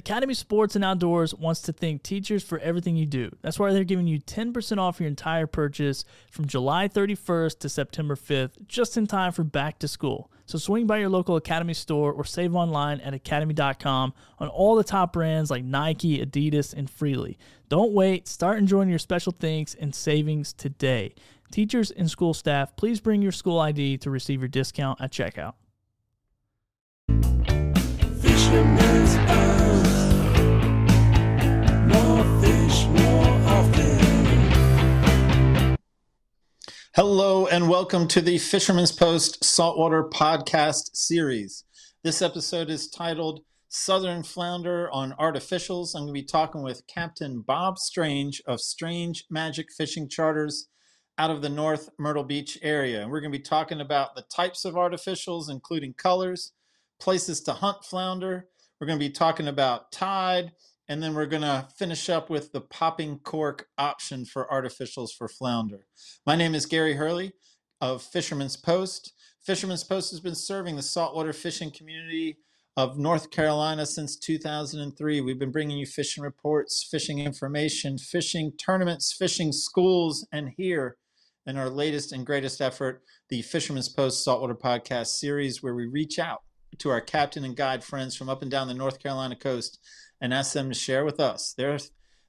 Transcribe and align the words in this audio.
Academy 0.00 0.32
Sports 0.32 0.76
and 0.76 0.82
Outdoors 0.82 1.34
wants 1.34 1.60
to 1.60 1.74
thank 1.74 2.02
teachers 2.02 2.42
for 2.42 2.58
everything 2.60 2.96
you 2.96 3.04
do. 3.04 3.36
That's 3.42 3.58
why 3.58 3.74
they're 3.74 3.84
giving 3.84 4.06
you 4.06 4.18
10% 4.18 4.78
off 4.78 4.98
your 4.98 5.08
entire 5.08 5.46
purchase 5.46 6.06
from 6.30 6.46
July 6.46 6.88
31st 6.88 7.58
to 7.58 7.68
September 7.68 8.16
5th, 8.16 8.66
just 8.66 8.96
in 8.96 9.06
time 9.06 9.30
for 9.32 9.44
back 9.44 9.78
to 9.80 9.88
school. 9.88 10.32
So 10.46 10.56
swing 10.56 10.86
by 10.86 10.96
your 10.96 11.10
local 11.10 11.36
Academy 11.36 11.74
store 11.74 12.14
or 12.14 12.24
save 12.24 12.54
online 12.54 13.00
at 13.00 13.12
academy.com 13.12 14.14
on 14.38 14.48
all 14.48 14.74
the 14.74 14.84
top 14.84 15.12
brands 15.12 15.50
like 15.50 15.64
Nike, 15.64 16.24
Adidas, 16.24 16.72
and 16.72 16.88
Freely. 16.88 17.36
Don't 17.68 17.92
wait, 17.92 18.26
start 18.26 18.56
enjoying 18.56 18.88
your 18.88 18.98
special 18.98 19.32
thanks 19.38 19.74
and 19.74 19.94
savings 19.94 20.54
today. 20.54 21.14
Teachers 21.52 21.90
and 21.90 22.10
school 22.10 22.32
staff, 22.32 22.74
please 22.74 23.00
bring 23.00 23.20
your 23.20 23.32
school 23.32 23.60
ID 23.60 23.98
to 23.98 24.08
receive 24.08 24.40
your 24.40 24.48
discount 24.48 24.98
at 24.98 25.12
checkout. 25.12 25.56
Hello 37.02 37.46
and 37.46 37.66
welcome 37.66 38.06
to 38.08 38.20
the 38.20 38.36
Fisherman's 38.36 38.92
Post 38.92 39.42
Saltwater 39.42 40.04
Podcast 40.04 40.94
Series. 40.94 41.64
This 42.04 42.20
episode 42.20 42.68
is 42.68 42.90
titled 42.90 43.40
Southern 43.70 44.22
Flounder 44.22 44.90
on 44.90 45.12
Artificials. 45.18 45.94
I'm 45.94 46.02
going 46.02 46.08
to 46.14 46.20
be 46.20 46.26
talking 46.26 46.62
with 46.62 46.86
Captain 46.86 47.40
Bob 47.40 47.78
Strange 47.78 48.42
of 48.46 48.60
Strange 48.60 49.24
Magic 49.30 49.68
Fishing 49.74 50.10
Charters 50.10 50.68
out 51.16 51.30
of 51.30 51.40
the 51.40 51.48
North 51.48 51.88
Myrtle 51.98 52.22
Beach 52.22 52.58
area. 52.60 53.00
And 53.00 53.10
we're 53.10 53.22
going 53.22 53.32
to 53.32 53.38
be 53.38 53.42
talking 53.42 53.80
about 53.80 54.14
the 54.14 54.26
types 54.30 54.66
of 54.66 54.74
artificials, 54.74 55.48
including 55.48 55.94
colors, 55.94 56.52
places 57.00 57.40
to 57.44 57.54
hunt 57.54 57.82
flounder. 57.82 58.48
We're 58.78 58.88
going 58.88 58.98
to 58.98 59.06
be 59.08 59.10
talking 59.10 59.48
about 59.48 59.90
tide, 59.90 60.52
and 60.90 61.00
then 61.00 61.14
we're 61.14 61.24
going 61.24 61.40
to 61.40 61.68
finish 61.78 62.10
up 62.10 62.28
with 62.28 62.50
the 62.50 62.60
popping 62.60 63.20
cork 63.20 63.68
option 63.78 64.24
for 64.24 64.48
artificials 64.52 65.10
for 65.16 65.28
flounder. 65.28 65.86
My 66.26 66.34
name 66.34 66.52
is 66.52 66.66
Gary 66.66 66.94
Hurley 66.94 67.32
of 67.80 68.02
Fisherman's 68.02 68.56
Post. 68.56 69.12
Fisherman's 69.40 69.84
Post 69.84 70.10
has 70.10 70.18
been 70.18 70.34
serving 70.34 70.74
the 70.74 70.82
saltwater 70.82 71.32
fishing 71.32 71.70
community 71.70 72.38
of 72.76 72.98
North 72.98 73.30
Carolina 73.30 73.86
since 73.86 74.18
2003. 74.18 75.20
We've 75.20 75.38
been 75.38 75.52
bringing 75.52 75.78
you 75.78 75.86
fishing 75.86 76.24
reports, 76.24 76.84
fishing 76.90 77.20
information, 77.20 77.96
fishing 77.96 78.50
tournaments, 78.58 79.14
fishing 79.16 79.52
schools, 79.52 80.26
and 80.32 80.50
here 80.56 80.96
in 81.46 81.56
our 81.56 81.70
latest 81.70 82.10
and 82.10 82.26
greatest 82.26 82.60
effort, 82.60 83.02
the 83.28 83.42
Fisherman's 83.42 83.88
Post 83.88 84.24
Saltwater 84.24 84.56
Podcast 84.56 85.06
series, 85.06 85.62
where 85.62 85.74
we 85.74 85.86
reach 85.86 86.18
out 86.18 86.40
to 86.80 86.90
our 86.90 87.00
captain 87.00 87.44
and 87.44 87.56
guide 87.56 87.84
friends 87.84 88.16
from 88.16 88.28
up 88.28 88.42
and 88.42 88.50
down 88.50 88.68
the 88.68 88.74
North 88.74 88.98
Carolina 88.98 89.36
coast 89.36 89.78
and 90.20 90.34
ask 90.34 90.52
them 90.52 90.68
to 90.68 90.74
share 90.74 91.04
with 91.04 91.20
us 91.20 91.54
their 91.54 91.78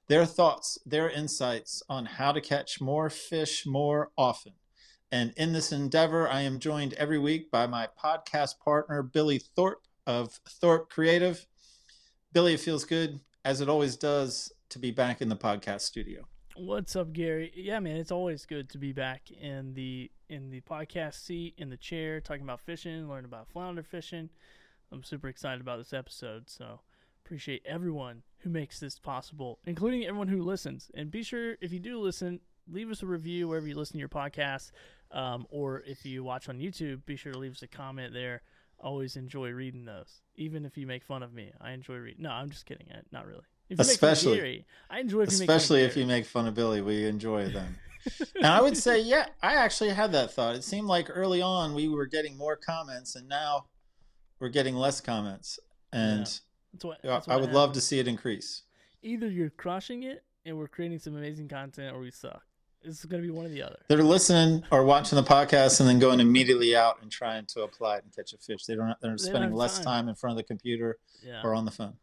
their 0.08 0.26
thoughts, 0.26 0.78
their 0.84 1.08
insights 1.08 1.82
on 1.88 2.04
how 2.04 2.32
to 2.32 2.40
catch 2.40 2.80
more 2.80 3.08
fish 3.08 3.64
more 3.64 4.10
often. 4.18 4.52
And 5.10 5.32
in 5.36 5.52
this 5.52 5.72
endeavor, 5.72 6.28
I 6.28 6.40
am 6.42 6.58
joined 6.58 6.94
every 6.94 7.18
week 7.18 7.50
by 7.50 7.66
my 7.66 7.88
podcast 8.02 8.58
partner, 8.58 9.02
Billy 9.02 9.38
Thorpe 9.38 9.86
of 10.06 10.40
Thorpe 10.48 10.90
Creative. 10.90 11.46
Billy, 12.32 12.54
it 12.54 12.60
feels 12.60 12.84
good, 12.84 13.20
as 13.44 13.60
it 13.60 13.68
always 13.68 13.96
does, 13.96 14.52
to 14.70 14.78
be 14.78 14.90
back 14.90 15.20
in 15.20 15.28
the 15.28 15.36
podcast 15.36 15.82
studio. 15.82 16.26
What's 16.56 16.96
up, 16.96 17.12
Gary? 17.14 17.50
Yeah, 17.56 17.80
man, 17.80 17.96
it's 17.96 18.10
always 18.12 18.44
good 18.44 18.68
to 18.70 18.78
be 18.78 18.92
back 18.92 19.30
in 19.30 19.72
the 19.72 20.10
in 20.28 20.50
the 20.50 20.60
podcast 20.60 21.14
seat, 21.14 21.54
in 21.56 21.70
the 21.70 21.78
chair, 21.78 22.20
talking 22.20 22.42
about 22.42 22.60
fishing, 22.60 23.08
learning 23.08 23.24
about 23.24 23.48
flounder 23.48 23.82
fishing. 23.82 24.28
I'm 24.92 25.02
super 25.02 25.28
excited 25.28 25.62
about 25.62 25.78
this 25.78 25.94
episode, 25.94 26.50
so 26.50 26.80
appreciate 27.24 27.62
everyone 27.64 28.22
who 28.38 28.50
makes 28.50 28.80
this 28.80 28.98
possible, 28.98 29.60
including 29.64 30.04
everyone 30.04 30.28
who 30.28 30.42
listens. 30.42 30.90
And 30.94 31.10
be 31.10 31.22
sure 31.22 31.56
if 31.62 31.72
you 31.72 31.78
do 31.78 31.98
listen, 31.98 32.40
leave 32.70 32.90
us 32.90 33.02
a 33.02 33.06
review 33.06 33.48
wherever 33.48 33.66
you 33.66 33.74
listen 33.74 33.94
to 33.94 34.00
your 34.00 34.08
podcast, 34.10 34.72
um, 35.10 35.46
or 35.48 35.80
if 35.86 36.04
you 36.04 36.22
watch 36.22 36.50
on 36.50 36.58
YouTube, 36.58 37.06
be 37.06 37.16
sure 37.16 37.32
to 37.32 37.38
leave 37.38 37.52
us 37.52 37.62
a 37.62 37.68
comment 37.68 38.12
there. 38.12 38.42
Always 38.78 39.16
enjoy 39.16 39.50
reading 39.52 39.86
those, 39.86 40.20
even 40.36 40.66
if 40.66 40.76
you 40.76 40.86
make 40.86 41.04
fun 41.04 41.22
of 41.22 41.32
me. 41.32 41.52
I 41.62 41.70
enjoy 41.72 41.94
reading. 41.94 42.24
No, 42.24 42.30
I'm 42.30 42.50
just 42.50 42.66
kidding. 42.66 42.88
Not 43.10 43.26
really. 43.26 43.44
If 43.72 43.78
you 43.78 43.84
make 43.90 43.98
fun 43.98 44.08
of 44.10 44.12
Especially- 44.16 44.64
I 44.90 45.00
enjoy. 45.00 45.22
If 45.22 45.30
you 45.32 45.34
Especially 45.40 45.80
make 45.80 45.86
if 45.88 45.94
fun 45.94 46.00
you 46.00 46.06
make 46.06 46.26
fun 46.26 46.46
of 46.48 46.54
Billy, 46.54 46.80
we 46.82 47.06
enjoy 47.06 47.48
them. 47.48 47.76
and 48.36 48.46
I 48.46 48.60
would 48.60 48.76
say, 48.76 49.00
yeah, 49.00 49.26
I 49.42 49.54
actually 49.54 49.90
had 49.90 50.12
that 50.12 50.32
thought. 50.32 50.54
It 50.56 50.64
seemed 50.64 50.86
like 50.88 51.08
early 51.08 51.40
on 51.40 51.74
we 51.74 51.88
were 51.88 52.06
getting 52.06 52.36
more 52.36 52.56
comments, 52.56 53.14
and 53.14 53.28
now 53.28 53.66
we're 54.40 54.48
getting 54.48 54.74
less 54.76 55.00
comments. 55.00 55.58
And 55.92 56.20
That's 56.20 56.40
what, 56.82 56.98
I- 57.04 57.06
that's 57.08 57.28
I 57.28 57.34
what 57.34 57.42
would 57.42 57.52
love 57.52 57.72
to 57.74 57.80
see 57.80 57.98
it 57.98 58.08
increase. 58.08 58.62
Either 59.02 59.28
you're 59.28 59.50
crushing 59.50 60.02
it 60.04 60.22
and 60.44 60.56
we're 60.58 60.68
creating 60.68 60.98
some 60.98 61.16
amazing 61.16 61.48
content, 61.48 61.94
or 61.94 62.00
we 62.00 62.10
suck. 62.10 62.42
It's 62.84 63.04
going 63.04 63.22
to 63.22 63.26
be 63.28 63.32
one 63.32 63.46
or 63.46 63.48
the 63.48 63.62
other. 63.62 63.78
They're 63.86 64.02
listening 64.02 64.64
or 64.72 64.84
watching 64.84 65.14
the 65.14 65.22
podcast 65.22 65.78
and 65.78 65.88
then 65.88 66.00
going 66.00 66.18
immediately 66.18 66.74
out 66.74 66.98
and 67.00 67.12
trying 67.12 67.46
to 67.46 67.62
apply 67.62 67.98
it 67.98 68.04
and 68.04 68.12
catch 68.14 68.32
a 68.32 68.38
fish. 68.38 68.64
They 68.64 68.74
don't. 68.74 68.96
They're 69.00 69.12
They 69.12 69.18
spending 69.18 69.52
less 69.52 69.76
time. 69.76 69.84
time 69.84 70.08
in 70.08 70.16
front 70.16 70.32
of 70.32 70.36
the 70.38 70.42
computer 70.42 70.98
Yeah, 71.24 71.42
or 71.44 71.54
on 71.54 71.64
the 71.64 71.70
phone. 71.70 71.94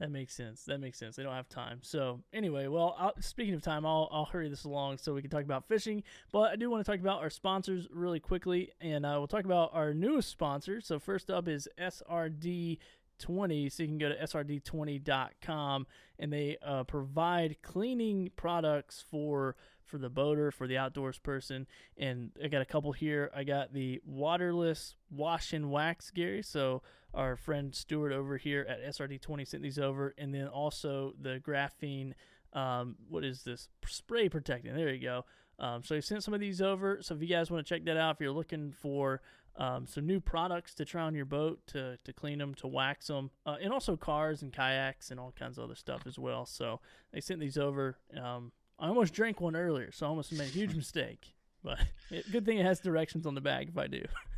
That 0.00 0.10
makes 0.10 0.34
sense. 0.34 0.64
That 0.64 0.80
makes 0.80 0.98
sense. 0.98 1.16
They 1.16 1.24
don't 1.24 1.34
have 1.34 1.48
time. 1.48 1.80
So 1.82 2.20
anyway, 2.32 2.68
well, 2.68 2.94
I'll, 2.98 3.14
speaking 3.20 3.54
of 3.54 3.62
time, 3.62 3.84
I'll 3.84 4.08
I'll 4.12 4.26
hurry 4.26 4.48
this 4.48 4.64
along 4.64 4.98
so 4.98 5.12
we 5.12 5.22
can 5.22 5.30
talk 5.30 5.42
about 5.42 5.66
fishing. 5.66 6.04
But 6.32 6.52
I 6.52 6.56
do 6.56 6.70
want 6.70 6.84
to 6.84 6.90
talk 6.90 7.00
about 7.00 7.20
our 7.20 7.30
sponsors 7.30 7.88
really 7.90 8.20
quickly, 8.20 8.70
and 8.80 9.04
uh, 9.04 9.14
we'll 9.18 9.26
talk 9.26 9.44
about 9.44 9.70
our 9.72 9.92
newest 9.92 10.30
sponsor. 10.30 10.80
So 10.80 10.98
first 10.98 11.30
up 11.30 11.48
is 11.48 11.68
SRD. 11.78 12.78
20 13.18 13.68
so 13.68 13.82
you 13.82 13.88
can 13.88 13.98
go 13.98 14.08
to 14.08 14.16
srd20.com 14.16 15.86
and 16.20 16.32
they 16.32 16.56
uh, 16.64 16.84
provide 16.84 17.56
cleaning 17.62 18.30
products 18.36 19.04
for 19.10 19.56
for 19.84 19.98
the 19.98 20.08
boater 20.08 20.52
for 20.52 20.68
the 20.68 20.78
outdoors 20.78 21.18
person 21.18 21.66
and 21.96 22.30
i 22.44 22.46
got 22.46 22.62
a 22.62 22.64
couple 22.64 22.92
here 22.92 23.28
i 23.34 23.42
got 23.42 23.72
the 23.72 24.00
waterless 24.06 24.94
wash 25.10 25.52
and 25.52 25.68
wax 25.68 26.12
gary 26.12 26.42
so 26.42 26.80
our 27.14 27.36
friend 27.36 27.74
Stuart 27.74 28.12
over 28.12 28.36
here 28.36 28.66
at 28.68 28.84
SRD20 28.94 29.46
sent 29.46 29.62
these 29.62 29.78
over, 29.78 30.14
and 30.18 30.34
then 30.34 30.46
also 30.46 31.14
the 31.20 31.40
graphene. 31.40 32.12
Um, 32.52 32.96
what 33.08 33.24
is 33.24 33.42
this? 33.42 33.68
Spray 33.86 34.28
protecting. 34.28 34.74
There 34.74 34.92
you 34.92 35.02
go. 35.02 35.24
Um, 35.58 35.82
so 35.82 35.94
he 35.94 36.00
sent 36.00 36.22
some 36.22 36.34
of 36.34 36.40
these 36.40 36.62
over. 36.62 36.98
So 37.02 37.14
if 37.14 37.22
you 37.22 37.28
guys 37.28 37.50
want 37.50 37.66
to 37.66 37.74
check 37.74 37.84
that 37.86 37.96
out, 37.96 38.16
if 38.16 38.20
you're 38.20 38.30
looking 38.30 38.72
for 38.72 39.20
um, 39.56 39.86
some 39.86 40.06
new 40.06 40.20
products 40.20 40.74
to 40.74 40.84
try 40.84 41.02
on 41.02 41.14
your 41.14 41.24
boat 41.24 41.60
to, 41.68 41.98
to 42.04 42.12
clean 42.12 42.38
them, 42.38 42.54
to 42.56 42.68
wax 42.68 43.08
them, 43.08 43.30
uh, 43.44 43.56
and 43.60 43.72
also 43.72 43.96
cars 43.96 44.42
and 44.42 44.52
kayaks 44.52 45.10
and 45.10 45.18
all 45.18 45.34
kinds 45.36 45.58
of 45.58 45.64
other 45.64 45.74
stuff 45.74 46.02
as 46.06 46.18
well. 46.18 46.46
So 46.46 46.80
they 47.12 47.20
sent 47.20 47.40
these 47.40 47.58
over. 47.58 47.98
Um, 48.16 48.52
I 48.78 48.88
almost 48.88 49.12
drank 49.12 49.40
one 49.40 49.56
earlier, 49.56 49.90
so 49.90 50.06
I 50.06 50.08
almost 50.08 50.32
made 50.32 50.48
a 50.48 50.52
huge 50.52 50.74
mistake. 50.76 51.34
But 51.64 51.80
it, 52.10 52.30
good 52.30 52.44
thing 52.44 52.58
it 52.58 52.66
has 52.66 52.78
directions 52.78 53.26
on 53.26 53.34
the 53.34 53.40
bag 53.40 53.70
if 53.70 53.78
I 53.78 53.88
do. 53.88 54.02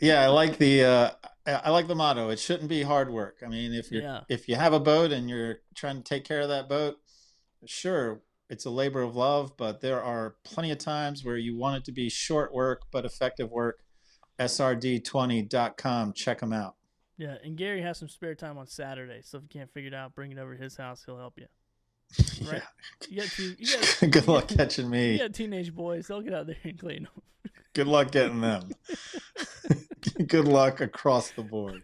Yeah, 0.00 0.20
I 0.22 0.26
like 0.28 0.58
the. 0.58 0.84
Uh, 0.84 1.10
I 1.46 1.70
like 1.70 1.88
the 1.88 1.94
motto. 1.94 2.28
It 2.28 2.38
shouldn't 2.38 2.68
be 2.68 2.82
hard 2.82 3.10
work. 3.10 3.38
I 3.44 3.48
mean, 3.48 3.72
if 3.74 3.90
you 3.90 4.00
Yeah. 4.02 4.20
if 4.28 4.48
you 4.48 4.54
have 4.56 4.72
a 4.72 4.80
boat 4.80 5.10
and 5.12 5.28
you're 5.28 5.56
trying 5.74 5.96
to 5.96 6.02
take 6.02 6.24
care 6.24 6.40
of 6.40 6.48
that 6.48 6.68
boat, 6.68 6.96
sure, 7.66 8.22
it's 8.48 8.64
a 8.64 8.70
labor 8.70 9.02
of 9.02 9.16
love. 9.16 9.56
But 9.56 9.80
there 9.80 10.02
are 10.02 10.36
plenty 10.44 10.70
of 10.70 10.78
times 10.78 11.24
where 11.24 11.36
you 11.36 11.56
want 11.56 11.76
it 11.78 11.84
to 11.86 11.92
be 11.92 12.08
short 12.08 12.52
work 12.54 12.82
but 12.92 13.04
effective 13.04 13.50
work. 13.50 13.80
SRD20.com. 14.38 16.12
Check 16.14 16.40
them 16.40 16.52
out. 16.52 16.76
Yeah, 17.18 17.36
and 17.44 17.56
Gary 17.56 17.82
has 17.82 17.98
some 17.98 18.08
spare 18.08 18.34
time 18.34 18.58
on 18.58 18.66
Saturday, 18.66 19.20
so 19.22 19.36
if 19.38 19.42
you 19.44 19.48
can't 19.48 19.72
figure 19.72 19.88
it 19.88 19.94
out, 19.94 20.14
bring 20.14 20.32
it 20.32 20.38
over 20.38 20.56
to 20.56 20.62
his 20.62 20.76
house. 20.76 21.02
He'll 21.04 21.18
help 21.18 21.34
you. 21.38 21.46
Right? 22.50 22.62
You 23.08 23.20
got 23.22 23.30
two. 23.30 23.54
You 23.58 23.66
got, 23.76 24.02
Yeah. 24.02 24.08
Good 24.10 24.28
luck 24.28 24.48
catching 24.48 24.86
you 24.86 24.90
me. 24.90 25.18
got 25.18 25.32
teenage 25.34 25.74
boys. 25.74 26.06
They'll 26.08 26.20
get 26.22 26.34
out 26.34 26.46
there 26.46 26.56
and 26.64 26.78
clean 26.78 27.06
Good 27.74 27.86
luck 27.86 28.10
getting 28.10 28.40
them. 28.40 28.70
Good 30.26 30.46
luck 30.48 30.80
across 30.80 31.30
the 31.30 31.42
board. 31.42 31.82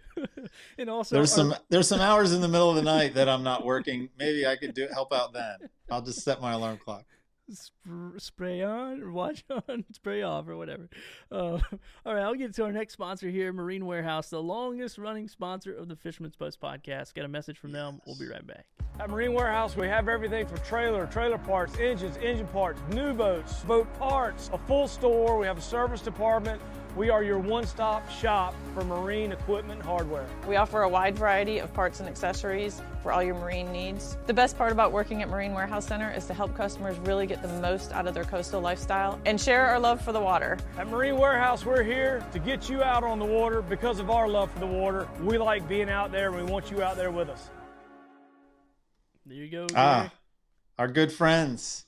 and 0.77 0.91
also, 0.91 1.15
There's 1.17 1.33
our- 1.33 1.37
some 1.37 1.55
there's 1.69 1.89
some 1.89 2.01
hours 2.01 2.33
in 2.33 2.41
the 2.41 2.49
middle 2.49 2.69
of 2.71 2.77
the 2.77 2.83
night 2.83 3.15
that 3.15 3.29
I'm 3.29 3.43
not 3.43 3.65
working. 3.65 4.09
Maybe 4.19 4.47
I 4.47 4.57
could 4.57 4.75
do 4.75 4.89
help 4.93 5.13
out 5.13 5.33
then. 5.33 5.57
I'll 5.91 6.03
just 6.03 6.23
set 6.23 6.41
my 6.41 6.53
alarm 6.53 6.79
clock. 6.85 7.05
Sp- 7.53 8.19
spray 8.19 8.63
on 8.63 9.03
or 9.03 9.13
watch 9.13 9.45
on, 9.51 9.85
spray 9.93 10.23
off 10.23 10.49
or 10.49 10.57
whatever. 10.57 10.89
Uh, 11.31 11.59
all 12.07 12.15
right, 12.15 12.23
I'll 12.23 12.35
get 12.35 12.55
to 12.55 12.65
our 12.65 12.73
next 12.73 12.95
sponsor 12.95 13.29
here, 13.29 13.53
Marine 13.53 13.87
Warehouse, 13.87 14.31
the 14.31 14.43
longest 14.43 14.99
running 14.99 15.29
sponsor 15.29 15.73
of 15.75 15.89
the 15.89 15.97
Fisherman's 15.97 16.37
Post 16.37 16.61
podcast. 16.61 17.15
Got 17.15 17.25
a 17.25 17.29
message 17.29 17.59
from 17.59 17.73
them. 17.73 18.01
We'll 18.07 18.19
be 18.19 18.29
right 18.29 18.47
back. 18.47 18.67
At 19.01 19.11
Marine 19.11 19.33
Warehouse, 19.33 19.77
we 19.77 19.87
have 19.87 20.09
everything 20.09 20.47
from 20.47 20.59
trailer, 20.59 21.07
trailer 21.07 21.39
parts, 21.39 21.79
engines, 21.79 22.17
engine 22.17 22.49
parts, 22.49 22.81
new 22.91 23.13
boats, 23.15 23.61
boat 23.61 23.93
parts, 23.99 24.51
a 24.53 24.59
full 24.59 24.89
store. 24.89 25.39
We 25.39 25.47
have 25.47 25.59
a 25.59 25.63
service 25.63 26.01
department. 26.01 26.61
We 26.99 27.11
are 27.11 27.23
your 27.23 27.39
one 27.39 27.65
stop 27.65 28.11
shop 28.11 28.57
for 28.75 28.83
marine 28.83 29.31
equipment 29.31 29.79
and 29.79 29.89
hardware. 29.89 30.27
We 30.49 30.57
offer 30.57 30.83
a 30.83 30.89
wide 30.89 31.17
variety 31.17 31.61
of 31.61 31.73
parts 31.73 32.01
and 32.01 32.09
accessories 32.09 32.83
for 33.05 33.13
all 33.13 33.23
your 33.23 33.37
marine 33.37 33.71
needs. 33.71 34.17
The 34.27 34.35
best 34.35 34.59
part 34.59 34.73
about 34.73 34.91
working 34.91 35.23
at 35.23 35.29
Marine 35.29 35.55
Warehouse 35.55 35.87
Center 35.87 36.11
is 36.11 36.27
to 36.27 36.35
help 36.35 36.57
customers 36.57 36.99
really 36.99 37.29
get 37.29 37.41
the 37.41 37.61
most 37.61 37.93
out 37.93 38.09
of 38.09 38.15
their 38.15 38.25
coastal 38.25 38.61
lifestyle 38.61 39.21
and 39.27 39.41
share 39.41 39.65
our 39.69 39.79
love 39.79 40.01
for 40.01 40.11
the 40.11 40.21
water. 40.21 40.59
At 40.77 40.89
Marine 40.89 41.17
Warehouse, 41.17 41.65
we're 41.65 41.85
here 41.85 42.27
to 42.33 42.41
get 42.41 42.69
you 42.69 42.83
out 42.83 43.05
on 43.05 43.21
the 43.21 43.25
water 43.25 43.63
because 43.63 44.01
of 44.01 44.11
our 44.11 44.27
love 44.27 44.51
for 44.51 44.59
the 44.59 44.67
water. 44.67 45.07
We 45.23 45.39
like 45.39 45.69
being 45.69 45.89
out 45.89 46.11
there 46.11 46.35
and 46.35 46.45
we 46.45 46.53
want 46.53 46.69
you 46.69 46.83
out 46.83 46.97
there 46.97 47.13
with 47.13 47.29
us. 47.29 47.49
There 49.25 49.37
you 49.37 49.49
go. 49.49 49.69
Ah, 49.77 50.11
our 50.81 50.89
good 50.89 51.13
friends. 51.13 51.85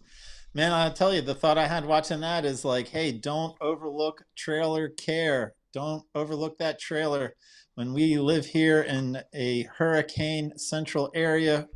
Man, 0.53 0.73
I 0.73 0.91
tell 0.91 1.15
you, 1.15 1.21
the 1.21 1.35
thought 1.35 1.59
I 1.59 1.69
had 1.69 1.85
watching 1.85 2.21
that 2.23 2.45
is 2.45 2.65
like, 2.65 2.89
hey, 2.89 3.13
don't 3.13 3.57
overlook 3.61 4.25
trailer 4.37 4.89
care. 4.89 5.55
Don't 5.73 6.03
overlook 6.13 6.59
that 6.59 6.81
trailer. 6.81 7.37
When 7.77 7.93
we 7.93 8.19
live 8.19 8.47
here 8.47 8.83
in 8.83 9.23
a 9.33 9.63
hurricane 9.63 10.59
central 10.59 11.13
area, 11.15 11.69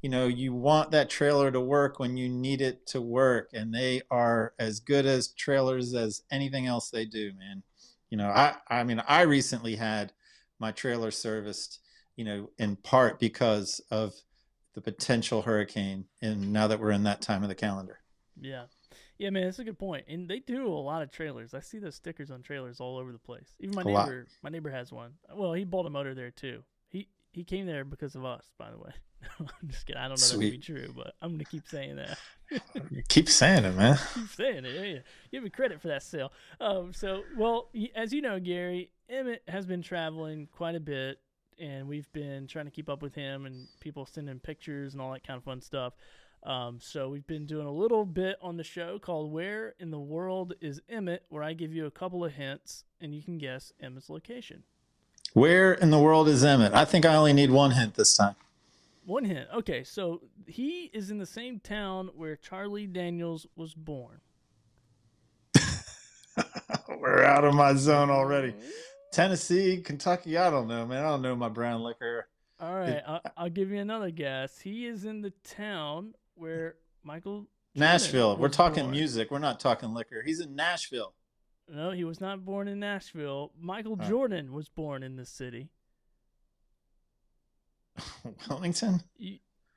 you 0.00 0.08
know, 0.08 0.26
you 0.26 0.54
want 0.54 0.90
that 0.92 1.10
trailer 1.10 1.50
to 1.50 1.60
work 1.60 1.98
when 1.98 2.16
you 2.16 2.30
need 2.30 2.62
it 2.62 2.86
to 2.88 3.02
work. 3.02 3.50
And 3.52 3.74
they 3.74 4.00
are 4.10 4.54
as 4.58 4.80
good 4.80 5.04
as 5.04 5.28
trailers 5.28 5.92
as 5.92 6.22
anything 6.30 6.66
else 6.66 6.88
they 6.88 7.04
do, 7.04 7.32
man. 7.38 7.62
You 8.08 8.16
know, 8.16 8.28
I, 8.28 8.54
I 8.68 8.84
mean, 8.84 9.02
I 9.06 9.22
recently 9.22 9.76
had 9.76 10.14
my 10.58 10.72
trailer 10.72 11.10
serviced, 11.10 11.80
you 12.16 12.24
know, 12.24 12.48
in 12.58 12.76
part 12.76 13.20
because 13.20 13.82
of 13.90 14.14
the 14.74 14.80
potential 14.80 15.42
hurricane. 15.42 16.06
And 16.22 16.54
now 16.54 16.68
that 16.68 16.80
we're 16.80 16.90
in 16.90 17.04
that 17.04 17.20
time 17.20 17.42
of 17.42 17.50
the 17.50 17.54
calendar. 17.54 17.98
Yeah. 18.40 18.64
Yeah, 19.18 19.30
man, 19.30 19.44
that's 19.44 19.58
a 19.58 19.64
good 19.64 19.78
point. 19.78 20.04
And 20.08 20.28
they 20.28 20.40
do 20.40 20.66
a 20.66 20.68
lot 20.68 21.02
of 21.02 21.10
trailers. 21.10 21.54
I 21.54 21.60
see 21.60 21.78
those 21.78 21.94
stickers 21.94 22.30
on 22.30 22.42
trailers 22.42 22.80
all 22.80 22.98
over 22.98 23.12
the 23.12 23.18
place. 23.18 23.54
Even 23.60 23.74
my 23.76 23.82
A 23.82 23.88
lot. 23.88 24.06
neighbor, 24.08 24.26
my 24.42 24.50
neighbor 24.50 24.70
has 24.70 24.92
one. 24.92 25.12
Well, 25.34 25.52
he 25.52 25.64
bought 25.64 25.86
a 25.86 25.90
motor 25.90 26.14
there 26.14 26.30
too. 26.30 26.62
He 26.88 27.08
he 27.32 27.44
came 27.44 27.66
there 27.66 27.84
because 27.84 28.14
of 28.14 28.24
us, 28.24 28.44
by 28.58 28.70
the 28.70 28.78
way. 28.78 28.92
I'm 29.40 29.68
just 29.68 29.86
kidding. 29.86 30.00
I 30.00 30.08
don't 30.08 30.20
know 30.20 30.26
that 30.26 30.32
to 30.32 30.38
be 30.38 30.58
true, 30.58 30.92
but 30.94 31.14
I'm 31.22 31.32
gonna 31.32 31.44
keep 31.44 31.66
saying 31.66 31.96
that. 31.96 32.18
Keep 33.08 33.28
saying 33.30 33.64
it, 33.64 33.74
man. 33.74 33.98
keep 34.14 34.28
saying 34.28 34.64
it. 34.66 34.74
Yeah, 34.74 34.82
yeah. 34.94 34.98
Give 35.32 35.42
me 35.42 35.48
credit 35.50 35.80
for 35.80 35.88
that 35.88 36.02
sale. 36.02 36.30
Um, 36.60 36.92
so, 36.92 37.22
well, 37.38 37.70
as 37.96 38.12
you 38.12 38.20
know, 38.20 38.38
Gary 38.38 38.90
Emmett 39.08 39.42
has 39.48 39.66
been 39.66 39.80
traveling 39.80 40.46
quite 40.52 40.74
a 40.74 40.80
bit, 40.80 41.18
and 41.58 41.88
we've 41.88 42.10
been 42.12 42.46
trying 42.46 42.66
to 42.66 42.70
keep 42.70 42.90
up 42.90 43.00
with 43.02 43.14
him 43.14 43.46
and 43.46 43.66
people 43.80 44.04
sending 44.04 44.38
pictures 44.40 44.92
and 44.92 45.00
all 45.00 45.10
that 45.12 45.26
kind 45.26 45.38
of 45.38 45.42
fun 45.44 45.62
stuff. 45.62 45.94
Um, 46.44 46.78
so 46.80 47.08
we've 47.08 47.26
been 47.26 47.46
doing 47.46 47.66
a 47.66 47.72
little 47.72 48.04
bit 48.04 48.36
on 48.42 48.58
the 48.58 48.64
show 48.64 48.98
called 48.98 49.32
"Where 49.32 49.74
in 49.78 49.90
the 49.90 49.98
World 49.98 50.54
is 50.60 50.82
Emmett?" 50.88 51.24
where 51.30 51.42
I 51.42 51.54
give 51.54 51.72
you 51.72 51.86
a 51.86 51.90
couple 51.90 52.24
of 52.24 52.32
hints 52.32 52.84
and 53.00 53.14
you 53.14 53.22
can 53.22 53.38
guess 53.38 53.72
Emmett's 53.80 54.10
location. 54.10 54.64
Where 55.32 55.72
in 55.72 55.90
the 55.90 55.98
world 55.98 56.28
is 56.28 56.44
Emmett? 56.44 56.74
I 56.74 56.84
think 56.84 57.06
I 57.06 57.14
only 57.16 57.32
need 57.32 57.50
one 57.50 57.72
hint 57.72 57.94
this 57.94 58.16
time. 58.16 58.36
One 59.06 59.24
hint. 59.24 59.48
Okay, 59.54 59.84
so 59.84 60.22
he 60.46 60.90
is 60.92 61.10
in 61.10 61.18
the 61.18 61.26
same 61.26 61.60
town 61.60 62.10
where 62.14 62.36
Charlie 62.36 62.86
Daniels 62.86 63.46
was 63.56 63.74
born. 63.74 64.20
We're 66.88 67.24
out 67.24 67.44
of 67.44 67.54
my 67.54 67.74
zone 67.74 68.10
already. 68.10 68.54
Tennessee, 69.12 69.80
Kentucky, 69.80 70.38
I 70.38 70.50
don't 70.50 70.68
know, 70.68 70.86
man. 70.86 71.04
I 71.04 71.08
don't 71.08 71.22
know 71.22 71.36
my 71.36 71.48
brown 71.48 71.82
liquor. 71.82 72.28
All 72.60 72.74
right, 72.74 73.02
I'll, 73.06 73.20
I'll 73.36 73.50
give 73.50 73.70
you 73.70 73.78
another 73.78 74.10
guess. 74.10 74.60
He 74.60 74.86
is 74.86 75.04
in 75.04 75.20
the 75.20 75.32
town 75.42 76.14
where 76.34 76.76
Michael. 77.02 77.46
Nashville. 77.74 78.36
We're 78.36 78.48
talking 78.48 78.84
born. 78.84 78.92
music. 78.92 79.30
We're 79.30 79.38
not 79.40 79.58
talking 79.58 79.92
liquor. 79.94 80.22
He's 80.24 80.40
in 80.40 80.54
Nashville. 80.54 81.12
No, 81.68 81.90
he 81.90 82.04
was 82.04 82.20
not 82.20 82.44
born 82.44 82.68
in 82.68 82.78
Nashville. 82.78 83.50
Michael 83.58 83.98
Oh. 84.00 84.08
Jordan 84.08 84.52
was 84.52 84.68
born 84.68 85.02
in 85.02 85.16
this 85.16 85.30
city. 85.30 85.70
Wilmington? 88.48 89.00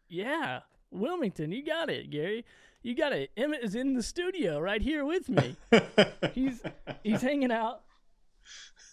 Yeah, 0.09 0.61
Wilmington. 0.91 1.51
You 1.51 1.65
got 1.65 1.89
it, 1.89 2.09
Gary. 2.09 2.45
You 2.83 2.95
got 2.95 3.13
it. 3.13 3.31
Emmett 3.35 3.63
is 3.63 3.75
in 3.75 3.93
the 3.95 4.03
studio 4.03 4.59
right 4.59 4.81
here 4.81 5.03
with 5.05 5.27
me. 5.29 5.55
He's 6.33 6.61
he's 7.03 7.21
hanging 7.21 7.51
out. 7.51 7.81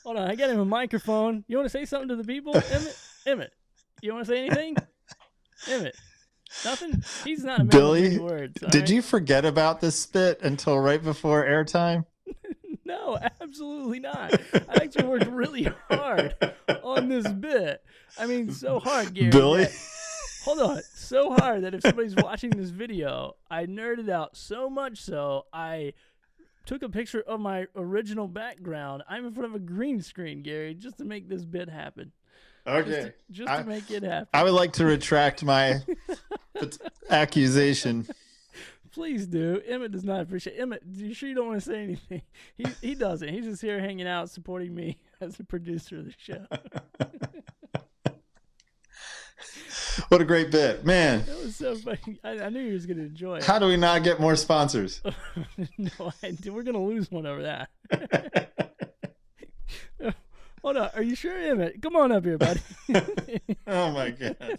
Hold 0.05 0.17
on, 0.17 0.28
I 0.28 0.34
got 0.34 0.50
him 0.50 0.58
a 0.60 0.64
microphone. 0.64 1.44
You 1.46 1.56
want 1.56 1.67
to 1.67 1.70
say 1.70 1.84
something 1.84 2.08
to 2.08 2.17
the 2.17 2.25
people, 2.25 2.55
Emmett? 2.56 2.99
Emmett, 3.26 3.52
you 4.02 4.12
want 4.12 4.26
to 4.26 4.32
say 4.32 4.44
anything? 4.46 4.76
Emmett, 5.69 5.94
nothing. 6.65 7.03
He's 7.25 7.43
not 7.45 7.61
a 7.61 7.65
Billy, 7.65 8.19
words. 8.19 8.61
Did 8.71 8.75
right? 8.75 8.91
you 8.91 9.03
forget 9.03 9.45
about 9.45 9.81
this 9.81 9.99
spit 9.99 10.41
until 10.43 10.79
right 10.79 11.03
before 11.03 11.45
airtime? 11.45 12.05
No, 12.87 13.17
absolutely 13.41 13.99
not. 13.99 14.39
I 14.53 14.75
actually 14.83 15.06
worked 15.06 15.27
really 15.27 15.69
hard 15.89 16.35
on 16.83 17.09
this 17.09 17.27
bit. 17.27 17.83
I 18.19 18.27
mean, 18.27 18.53
so 18.53 18.79
hard, 18.79 19.15
Gary. 19.15 19.31
Billy? 19.31 19.65
that- 19.65 19.73
hold 20.45 20.61
on, 20.61 20.83
so 20.95 21.33
hard 21.33 21.65
that 21.65 21.73
if 21.75 21.81
somebody's 21.81 22.15
watching 22.15 22.51
this 22.51 22.69
video, 22.69 23.37
I 23.51 23.65
nerded 23.65 24.11
out 24.11 24.37
so 24.37 24.69
much 24.69 24.99
so 25.01 25.47
I 25.51 25.95
took 26.67 26.83
a 26.83 26.91
picture 26.91 27.23
of 27.23 27.41
my 27.41 27.67
original 27.75 28.29
background. 28.29 29.03
I'm 29.09 29.25
in 29.25 29.33
front 29.33 29.49
of 29.49 29.55
a 29.55 29.61
green 29.65 30.03
screen, 30.03 30.43
Gary, 30.43 30.75
just 30.75 30.99
to 30.99 31.05
make 31.06 31.27
this 31.27 31.47
bit 31.47 31.71
happen. 31.71 32.12
Just, 32.67 32.79
Okay. 32.87 33.01
to, 33.03 33.15
just 33.31 33.49
I- 33.51 33.62
to 33.62 33.69
make 33.69 33.91
it 33.91 34.03
happen. 34.03 34.29
I 34.35 34.43
would 34.43 34.53
like 34.53 34.75
to 34.75 34.85
retract 34.85 35.43
my 35.43 35.81
accusation. 37.11 38.06
Please 38.93 39.27
do. 39.27 39.61
Emmett 39.67 39.91
does 39.91 40.05
not 40.05 40.21
appreciate. 40.21 40.59
Emmett, 40.59 40.83
you 40.93 41.12
sure 41.15 41.29
you 41.29 41.35
don't 41.35 41.49
want 41.49 41.61
to 41.61 41.67
say 41.69 41.83
anything? 41.83 42.23
He 42.56 42.65
he 42.81 42.95
doesn't. 42.95 43.29
He's 43.29 43.45
just 43.45 43.61
here 43.61 43.81
hanging 43.81 44.06
out, 44.06 44.31
supporting 44.31 44.73
me 44.75 44.99
as 45.21 45.37
the 45.37 45.45
producer 45.45 45.99
of 45.99 46.05
the 46.05 46.15
show. 46.17 46.47
What 50.09 50.21
a 50.21 50.25
great 50.25 50.51
bit. 50.51 50.85
Man, 50.85 51.25
That 51.25 51.45
was 51.45 51.56
so 51.56 51.77
funny. 51.77 52.19
I, 52.25 52.31
I 52.41 52.49
knew 52.49 52.67
he 52.67 52.73
was 52.73 52.85
going 52.85 52.99
to 52.99 53.05
enjoy 53.05 53.37
it. 53.37 53.45
how 53.45 53.61
do 53.61 53.67
we 53.67 53.77
not 53.77 54.03
get 54.03 54.19
more 54.21 54.35
sponsors? 54.35 55.01
no, 55.79 55.91
I, 56.23 56.37
we're 56.47 56.62
going 56.65 56.75
to 56.75 56.81
lose 56.81 57.11
one 57.12 57.27
over 57.27 57.43
that. 57.43 57.71
Hold 60.62 60.77
on. 60.79 60.91
Are 60.95 61.03
you 61.03 61.15
sure, 61.15 61.37
Emmett? 61.39 61.81
Come 61.81 61.95
on 61.95 62.11
up 62.11 62.25
here, 62.25 62.39
buddy. 62.39 62.61
Oh 63.67 63.93
my 63.93 64.11
god. 64.11 64.59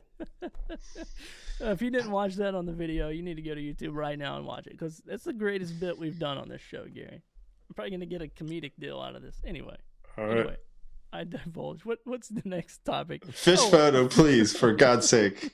If 1.71 1.81
you 1.81 1.89
didn't 1.89 2.11
watch 2.11 2.35
that 2.35 2.53
on 2.55 2.65
the 2.65 2.73
video, 2.73 3.09
you 3.09 3.21
need 3.23 3.35
to 3.35 3.41
go 3.41 3.55
to 3.55 3.61
YouTube 3.61 3.93
right 3.95 4.17
now 4.19 4.37
and 4.37 4.45
watch 4.45 4.67
it 4.67 4.71
because 4.71 5.01
that's 5.05 5.23
the 5.23 5.33
greatest 5.33 5.79
bit 5.79 5.97
we've 5.97 6.19
done 6.19 6.37
on 6.37 6.49
this 6.49 6.61
show, 6.61 6.85
Gary. 6.93 7.21
I'm 7.69 7.73
probably 7.75 7.91
going 7.91 7.99
to 8.01 8.05
get 8.05 8.21
a 8.21 8.27
comedic 8.27 8.73
deal 8.77 8.99
out 8.99 9.15
of 9.15 9.21
this. 9.21 9.41
Anyway, 9.45 9.77
All 10.17 10.25
right. 10.25 10.37
anyway, 10.39 10.57
I 11.13 11.23
divulge. 11.23 11.85
What 11.85 11.99
What's 12.03 12.27
the 12.29 12.41
next 12.45 12.83
topic? 12.85 13.25
Fish 13.25 13.59
Oh. 13.61 13.69
photo, 13.69 14.07
please, 14.07 14.55
for 14.55 14.73
God's 14.73 15.07
sake. 15.07 15.51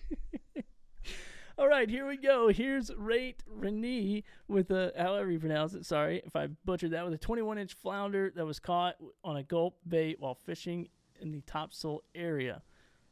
All 1.58 1.68
right, 1.68 1.88
here 1.90 2.08
we 2.08 2.18
go. 2.18 2.48
Here's 2.48 2.90
Rate 2.98 3.44
Renee 3.46 4.24
with 4.48 4.72
a, 4.72 4.92
however 4.98 5.30
you 5.30 5.40
pronounce 5.40 5.74
it. 5.76 5.86
Sorry 5.86 6.22
if 6.26 6.36
I 6.36 6.48
butchered 6.66 6.92
that, 6.92 7.04
with 7.06 7.14
a 7.14 7.18
21 7.20 7.60
inch 7.60 7.74
flounder 7.76 8.32
that 8.36 8.46
was 8.46 8.60
caught 8.60 8.96
on 9.24 9.38
a 9.38 9.44
gulp 9.44 9.76
bait 9.88 10.16
while 10.20 10.34
fishing 10.34 10.90
in 11.20 11.32
the 11.32 11.42
topsail 11.42 12.02
area. 12.16 12.64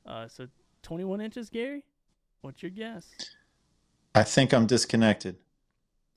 Uh, 0.04 0.28
so 0.28 0.48
21 0.82 1.22
inches, 1.22 1.50
Gary? 1.52 1.84
What's 2.42 2.62
your 2.64 2.72
guess? 2.72 3.08
I 4.16 4.24
think 4.24 4.54
I'm 4.54 4.66
disconnected. 4.66 5.38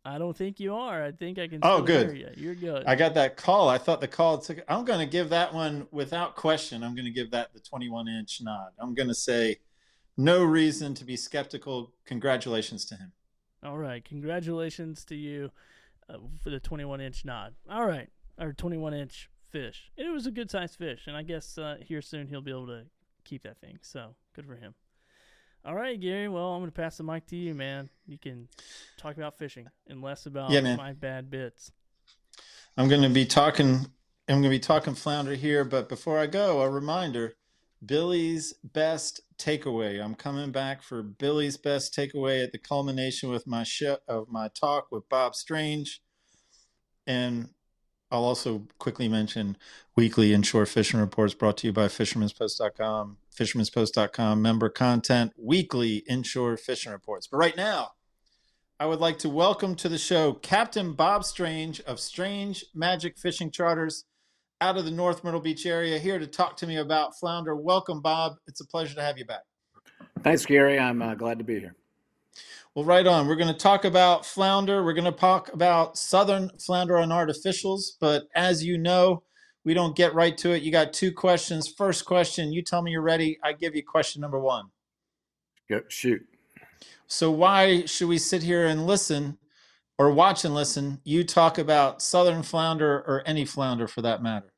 I 0.04 0.18
don't 0.18 0.36
think 0.36 0.58
you 0.58 0.74
are. 0.74 1.04
I 1.04 1.12
think 1.12 1.38
I 1.38 1.46
can 1.46 1.60
Oh, 1.62 1.80
good. 1.80 2.16
you. 2.16 2.28
You're 2.36 2.54
good. 2.56 2.84
I 2.86 2.96
got 2.96 3.14
that 3.14 3.36
call. 3.36 3.68
I 3.68 3.78
thought 3.78 4.00
the 4.00 4.08
call 4.08 4.38
took. 4.38 4.58
I'm 4.68 4.84
going 4.84 4.98
to 4.98 5.06
give 5.06 5.28
that 5.30 5.54
one 5.54 5.86
without 5.92 6.34
question. 6.34 6.82
I'm 6.82 6.94
going 6.96 7.04
to 7.04 7.12
give 7.12 7.30
that 7.30 7.52
the 7.52 7.60
21 7.60 8.08
inch 8.08 8.40
nod. 8.42 8.72
I'm 8.80 8.94
going 8.94 9.08
to 9.08 9.14
say, 9.14 9.58
no 10.16 10.42
reason 10.42 10.94
to 10.94 11.04
be 11.04 11.16
skeptical. 11.16 11.92
Congratulations 12.04 12.84
to 12.86 12.96
him. 12.96 13.12
All 13.64 13.78
right. 13.78 14.04
Congratulations 14.04 15.04
to 15.04 15.14
you 15.14 15.50
uh, 16.10 16.16
for 16.42 16.50
the 16.50 16.58
21 16.58 17.00
inch 17.00 17.24
nod. 17.24 17.54
All 17.70 17.86
right. 17.86 18.08
Or 18.40 18.52
21 18.52 18.94
inch 18.94 19.30
fish. 19.50 19.92
It 19.96 20.10
was 20.10 20.26
a 20.26 20.32
good 20.32 20.50
sized 20.50 20.78
fish. 20.78 21.02
And 21.06 21.16
I 21.16 21.22
guess 21.22 21.58
uh, 21.58 21.76
here 21.80 22.02
soon 22.02 22.26
he'll 22.26 22.40
be 22.40 22.50
able 22.50 22.66
to 22.66 22.82
keep 23.24 23.44
that 23.44 23.60
thing. 23.60 23.78
So 23.82 24.16
good 24.34 24.46
for 24.46 24.56
him. 24.56 24.74
All 25.64 25.74
right, 25.74 25.98
Gary. 26.00 26.28
Well, 26.28 26.54
I'm 26.54 26.60
going 26.60 26.70
to 26.70 26.76
pass 26.76 26.96
the 26.96 27.04
mic 27.04 27.26
to 27.26 27.36
you, 27.36 27.54
man. 27.54 27.88
You 28.06 28.18
can 28.18 28.48
talk 28.96 29.16
about 29.16 29.38
fishing 29.38 29.68
and 29.86 30.02
less 30.02 30.26
about 30.26 30.50
Yeah, 30.50 30.60
man. 30.60 30.76
my 30.76 30.92
bad 30.92 31.30
bits. 31.30 31.70
I'm 32.76 32.88
going 32.88 33.02
to 33.02 33.08
be 33.08 33.24
talking. 33.26 33.86
I'm 34.28 34.36
going 34.40 34.42
to 34.44 34.48
be 34.48 34.58
talking 34.58 34.94
flounder 34.94 35.34
here, 35.34 35.64
but 35.64 35.88
before 35.88 36.18
I 36.18 36.26
go, 36.26 36.62
a 36.62 36.70
reminder: 36.70 37.34
Billy's 37.84 38.54
best 38.64 39.20
takeaway. 39.38 40.02
I'm 40.02 40.14
coming 40.14 40.50
back 40.50 40.82
for 40.82 41.02
Billy's 41.02 41.56
best 41.56 41.94
takeaway 41.94 42.42
at 42.42 42.50
the 42.52 42.58
culmination 42.58 43.30
with 43.30 43.46
my 43.46 43.62
show 43.62 43.98
of 44.08 44.28
my 44.28 44.48
talk 44.48 44.88
with 44.90 45.08
Bob 45.08 45.34
Strange, 45.36 46.02
and 47.06 47.50
I'll 48.10 48.24
also 48.24 48.66
quickly 48.78 49.08
mention 49.08 49.56
weekly 49.96 50.32
inshore 50.32 50.66
fishing 50.66 50.98
reports 51.00 51.34
brought 51.34 51.56
to 51.58 51.66
you 51.68 51.72
by 51.72 51.86
Fisherman'sPost.com. 51.86 53.18
Fisherman'sPost.com 53.36 54.42
member 54.42 54.68
content, 54.68 55.32
weekly 55.36 56.04
inshore 56.08 56.56
fishing 56.56 56.92
reports. 56.92 57.26
But 57.26 57.38
right 57.38 57.56
now, 57.56 57.92
I 58.78 58.86
would 58.86 59.00
like 59.00 59.18
to 59.20 59.28
welcome 59.28 59.74
to 59.76 59.88
the 59.88 59.98
show 59.98 60.32
Captain 60.34 60.92
Bob 60.92 61.24
Strange 61.24 61.80
of 61.82 62.00
Strange 62.00 62.64
Magic 62.74 63.16
Fishing 63.16 63.50
Charters 63.50 64.04
out 64.60 64.76
of 64.76 64.84
the 64.84 64.90
North 64.90 65.24
Myrtle 65.24 65.40
Beach 65.40 65.66
area 65.66 65.98
here 65.98 66.18
to 66.18 66.26
talk 66.26 66.56
to 66.58 66.66
me 66.66 66.76
about 66.76 67.18
flounder. 67.18 67.54
Welcome, 67.54 68.00
Bob. 68.00 68.36
It's 68.46 68.60
a 68.60 68.66
pleasure 68.66 68.94
to 68.94 69.02
have 69.02 69.18
you 69.18 69.24
back. 69.24 69.42
Thanks, 70.22 70.44
Gary. 70.46 70.78
I'm 70.78 71.02
uh, 71.02 71.14
glad 71.14 71.38
to 71.38 71.44
be 71.44 71.58
here. 71.58 71.74
Well, 72.74 72.84
right 72.84 73.06
on. 73.06 73.28
We're 73.28 73.36
going 73.36 73.52
to 73.52 73.58
talk 73.58 73.84
about 73.84 74.24
flounder. 74.24 74.82
We're 74.82 74.94
going 74.94 75.04
to 75.04 75.12
talk 75.12 75.52
about 75.52 75.98
southern 75.98 76.50
flounder 76.58 76.96
and 76.96 77.12
artificials. 77.12 77.92
But 78.00 78.28
as 78.34 78.64
you 78.64 78.78
know, 78.78 79.24
we 79.64 79.74
don't 79.74 79.94
get 79.94 80.14
right 80.14 80.36
to 80.38 80.52
it. 80.52 80.62
You 80.62 80.72
got 80.72 80.92
two 80.92 81.12
questions. 81.12 81.68
First 81.68 82.04
question, 82.04 82.52
you 82.52 82.62
tell 82.62 82.82
me 82.82 82.90
you're 82.90 83.02
ready. 83.02 83.38
I 83.42 83.52
give 83.52 83.74
you 83.74 83.82
question 83.82 84.20
number 84.20 84.38
one. 84.38 84.66
Go 85.68 85.82
shoot. 85.88 86.26
So 87.06 87.30
why 87.30 87.84
should 87.84 88.08
we 88.08 88.18
sit 88.18 88.42
here 88.42 88.66
and 88.66 88.86
listen 88.86 89.38
or 89.98 90.10
watch 90.10 90.44
and 90.44 90.54
listen 90.54 91.00
you 91.04 91.24
talk 91.24 91.58
about 91.58 92.02
southern 92.02 92.42
flounder 92.42 92.98
or 93.06 93.22
any 93.26 93.44
flounder 93.44 93.86
for 93.86 94.02
that 94.02 94.22
matter? 94.22 94.52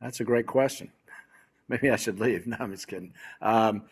That's 0.00 0.20
a 0.20 0.24
great 0.24 0.46
question. 0.46 0.90
Maybe 1.68 1.90
I 1.90 1.96
should 1.96 2.20
leave. 2.20 2.46
No, 2.46 2.56
I'm 2.60 2.72
just 2.72 2.88
kidding. 2.88 3.14
Um, 3.40 3.84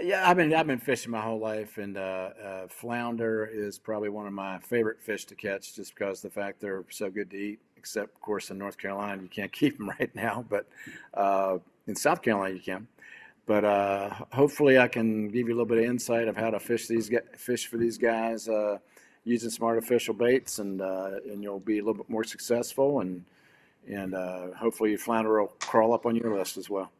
yeah, 0.00 0.28
I've 0.28 0.36
been 0.36 0.54
I've 0.54 0.66
been 0.66 0.78
fishing 0.78 1.10
my 1.10 1.20
whole 1.20 1.40
life, 1.40 1.78
and 1.78 1.96
uh, 1.96 2.30
uh, 2.42 2.66
flounder 2.68 3.46
is 3.46 3.78
probably 3.78 4.08
one 4.08 4.26
of 4.26 4.32
my 4.32 4.58
favorite 4.58 5.02
fish 5.02 5.24
to 5.26 5.34
catch, 5.34 5.74
just 5.74 5.94
because 5.94 6.20
the 6.20 6.30
fact 6.30 6.60
they're 6.60 6.84
so 6.90 7.10
good 7.10 7.30
to 7.30 7.36
eat. 7.36 7.60
Except, 7.88 8.14
of 8.14 8.20
course, 8.20 8.50
in 8.50 8.58
North 8.58 8.76
Carolina 8.76 9.22
you 9.22 9.28
can't 9.28 9.50
keep 9.60 9.78
them 9.78 9.88
right 9.88 10.14
now, 10.14 10.44
but 10.48 10.66
uh, 11.14 11.56
in 11.86 11.96
South 11.96 12.20
Carolina 12.20 12.54
you 12.54 12.60
can. 12.60 12.86
But 13.46 13.64
uh, 13.64 14.10
hopefully, 14.30 14.78
I 14.78 14.88
can 14.88 15.28
give 15.28 15.48
you 15.48 15.54
a 15.54 15.56
little 15.56 15.64
bit 15.64 15.78
of 15.78 15.84
insight 15.84 16.28
of 16.28 16.36
how 16.36 16.50
to 16.50 16.60
fish 16.60 16.86
these 16.86 17.10
fish 17.34 17.66
for 17.66 17.78
these 17.78 17.96
guys 17.96 18.46
uh, 18.46 18.76
using 19.24 19.48
some 19.48 19.66
artificial 19.66 20.12
baits, 20.12 20.58
and 20.58 20.82
uh, 20.82 21.12
and 21.30 21.42
you'll 21.42 21.60
be 21.60 21.78
a 21.78 21.80
little 21.80 21.94
bit 21.94 22.10
more 22.10 22.24
successful, 22.24 23.00
and 23.00 23.24
and 23.90 24.14
uh, 24.14 24.48
hopefully 24.54 24.90
your 24.90 24.98
flounder 24.98 25.40
will 25.40 25.54
crawl 25.60 25.94
up 25.94 26.04
on 26.04 26.14
your 26.14 26.36
list 26.36 26.58
as 26.58 26.68
well. 26.68 26.92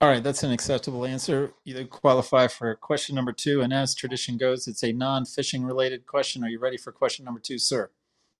All 0.00 0.08
right, 0.08 0.22
that's 0.22 0.42
an 0.42 0.52
acceptable 0.52 1.04
answer. 1.04 1.52
You 1.64 1.84
qualify 1.84 2.46
for 2.46 2.74
question 2.76 3.14
number 3.14 3.34
two, 3.34 3.60
and 3.60 3.74
as 3.74 3.94
tradition 3.94 4.38
goes, 4.38 4.66
it's 4.66 4.82
a 4.82 4.92
non-fishing 4.92 5.62
related 5.62 6.06
question. 6.06 6.42
Are 6.42 6.48
you 6.48 6.58
ready 6.58 6.78
for 6.78 6.92
question 6.92 7.26
number 7.26 7.40
two, 7.40 7.58
sir? 7.58 7.90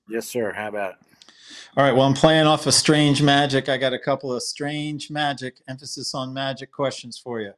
Yes, 0.09 0.27
sir. 0.27 0.53
How 0.53 0.69
about 0.69 0.93
it? 0.93 1.10
All 1.77 1.85
right, 1.85 1.93
well, 1.93 2.07
I'm 2.07 2.15
playing 2.15 2.47
off 2.47 2.67
of 2.67 2.75
strange 2.75 3.23
magic. 3.23 3.69
I 3.69 3.77
got 3.77 3.93
a 3.93 3.99
couple 3.99 4.33
of 4.33 4.43
strange 4.43 5.11
magic, 5.11 5.61
emphasis 5.69 6.15
on 6.15 6.33
magic 6.35 6.73
questions 6.73 7.19
for 7.19 7.41
you. 7.41 7.53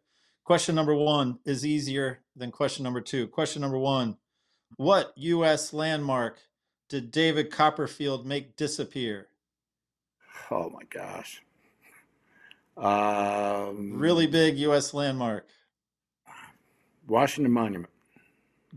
Question 0.44 0.75
number 0.75 0.94
one 0.94 1.38
is 1.44 1.64
easier 1.64 2.20
than 2.37 2.50
question 2.50 2.82
number 2.84 3.00
two. 3.00 3.26
Question 3.28 3.62
number 3.62 3.78
one 3.78 4.16
What 4.76 5.12
U.S. 5.16 5.72
landmark 5.72 6.38
did 6.88 7.11
David 7.11 7.50
Copperfield 7.50 8.26
make 8.26 8.56
disappear? 8.56 9.28
Oh 10.50 10.68
my 10.70 10.82
gosh. 10.90 11.42
Um, 12.76 13.94
Really 13.99 14.26
big 14.26 14.58
U.S. 14.58 14.92
landmark. 14.92 15.46
Washington 17.06 17.52
Monument, 17.52 17.90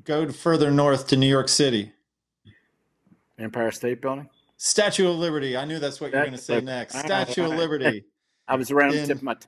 Go 0.04 0.30
further 0.32 0.72
north 0.72 1.08
to 1.08 1.18
New 1.18 1.28
York 1.28 1.48
City. 1.48 1.92
Empire 3.38 3.72
State 3.72 4.02
Building. 4.02 4.30
Statue 4.58 5.10
of 5.10 5.16
Liberty. 5.18 5.58
I 5.58 5.66
knew 5.66 5.80
that's 5.80 6.00
what 6.00 6.12
you 6.12 6.18
were 6.18 6.24
going 6.26 6.32
to 6.38 6.38
say 6.38 6.62
next. 6.62 6.98
Statue 6.98 7.44
of 7.46 7.52
Liberty. 7.52 8.06
I 8.48 8.56
was 8.56 8.72
around 8.72 8.92
the 8.92 9.00
In- 9.02 9.08
tip 9.08 9.18
of 9.18 9.24
my. 9.24 9.34
T- 9.34 9.48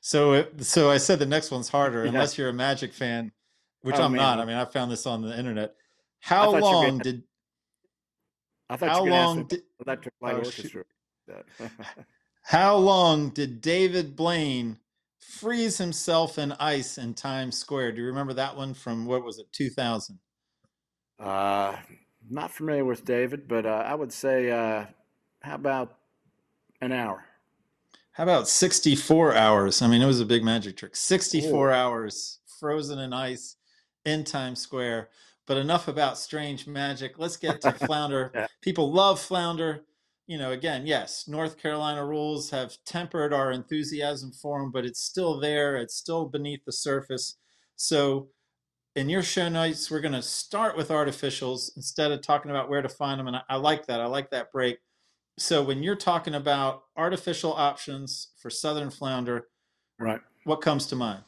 So, 0.00 0.32
it, 0.34 0.64
so 0.64 0.90
I 0.90 0.98
said 0.98 1.18
the 1.18 1.26
next 1.26 1.50
one's 1.50 1.68
harder, 1.68 2.02
Yeah. 2.02 2.08
unless 2.10 2.36
you're 2.36 2.48
a 2.48 2.52
Magic 2.52 2.92
fan, 2.92 3.32
which 3.82 3.96
Oh, 3.96 4.04
I'm 4.04 4.12
man. 4.12 4.20
not. 4.22 4.40
I 4.40 4.44
mean, 4.44 4.56
I 4.56 4.64
found 4.64 4.90
this 4.90 5.06
on 5.06 5.22
the 5.22 5.38
internet. 5.38 5.74
How 6.20 6.50
long 6.58 6.98
did? 6.98 7.22
I 8.70 8.76
thought 8.76 8.88
How 8.88 9.04
long 9.04 9.44
did? 9.46 9.62
Electric 9.86 10.14
Light 10.20 10.34
Oh. 10.34 10.38
Orchestra. 10.38 10.84
That- 11.28 11.46
How 12.42 12.76
long 12.76 13.30
did 13.30 13.60
David 13.60 14.16
Blaine 14.16 14.78
freeze 15.20 15.78
himself 15.78 16.38
in 16.38 16.52
ice 16.52 16.98
in 16.98 17.14
Times 17.14 17.56
Square? 17.58 17.92
Do 17.92 18.00
you 18.02 18.06
remember 18.08 18.34
that 18.34 18.56
one 18.56 18.74
from 18.74 19.06
what 19.06 19.24
was 19.24 19.38
it, 19.38 19.46
2000? 19.52 20.18
uh, 21.20 21.76
not 22.30 22.50
familiar 22.50 22.84
with 22.84 23.04
David, 23.04 23.48
but 23.48 23.66
uh, 23.66 23.84
I 23.86 23.94
would 23.94 24.12
say, 24.12 24.50
uh, 24.50 24.86
how 25.42 25.54
about 25.54 25.98
an 26.80 26.92
hour? 26.92 27.24
How 28.12 28.22
about 28.22 28.48
64 28.48 29.34
hours? 29.34 29.82
I 29.82 29.88
mean, 29.88 30.00
it 30.00 30.06
was 30.06 30.20
a 30.20 30.26
big 30.26 30.44
magic 30.44 30.76
trick. 30.76 30.94
64 30.94 31.68
Ooh. 31.68 31.72
hours 31.72 32.38
frozen 32.60 32.98
in 33.00 33.12
ice 33.12 33.56
in 34.04 34.24
Times 34.24 34.60
Square. 34.60 35.10
But 35.46 35.58
enough 35.58 35.88
about 35.88 36.16
strange 36.16 36.66
magic. 36.66 37.18
Let's 37.18 37.36
get 37.36 37.60
to 37.62 37.72
flounder. 37.86 38.30
Yeah. 38.34 38.46
People 38.62 38.92
love 38.92 39.20
flounder. 39.20 39.84
You 40.26 40.38
know, 40.38 40.52
again, 40.52 40.86
yes, 40.86 41.28
North 41.28 41.58
Carolina 41.58 42.06
rules 42.06 42.48
have 42.50 42.78
tempered 42.86 43.34
our 43.34 43.50
enthusiasm 43.50 44.32
for 44.32 44.60
them, 44.60 44.70
but 44.70 44.86
it's 44.86 45.00
still 45.00 45.38
there. 45.38 45.76
It's 45.76 45.96
still 45.96 46.26
beneath 46.26 46.64
the 46.64 46.72
surface. 46.72 47.36
So, 47.76 48.28
in 48.96 49.08
your 49.08 49.22
show 49.22 49.48
notes, 49.48 49.90
we're 49.90 50.00
going 50.00 50.14
to 50.14 50.22
start 50.22 50.76
with 50.76 50.88
artificials 50.88 51.76
instead 51.76 52.12
of 52.12 52.20
talking 52.22 52.50
about 52.50 52.68
where 52.68 52.82
to 52.82 52.88
find 52.88 53.18
them. 53.18 53.26
And 53.26 53.36
I, 53.36 53.42
I 53.48 53.56
like 53.56 53.86
that. 53.86 54.00
I 54.00 54.06
like 54.06 54.30
that 54.30 54.52
break. 54.52 54.78
So, 55.36 55.62
when 55.64 55.82
you're 55.82 55.96
talking 55.96 56.36
about 56.36 56.84
artificial 56.96 57.52
options 57.52 58.28
for 58.38 58.50
southern 58.50 58.90
flounder, 58.90 59.48
Right. 59.98 60.20
what 60.44 60.60
comes 60.60 60.86
to 60.88 60.96
mind? 60.96 61.24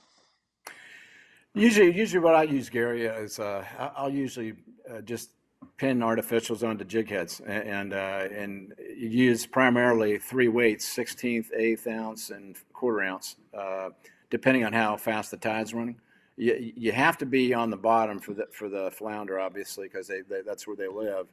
Usually, 1.54 1.92
usually 1.96 2.20
what 2.22 2.34
I 2.34 2.44
use, 2.44 2.68
Gary, 2.68 3.06
is 3.06 3.40
uh, 3.40 3.64
I'll 3.96 4.10
usually 4.10 4.54
uh, 4.88 5.00
just 5.00 5.30
pin 5.76 6.00
artificials 6.00 6.66
onto 6.66 6.84
jig 6.84 7.08
heads 7.08 7.40
a- 7.46 7.50
and 7.50 7.94
uh, 7.94 8.28
and 8.30 8.74
use 8.96 9.46
primarily 9.46 10.18
three 10.18 10.48
weights: 10.48 10.86
sixteenth, 10.86 11.50
eighth 11.56 11.86
ounce, 11.86 12.30
and 12.30 12.56
quarter 12.72 13.02
ounce, 13.02 13.36
uh, 13.58 13.88
depending 14.30 14.64
on 14.64 14.72
how 14.72 14.96
fast 14.96 15.30
the 15.30 15.36
tide's 15.36 15.72
running. 15.74 15.96
You, 16.36 16.72
you 16.76 16.92
have 16.92 17.16
to 17.18 17.26
be 17.26 17.54
on 17.54 17.70
the 17.70 17.76
bottom 17.76 18.18
for 18.18 18.34
the 18.34 18.46
for 18.52 18.68
the 18.68 18.90
flounder, 18.90 19.40
obviously, 19.40 19.88
because 19.88 20.06
they, 20.06 20.20
they 20.20 20.42
that's 20.42 20.66
where 20.66 20.76
they 20.76 20.88
live. 20.88 21.26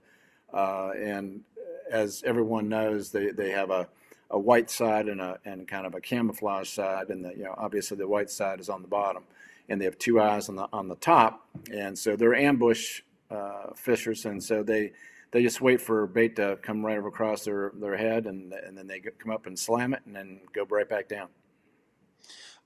Uh, 0.53 0.91
and 0.91 1.41
as 1.91 2.23
everyone 2.25 2.69
knows, 2.69 3.11
they, 3.11 3.31
they 3.31 3.49
have 3.49 3.69
a, 3.71 3.87
a 4.29 4.39
white 4.39 4.69
side 4.69 5.07
and 5.07 5.19
a 5.19 5.39
and 5.45 5.67
kind 5.67 5.85
of 5.85 5.95
a 5.95 6.01
camouflage 6.01 6.69
side, 6.69 7.09
and 7.09 7.25
the 7.25 7.29
you 7.35 7.43
know 7.43 7.55
obviously 7.57 7.97
the 7.97 8.07
white 8.07 8.29
side 8.29 8.59
is 8.59 8.69
on 8.69 8.81
the 8.81 8.87
bottom, 8.87 9.23
and 9.69 9.79
they 9.79 9.85
have 9.85 9.97
two 9.97 10.21
eyes 10.21 10.49
on 10.49 10.55
the 10.55 10.67
on 10.71 10.87
the 10.87 10.95
top, 10.95 11.47
and 11.71 11.97
so 11.97 12.15
they're 12.15 12.35
ambush 12.35 13.01
uh, 13.29 13.73
fishers, 13.75 14.25
and 14.25 14.41
so 14.41 14.63
they 14.63 14.91
they 15.31 15.41
just 15.41 15.61
wait 15.61 15.81
for 15.81 16.05
bait 16.07 16.35
to 16.35 16.57
come 16.61 16.85
right 16.85 16.97
over 16.97 17.07
across 17.07 17.43
their, 17.43 17.71
their 17.75 17.97
head, 17.97 18.27
and 18.27 18.53
and 18.53 18.77
then 18.77 18.87
they 18.87 18.99
come 18.99 19.31
up 19.31 19.47
and 19.47 19.57
slam 19.57 19.93
it, 19.93 20.01
and 20.05 20.15
then 20.15 20.39
go 20.53 20.63
right 20.69 20.87
back 20.87 21.09
down. 21.09 21.27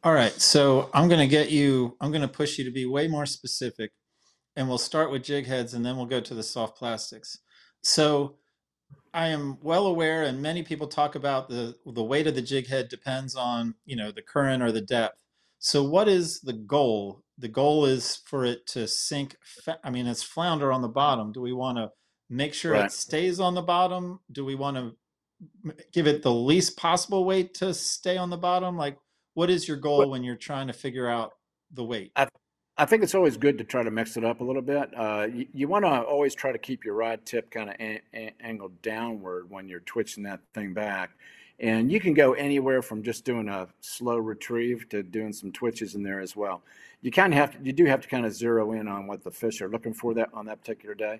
All 0.07 0.13
right, 0.13 0.31
so 0.31 0.89
I'm 0.93 1.09
going 1.09 1.19
to 1.19 1.27
get 1.27 1.51
you, 1.51 1.97
I'm 1.99 2.11
going 2.11 2.21
to 2.21 2.29
push 2.29 2.57
you 2.57 2.63
to 2.63 2.71
be 2.71 2.85
way 2.85 3.09
more 3.09 3.25
specific, 3.25 3.91
and 4.55 4.69
we'll 4.69 4.77
start 4.77 5.11
with 5.11 5.21
jig 5.21 5.45
heads 5.45 5.73
and 5.73 5.85
then 5.85 5.97
we'll 5.97 6.05
go 6.05 6.21
to 6.21 6.33
the 6.33 6.43
soft 6.43 6.77
plastics. 6.77 7.39
So 7.83 8.37
I 9.13 9.27
am 9.27 9.57
well 9.61 9.85
aware, 9.85 10.23
and 10.23 10.41
many 10.41 10.63
people 10.63 10.87
talk 10.87 11.15
about 11.15 11.49
the 11.49 11.75
the 11.85 12.05
weight 12.05 12.25
of 12.25 12.35
the 12.35 12.41
jig 12.41 12.67
head 12.67 12.87
depends 12.87 13.35
on 13.35 13.75
you 13.85 13.97
know 13.97 14.13
the 14.13 14.21
current 14.21 14.63
or 14.63 14.71
the 14.71 14.79
depth. 14.79 15.17
So 15.59 15.83
what 15.83 16.07
is 16.07 16.39
the 16.39 16.53
goal? 16.53 17.21
The 17.37 17.49
goal 17.49 17.83
is 17.83 18.21
for 18.27 18.45
it 18.45 18.65
to 18.67 18.87
sink. 18.87 19.35
Fa- 19.43 19.81
I 19.83 19.89
mean, 19.89 20.07
it's 20.07 20.23
flounder 20.23 20.71
on 20.71 20.81
the 20.81 20.87
bottom. 20.87 21.33
Do 21.33 21.41
we 21.41 21.51
want 21.51 21.79
to 21.79 21.91
make 22.29 22.53
sure 22.53 22.75
it 22.75 22.93
stays 22.93 23.41
on 23.41 23.55
the 23.55 23.61
bottom? 23.61 24.21
Do 24.31 24.45
we 24.45 24.55
want 24.55 24.77
to 24.77 24.95
give 25.91 26.07
it 26.07 26.23
the 26.23 26.33
least 26.33 26.77
possible 26.77 27.25
weight 27.25 27.53
to 27.55 27.73
stay 27.73 28.15
on 28.15 28.29
the 28.29 28.37
bottom? 28.37 28.77
Like, 28.77 28.97
what 29.37 29.51
is 29.51 29.67
your 29.67 29.77
goal 29.77 30.09
when 30.09 30.23
you're 30.23 30.35
trying 30.35 30.65
to 30.65 30.73
figure 30.73 31.07
out 31.07 31.33
the 31.71 31.83
weight? 31.83 32.11
I 32.79 32.85
think 32.85 33.03
it's 33.03 33.13
always 33.13 33.37
good 33.37 33.59
to 33.59 33.63
try 33.63 33.83
to 33.83 33.91
mix 33.91 34.17
it 34.17 34.25
up 34.25 34.41
a 34.41 34.43
little 34.43 34.63
bit. 34.63 34.89
Uh, 34.97 35.27
you 35.31 35.45
you 35.53 35.67
want 35.67 35.85
to 35.85 35.89
always 35.89 36.33
try 36.33 36.51
to 36.51 36.57
keep 36.57 36.83
your 36.83 36.95
rod 36.95 37.23
tip 37.23 37.51
kind 37.51 37.69
of 37.69 37.75
angled 38.41 38.81
downward 38.81 39.47
when 39.51 39.67
you're 39.67 39.81
twitching 39.81 40.23
that 40.23 40.39
thing 40.55 40.73
back. 40.73 41.11
And 41.59 41.91
you 41.91 41.99
can 41.99 42.15
go 42.15 42.33
anywhere 42.33 42.81
from 42.81 43.03
just 43.03 43.25
doing 43.25 43.47
a 43.47 43.67
slow 43.79 44.17
retrieve 44.17 44.89
to 44.89 45.03
doing 45.03 45.33
some 45.33 45.51
twitches 45.51 45.93
in 45.93 46.01
there 46.01 46.19
as 46.19 46.35
well. 46.35 46.63
You 47.01 47.11
kind 47.11 47.31
of 47.31 47.37
have 47.37 47.51
to, 47.51 47.57
you 47.63 47.73
do 47.73 47.85
have 47.85 48.01
to 48.01 48.07
kind 48.07 48.25
of 48.25 48.33
zero 48.33 48.71
in 48.71 48.87
on 48.87 49.05
what 49.05 49.23
the 49.23 49.31
fish 49.31 49.61
are 49.61 49.69
looking 49.69 49.93
for 49.93 50.15
that 50.15 50.29
on 50.33 50.47
that 50.47 50.61
particular 50.61 50.95
day. 50.95 51.19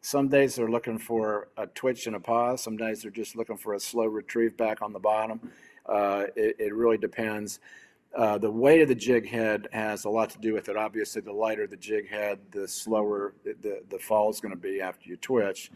Some 0.00 0.28
days 0.28 0.54
they're 0.54 0.70
looking 0.70 0.98
for 0.98 1.48
a 1.58 1.66
twitch 1.66 2.06
and 2.06 2.16
a 2.16 2.20
pause. 2.20 2.62
Some 2.62 2.78
days 2.78 3.02
they're 3.02 3.10
just 3.10 3.36
looking 3.36 3.58
for 3.58 3.74
a 3.74 3.80
slow 3.80 4.06
retrieve 4.06 4.56
back 4.56 4.80
on 4.80 4.94
the 4.94 4.98
bottom. 4.98 5.40
Uh, 5.88 6.24
it, 6.36 6.56
it 6.58 6.74
really 6.74 6.98
depends. 6.98 7.60
Uh, 8.16 8.38
the 8.38 8.50
weight 8.50 8.80
of 8.80 8.88
the 8.88 8.94
jig 8.94 9.28
head 9.28 9.68
has 9.72 10.04
a 10.04 10.08
lot 10.08 10.30
to 10.30 10.38
do 10.38 10.54
with 10.54 10.68
it. 10.68 10.76
Obviously, 10.76 11.20
the 11.20 11.32
lighter 11.32 11.66
the 11.66 11.76
jig 11.76 12.08
head, 12.08 12.38
the 12.50 12.66
slower 12.66 13.34
the, 13.44 13.82
the 13.88 13.98
fall 13.98 14.30
is 14.30 14.40
going 14.40 14.54
to 14.54 14.60
be 14.60 14.80
after 14.80 15.08
you 15.08 15.16
twitch. 15.16 15.70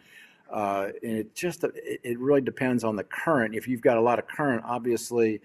Uh, 0.50 0.88
and 1.02 1.18
it 1.18 1.34
just 1.34 1.64
it, 1.64 2.18
really 2.18 2.40
depends 2.40 2.84
on 2.84 2.94
the 2.94 3.04
current. 3.04 3.54
If 3.54 3.66
you've 3.66 3.80
got 3.80 3.96
a 3.96 4.00
lot 4.00 4.18
of 4.18 4.28
current, 4.28 4.62
obviously, 4.66 5.40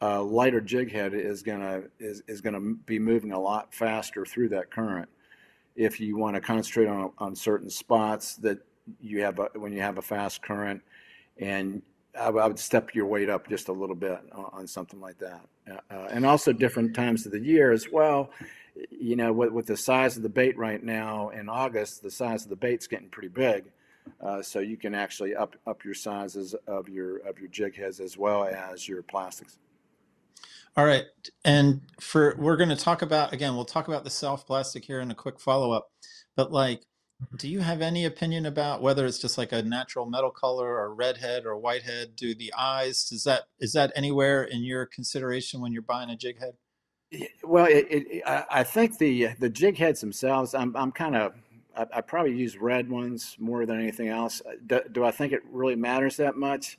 a 0.00 0.20
lighter 0.20 0.60
jig 0.60 0.92
head 0.92 1.14
is 1.14 1.42
gonna 1.42 1.82
is, 1.98 2.22
is 2.28 2.40
gonna 2.40 2.60
be 2.60 2.98
moving 2.98 3.32
a 3.32 3.40
lot 3.40 3.74
faster 3.74 4.24
through 4.24 4.50
that 4.50 4.70
current. 4.70 5.08
If 5.74 5.98
you 5.98 6.16
want 6.16 6.34
to 6.36 6.40
concentrate 6.40 6.86
on 6.86 7.12
on 7.18 7.34
certain 7.34 7.70
spots 7.70 8.36
that 8.36 8.58
you 9.00 9.22
have 9.22 9.40
a, 9.40 9.48
when 9.54 9.72
you 9.72 9.80
have 9.80 9.98
a 9.98 10.02
fast 10.02 10.42
current, 10.42 10.80
and 11.38 11.82
I, 12.18 12.30
would- 12.30 12.42
I 12.42 12.46
would 12.46 12.58
step 12.58 12.94
your 12.94 13.06
weight 13.06 13.28
up 13.28 13.48
just 13.48 13.68
a 13.68 13.72
little 13.72 13.96
bit 13.96 14.18
on, 14.32 14.44
on 14.52 14.66
something 14.66 15.00
like 15.00 15.18
that. 15.18 15.40
Uh, 15.70 15.74
uh, 15.90 16.08
and 16.10 16.24
also 16.26 16.52
different 16.52 16.94
times 16.94 17.26
of 17.26 17.32
the 17.32 17.40
year 17.40 17.72
as 17.72 17.88
well. 17.90 18.30
You 18.90 19.16
know, 19.16 19.32
with, 19.32 19.52
with 19.52 19.66
the 19.66 19.76
size 19.76 20.16
of 20.16 20.22
the 20.22 20.28
bait 20.28 20.56
right 20.58 20.82
now 20.82 21.30
in 21.30 21.48
August, 21.48 22.02
the 22.02 22.10
size 22.10 22.44
of 22.44 22.50
the 22.50 22.56
bait's 22.56 22.86
getting 22.86 23.08
pretty 23.08 23.28
big. 23.28 23.64
Uh, 24.20 24.40
so 24.42 24.60
you 24.60 24.76
can 24.76 24.94
actually 24.94 25.34
up 25.34 25.56
up 25.66 25.84
your 25.84 25.94
sizes 25.94 26.54
of 26.66 26.88
your 26.88 27.16
of 27.26 27.38
your 27.40 27.48
jig 27.48 27.74
heads 27.76 27.98
as 28.00 28.16
well 28.16 28.44
as 28.44 28.86
your 28.86 29.02
plastics. 29.02 29.58
All 30.76 30.84
right. 30.84 31.04
And 31.44 31.80
for 32.00 32.36
we're 32.38 32.56
going 32.56 32.68
to 32.68 32.76
talk 32.76 33.02
about 33.02 33.32
again, 33.32 33.56
we'll 33.56 33.64
talk 33.64 33.88
about 33.88 34.04
the 34.04 34.10
soft 34.10 34.46
plastic 34.46 34.84
here 34.84 35.00
in 35.00 35.10
a 35.10 35.14
quick 35.14 35.40
follow 35.40 35.72
up. 35.72 35.90
But 36.36 36.52
like, 36.52 36.82
do 37.36 37.48
you 37.48 37.60
have 37.60 37.80
any 37.80 38.04
opinion 38.04 38.46
about 38.46 38.82
whether 38.82 39.06
it's 39.06 39.18
just 39.18 39.38
like 39.38 39.52
a 39.52 39.62
natural 39.62 40.06
metal 40.06 40.30
color 40.30 40.76
or 40.76 40.94
red 40.94 41.16
head 41.16 41.46
or 41.46 41.56
white 41.56 41.82
head? 41.82 42.14
Do 42.16 42.34
the 42.34 42.52
eyes 42.56 43.10
is 43.12 43.24
that 43.24 43.44
is 43.58 43.72
that 43.72 43.92
anywhere 43.96 44.44
in 44.44 44.62
your 44.62 44.86
consideration 44.86 45.60
when 45.60 45.72
you're 45.72 45.82
buying 45.82 46.10
a 46.10 46.16
jig 46.16 46.38
head? 46.38 46.54
Well, 47.42 47.66
it, 47.66 47.86
it, 47.88 48.22
I 48.26 48.64
think 48.64 48.98
the 48.98 49.28
the 49.38 49.48
jig 49.48 49.78
heads 49.78 50.00
themselves, 50.00 50.54
I'm 50.54 50.76
I'm 50.76 50.92
kind 50.92 51.16
of 51.16 51.34
I, 51.76 51.86
I 51.94 52.00
probably 52.02 52.36
use 52.36 52.58
red 52.58 52.90
ones 52.90 53.36
more 53.38 53.64
than 53.64 53.80
anything 53.80 54.08
else. 54.08 54.42
Do, 54.66 54.80
do 54.92 55.04
I 55.04 55.10
think 55.10 55.32
it 55.32 55.42
really 55.50 55.76
matters 55.76 56.16
that 56.18 56.36
much? 56.36 56.78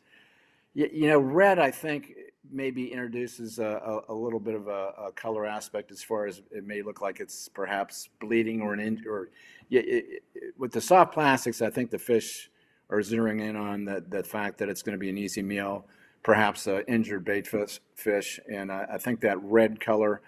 You, 0.74 0.90
you 0.92 1.08
know, 1.08 1.20
red 1.20 1.58
I 1.60 1.72
think 1.72 2.14
maybe 2.52 2.92
introduces 2.92 3.60
a, 3.60 4.02
a, 4.10 4.14
a 4.14 4.16
little 4.16 4.40
bit 4.40 4.56
of 4.56 4.68
a, 4.68 4.94
a 5.08 5.12
color 5.14 5.46
aspect 5.46 5.92
as 5.92 6.04
far 6.04 6.26
as 6.26 6.42
it 6.52 6.66
may 6.66 6.82
look 6.82 7.02
like 7.02 7.20
it's 7.20 7.50
perhaps 7.50 8.10
bleeding 8.20 8.62
or 8.62 8.74
an 8.74 8.80
in, 8.80 9.04
or 9.08 9.30
yeah, 9.70 9.82
it, 9.82 10.24
it, 10.36 10.54
with 10.58 10.72
the 10.72 10.82
soft 10.82 11.14
plastics, 11.14 11.62
I 11.62 11.70
think 11.70 11.92
the 11.92 12.00
fish 12.00 12.50
are 12.90 13.00
zeroing 13.00 13.42
in 13.42 13.56
on 13.56 13.86
the, 13.86 14.04
the 14.08 14.24
fact 14.24 14.58
that 14.60 14.70
it's 14.70 14.82
going 14.82 14.94
to 14.94 15.00
be 15.00 15.10
an 15.10 15.18
easy 15.18 15.42
meal, 15.42 15.86
perhaps 16.24 16.68
a 16.68 16.86
injured 16.90 17.26
bait 17.26 17.48
fish, 17.48 17.80
fish, 17.96 18.40
and 18.52 18.72
I, 18.72 18.88
I 18.94 18.98
think 18.98 19.22
that 19.22 19.42
red 19.44 19.80
color 19.80 20.22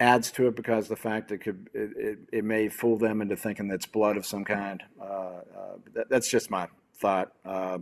adds 0.00 0.30
to 0.32 0.48
it 0.48 0.56
because 0.56 0.88
the 0.88 0.96
fact 0.96 1.30
it 1.32 1.38
could 1.38 1.70
it, 1.72 1.90
it, 1.96 2.18
it 2.32 2.44
may 2.44 2.68
fool 2.68 2.96
them 2.98 3.22
into 3.22 3.36
thinking 3.36 3.68
that's 3.68 3.86
blood 3.86 4.16
of 4.16 4.26
some 4.26 4.44
kind. 4.44 4.82
Uh, 5.00 5.04
uh, 5.04 5.40
that, 5.94 6.08
that's 6.08 6.28
just 6.28 6.50
my 6.50 6.68
thought. 6.96 7.32
Uh, 7.44 7.78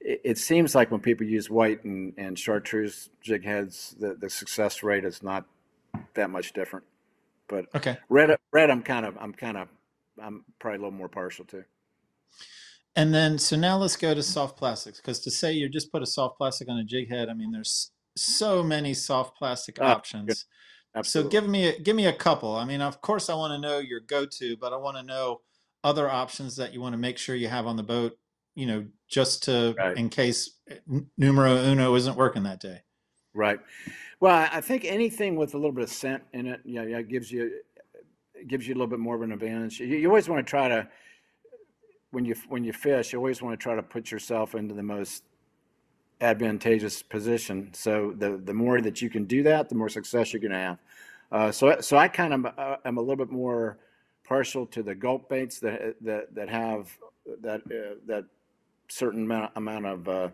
it, 0.00 0.20
it 0.24 0.38
seems 0.38 0.74
like 0.74 0.90
when 0.90 1.00
people 1.00 1.26
use 1.26 1.50
white 1.50 1.84
and, 1.84 2.12
and 2.16 2.38
chartreuse 2.38 3.10
jig 3.22 3.44
heads, 3.44 3.94
the, 3.98 4.14
the 4.14 4.30
success 4.30 4.82
rate 4.82 5.04
is 5.04 5.22
not 5.22 5.44
that 6.14 6.30
much 6.30 6.52
different. 6.52 6.84
But 7.48 7.66
Okay. 7.74 7.96
red, 8.08 8.36
red, 8.52 8.70
I'm 8.70 8.82
kind 8.82 9.06
of, 9.06 9.16
I'm 9.20 9.32
kind 9.32 9.56
of, 9.56 9.68
I'm 10.22 10.44
probably 10.58 10.78
a 10.78 10.80
little 10.80 10.98
more 10.98 11.08
partial 11.08 11.44
to. 11.46 11.64
And 12.94 13.14
then, 13.14 13.38
so 13.38 13.56
now 13.56 13.76
let's 13.76 13.96
go 13.96 14.14
to 14.14 14.22
soft 14.22 14.56
plastics 14.56 14.98
because 15.00 15.20
to 15.20 15.30
say 15.30 15.52
you 15.52 15.68
just 15.68 15.92
put 15.92 16.02
a 16.02 16.06
soft 16.06 16.38
plastic 16.38 16.68
on 16.68 16.78
a 16.78 16.84
jig 16.84 17.10
head, 17.10 17.28
I 17.28 17.34
mean, 17.34 17.52
there's 17.52 17.90
so 18.16 18.62
many 18.62 18.94
soft 18.94 19.36
plastic 19.36 19.78
Oh, 19.80 19.84
good. 19.84 19.92
options. 19.92 20.46
So 21.02 21.28
give 21.28 21.46
me 21.46 21.68
a, 21.68 21.78
give 21.78 21.94
me 21.94 22.06
a 22.06 22.12
couple. 22.12 22.56
I 22.56 22.64
mean, 22.64 22.80
of 22.80 23.02
course, 23.02 23.28
I 23.28 23.34
want 23.34 23.52
to 23.52 23.58
know 23.58 23.78
your 23.78 24.00
go-to, 24.00 24.56
but 24.56 24.72
I 24.72 24.76
want 24.76 24.96
to 24.96 25.02
know 25.02 25.42
other 25.84 26.08
options 26.08 26.56
that 26.56 26.72
you 26.72 26.80
want 26.80 26.94
to 26.94 26.98
make 26.98 27.18
sure 27.18 27.36
you 27.36 27.48
have 27.48 27.66
on 27.66 27.76
the 27.76 27.82
boat. 27.82 28.18
You 28.56 28.66
know, 28.66 28.86
just 29.06 29.44
to 29.44 29.74
Right. 29.78 29.96
in 29.96 30.08
case 30.08 30.56
numero 31.16 31.56
uno 31.56 31.94
isn't 31.94 32.16
working 32.16 32.42
that 32.42 32.58
day. 32.58 32.80
Right. 33.34 33.60
Well, 34.18 34.48
I 34.50 34.60
think 34.62 34.84
anything 34.84 35.36
with 35.36 35.54
a 35.54 35.58
little 35.58 35.72
bit 35.72 35.84
of 35.84 35.90
scent 35.90 36.22
in 36.32 36.46
it, 36.46 36.60
yeah, 36.64 36.82
yeah, 36.82 37.02
gives 37.02 37.30
you 37.30 37.60
gives 38.48 38.66
you 38.66 38.74
a 38.74 38.76
little 38.76 38.86
bit 38.88 38.98
more 38.98 39.14
of 39.14 39.22
an 39.22 39.32
advantage. 39.32 39.78
You, 39.78 39.86
you 39.86 40.08
always 40.08 40.28
want 40.28 40.44
to 40.44 40.50
try 40.50 40.68
to 40.68 40.88
when 42.10 42.24
you 42.24 42.34
when 42.48 42.64
you 42.64 42.72
fish, 42.72 43.12
you 43.12 43.18
always 43.18 43.42
want 43.42 43.58
to 43.58 43.62
try 43.62 43.76
to 43.76 43.82
put 43.82 44.10
yourself 44.10 44.54
into 44.54 44.74
the 44.74 44.82
most 44.82 45.22
advantageous 46.22 47.02
position. 47.02 47.68
So 47.74 48.14
the 48.16 48.38
the 48.38 48.54
more 48.54 48.80
that 48.80 49.02
you 49.02 49.10
can 49.10 49.24
do 49.24 49.42
that, 49.42 49.68
the 49.68 49.74
more 49.74 49.90
success 49.90 50.32
you're 50.32 50.40
going 50.40 50.52
to 50.52 50.58
have. 50.58 50.78
Uh, 51.30 51.52
so 51.52 51.78
so 51.80 51.98
I 51.98 52.08
kind 52.08 52.32
of 52.32 52.46
uh, 52.46 52.76
am 52.86 52.96
a 52.96 53.00
little 53.00 53.16
bit 53.16 53.30
more 53.30 53.78
partial 54.24 54.66
to 54.66 54.82
the 54.82 54.94
gulp 54.94 55.28
baits 55.28 55.58
that 55.60 55.96
that 56.00 56.34
that 56.34 56.48
have 56.48 56.90
that 57.42 57.60
uh, 57.70 57.96
that 58.06 58.24
certain 58.88 59.24
amount, 59.24 59.52
amount 59.56 59.86
of 59.86 60.08
uh, 60.08 60.28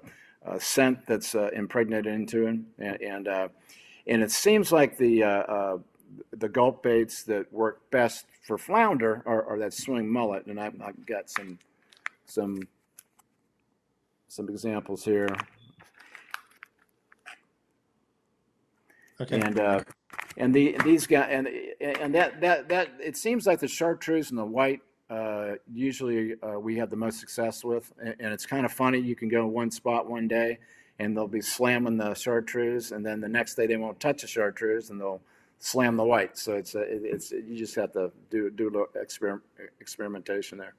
uh, 0.46 0.58
scent 0.58 1.06
that's 1.06 1.34
uh, 1.34 1.50
impregnated 1.54 2.12
into 2.12 2.46
it, 2.46 2.58
and 2.78 3.02
and, 3.02 3.28
uh, 3.28 3.48
and 4.06 4.22
it 4.22 4.30
seems 4.30 4.72
like 4.72 4.96
the 4.98 5.22
uh, 5.22 5.28
uh, 5.28 5.78
the 6.32 6.48
gulp 6.48 6.82
baits 6.82 7.22
that 7.24 7.52
work 7.52 7.90
best 7.90 8.26
for 8.46 8.58
flounder 8.58 9.22
are, 9.26 9.44
are 9.44 9.58
that 9.58 9.72
swimming 9.72 10.10
mullet, 10.10 10.46
and 10.46 10.60
I've, 10.60 10.80
I've 10.82 11.06
got 11.06 11.30
some 11.30 11.58
some 12.26 12.60
some 14.28 14.48
examples 14.48 15.04
here, 15.04 15.28
Okay. 19.20 19.40
and 19.40 19.58
uh, 19.60 19.80
and 20.36 20.54
the 20.54 20.76
these 20.84 21.06
guys 21.06 21.28
and 21.30 21.48
and 21.80 22.14
that 22.14 22.40
that 22.40 22.68
that 22.68 22.88
it 23.00 23.16
seems 23.16 23.46
like 23.46 23.60
the 23.60 23.68
chartreuse 23.68 24.30
and 24.30 24.38
the 24.38 24.44
white. 24.44 24.80
Uh, 25.12 25.56
usually 25.70 26.34
uh, 26.42 26.58
we 26.58 26.74
have 26.76 26.88
the 26.88 26.96
most 26.96 27.20
success 27.20 27.62
with, 27.64 27.92
and, 28.02 28.14
and 28.18 28.32
it's 28.32 28.46
kind 28.46 28.64
of 28.64 28.72
funny. 28.72 28.98
You 28.98 29.14
can 29.14 29.28
go 29.28 29.40
in 29.46 29.52
one 29.52 29.70
spot 29.70 30.08
one 30.08 30.26
day, 30.26 30.58
and 30.98 31.14
they'll 31.14 31.28
be 31.28 31.42
slamming 31.42 31.98
the 31.98 32.14
chartreuse, 32.14 32.92
and 32.92 33.04
then 33.04 33.20
the 33.20 33.28
next 33.28 33.54
day 33.56 33.66
they 33.66 33.76
won't 33.76 34.00
touch 34.00 34.22
the 34.22 34.26
chartreuse, 34.26 34.88
and 34.88 34.98
they'll 34.98 35.20
slam 35.58 35.96
the 35.96 36.04
white. 36.04 36.38
So 36.38 36.54
it's 36.54 36.74
a, 36.74 36.80
it- 36.80 37.02
it's 37.04 37.30
you 37.30 37.56
just 37.56 37.74
have 37.74 37.92
to 37.92 38.10
do 38.30 38.48
do 38.50 38.64
a 38.68 38.70
little 38.70 38.86
exper- 38.96 39.40
experimentation 39.80 40.56
there. 40.56 40.74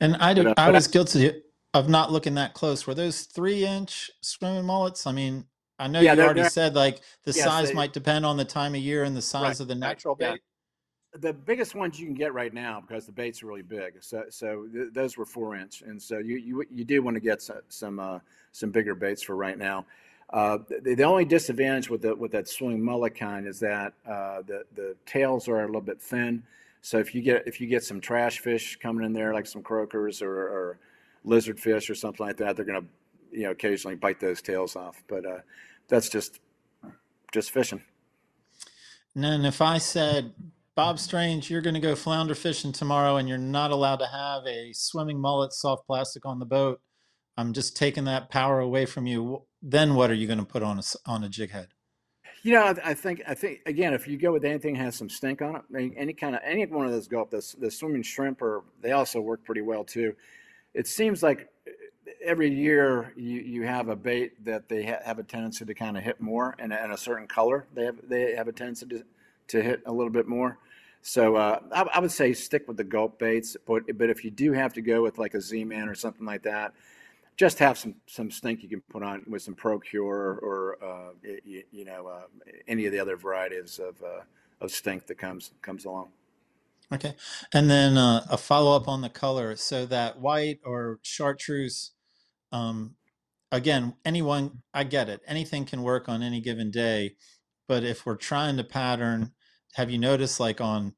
And 0.00 0.16
I 0.16 0.34
do, 0.34 0.42
But, 0.42 0.58
uh, 0.58 0.62
I 0.62 0.66
but 0.66 0.74
I- 0.74 0.78
was 0.78 0.88
guilty 0.88 1.42
of 1.72 1.88
not 1.88 2.10
looking 2.10 2.34
that 2.34 2.52
close. 2.54 2.84
Were 2.84 2.94
those 2.94 3.22
three 3.22 3.64
inch 3.64 4.10
swimming 4.22 4.64
mullets? 4.64 5.06
I 5.06 5.12
mean, 5.12 5.44
I 5.78 5.86
know 5.86 6.00
Yeah, 6.00 6.12
you 6.12 6.16
they're- 6.16 6.24
already 6.24 6.40
they're- 6.40 6.50
said 6.50 6.74
like 6.74 6.96
the 7.22 7.32
Yes, 7.32 7.44
size 7.44 7.68
they- 7.68 7.74
might 7.74 7.92
depend 7.92 8.26
on 8.26 8.36
the 8.38 8.44
time 8.44 8.74
of 8.74 8.80
year 8.80 9.04
and 9.04 9.14
the 9.16 9.22
size 9.22 9.42
Right, 9.42 9.60
of 9.60 9.68
the 9.68 9.74
right, 9.74 9.80
natural 9.80 10.16
yeah. 10.18 10.32
bait. 10.32 10.40
The 11.20 11.32
biggest 11.32 11.74
ones 11.74 11.98
you 11.98 12.06
can 12.06 12.14
get 12.14 12.32
right 12.34 12.52
now 12.52 12.80
because 12.80 13.06
the 13.06 13.12
bait's 13.12 13.42
are 13.42 13.46
really 13.46 13.62
big. 13.62 13.94
So 14.00 14.24
so 14.30 14.66
th- 14.72 14.92
those 14.92 15.16
were 15.16 15.24
four 15.26 15.56
inch, 15.56 15.82
and 15.82 16.00
so 16.00 16.18
you 16.18 16.36
you, 16.36 16.64
you 16.70 16.84
do 16.84 17.02
want 17.02 17.14
to 17.16 17.20
get 17.20 17.42
some 17.42 17.60
some, 17.68 17.98
uh, 17.98 18.18
some 18.52 18.70
bigger 18.70 18.94
baits 18.94 19.22
for 19.22 19.36
right 19.36 19.58
now. 19.58 19.86
Uh, 20.30 20.58
the, 20.82 20.94
the 20.96 21.02
only 21.04 21.24
disadvantage 21.24 21.88
with 21.88 22.02
the 22.02 22.14
with 22.14 22.32
that 22.32 22.48
swimming 22.48 22.82
mullet 22.82 23.14
kind 23.14 23.46
is 23.46 23.60
that 23.60 23.92
uh, 24.06 24.42
the 24.46 24.64
the 24.74 24.96
tails 25.06 25.48
are 25.48 25.62
a 25.62 25.66
little 25.66 25.80
bit 25.80 26.00
thin. 26.00 26.42
So 26.82 26.98
if 26.98 27.14
you 27.14 27.22
get 27.22 27.46
if 27.46 27.60
you 27.60 27.66
get 27.66 27.84
some 27.84 28.00
trash 28.00 28.40
fish 28.40 28.76
coming 28.76 29.04
in 29.04 29.12
there 29.12 29.34
like 29.34 29.46
some 29.46 29.62
croakers 29.62 30.22
or, 30.22 30.32
or 30.32 30.78
lizard 31.24 31.60
fish 31.60 31.90
or 31.90 31.94
something 31.94 32.26
like 32.26 32.36
that, 32.38 32.56
they're 32.56 32.64
gonna 32.64 32.86
you 33.30 33.42
know 33.42 33.50
occasionally 33.52 33.96
bite 33.96 34.20
those 34.20 34.42
tails 34.42 34.76
off. 34.76 35.02
But 35.06 35.24
uh, 35.24 35.38
that's 35.88 36.08
just 36.08 36.40
just 37.32 37.50
fishing. 37.50 37.82
And 39.14 39.46
if 39.46 39.62
I 39.62 39.78
said, 39.78 40.32
Bob 40.76 40.98
Strange, 40.98 41.50
you're 41.50 41.62
going 41.62 41.72
to 41.72 41.80
go 41.80 41.96
flounder 41.96 42.34
fishing 42.34 42.70
tomorrow 42.70 43.16
and 43.16 43.26
you're 43.26 43.38
not 43.38 43.70
allowed 43.70 43.96
to 43.96 44.06
have 44.06 44.46
a 44.46 44.74
swimming 44.74 45.18
mullet 45.18 45.54
soft 45.54 45.86
plastic 45.86 46.26
on 46.26 46.38
the 46.38 46.44
boat, 46.44 46.82
I'm 47.38 47.54
just 47.54 47.74
taking 47.74 48.04
that 48.04 48.28
power 48.28 48.60
away 48.60 48.84
from 48.84 49.06
you. 49.06 49.44
Then 49.62 49.94
what 49.94 50.10
are 50.10 50.14
you 50.14 50.26
going 50.26 50.38
to 50.38 50.44
put 50.44 50.62
on 50.62 50.78
a, 50.78 50.82
on 51.06 51.24
a 51.24 51.30
jig 51.30 51.50
head? 51.50 51.68
You 52.42 52.52
know, 52.52 52.62
I, 52.62 52.90
I 52.90 52.94
think 52.94 53.22
I 53.26 53.32
think 53.32 53.60
again, 53.64 53.94
if 53.94 54.06
you 54.06 54.18
go 54.18 54.32
with 54.32 54.44
anything 54.44 54.74
that 54.74 54.80
has 54.80 54.96
some 54.96 55.08
stink 55.08 55.40
on 55.40 55.56
it, 55.56 55.62
any, 55.74 55.94
any 55.96 56.12
kind 56.12 56.34
of 56.34 56.42
any 56.44 56.64
one 56.66 56.84
of 56.84 56.92
those 56.92 57.08
gulp, 57.08 57.30
the, 57.30 57.54
the 57.58 57.70
swimming 57.70 58.02
shrimp, 58.02 58.42
or 58.42 58.62
they 58.82 58.92
also 58.92 59.18
work 59.20 59.44
pretty 59.44 59.62
well 59.62 59.82
too. 59.82 60.14
It 60.74 60.86
seems 60.86 61.22
like 61.22 61.48
uh, 61.66 61.70
every 62.22 62.54
year 62.54 63.14
you, 63.16 63.40
you 63.40 63.62
have 63.62 63.88
a 63.88 63.96
bait 63.96 64.44
that 64.44 64.68
they 64.68 64.84
ha- 64.84 65.00
have 65.04 65.18
a 65.18 65.24
tendency 65.24 65.64
to 65.64 65.74
kind 65.74 65.96
of 65.96 66.02
hit 66.04 66.20
more, 66.20 66.54
and, 66.58 66.72
and 66.72 66.92
a 66.92 66.98
certain 66.98 67.26
color 67.26 67.66
they 67.74 67.86
have 67.86 67.96
they 68.06 68.36
have 68.36 68.46
a 68.46 68.52
tendency 68.52 68.86
to, 68.86 69.02
to 69.48 69.62
hit 69.62 69.80
a 69.86 69.92
little 69.92 70.12
bit 70.12 70.28
more. 70.28 70.58
So 71.06 71.36
uh, 71.36 71.60
I, 71.72 71.82
I 71.94 72.00
would 72.00 72.10
say 72.10 72.32
stick 72.32 72.66
with 72.66 72.76
the 72.76 72.84
gulp 72.84 73.20
baits, 73.20 73.56
but 73.64 73.84
but 73.96 74.10
if 74.10 74.24
you 74.24 74.30
do 74.32 74.52
have 74.52 74.72
to 74.72 74.82
go 74.82 75.02
with 75.02 75.18
like 75.18 75.34
a 75.34 75.40
Z-Man 75.40 75.88
or 75.88 75.94
something 75.94 76.26
like 76.26 76.42
that, 76.42 76.74
just 77.36 77.60
have 77.60 77.78
some 77.78 77.94
some 78.06 78.28
stink 78.28 78.64
you 78.64 78.68
can 78.68 78.80
put 78.90 79.04
on 79.04 79.22
with 79.28 79.40
some 79.40 79.54
Pro-Cure 79.54 80.40
or, 80.42 80.76
uh, 80.82 81.12
you, 81.44 81.62
you 81.70 81.84
know 81.84 82.08
uh, 82.08 82.22
any 82.66 82.86
of 82.86 82.92
the 82.92 82.98
other 82.98 83.16
varieties 83.16 83.78
of 83.78 84.02
uh, 84.02 84.22
of 84.60 84.72
stink 84.72 85.06
that 85.06 85.16
comes 85.16 85.52
comes 85.62 85.84
along. 85.84 86.08
Okay. 86.92 87.14
And 87.54 87.70
then 87.70 87.96
uh, 87.96 88.26
a 88.28 88.36
follow 88.36 88.74
up 88.74 88.88
on 88.88 89.00
the 89.00 89.08
color. 89.08 89.54
So 89.54 89.86
that 89.86 90.18
white 90.18 90.58
or 90.64 90.98
chartreuse, 91.02 91.92
um, 92.50 92.96
again, 93.52 93.94
anyone, 94.04 94.62
I 94.74 94.82
get 94.82 95.08
it. 95.08 95.20
Anything 95.24 95.66
can 95.66 95.82
work 95.82 96.08
on 96.08 96.20
any 96.20 96.40
given 96.40 96.72
day. 96.72 97.14
But 97.68 97.84
if 97.84 98.04
we're 98.04 98.16
trying 98.16 98.56
to 98.56 98.64
pattern, 98.64 99.32
have 99.74 99.90
you 99.90 99.98
noticed 99.98 100.40
like 100.40 100.60
on 100.60 100.94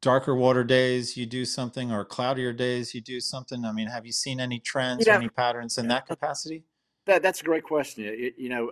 darker 0.00 0.34
water 0.34 0.64
days 0.64 1.16
you 1.16 1.26
do 1.26 1.44
something 1.44 1.90
or 1.92 2.04
cloudier 2.04 2.52
days 2.52 2.94
you 2.94 3.00
do 3.00 3.20
something? 3.20 3.64
I 3.64 3.72
mean, 3.72 3.88
have 3.88 4.06
you 4.06 4.12
seen 4.12 4.40
any 4.40 4.60
trends 4.60 5.06
or 5.06 5.12
any 5.12 5.28
patterns 5.28 5.78
in 5.78 5.88
that 5.88 6.06
capacity? 6.06 6.64
That 7.06 7.22
that's 7.22 7.40
a 7.40 7.44
great 7.44 7.64
question. 7.64 8.04
It, 8.04 8.34
you 8.36 8.50
know, 8.50 8.70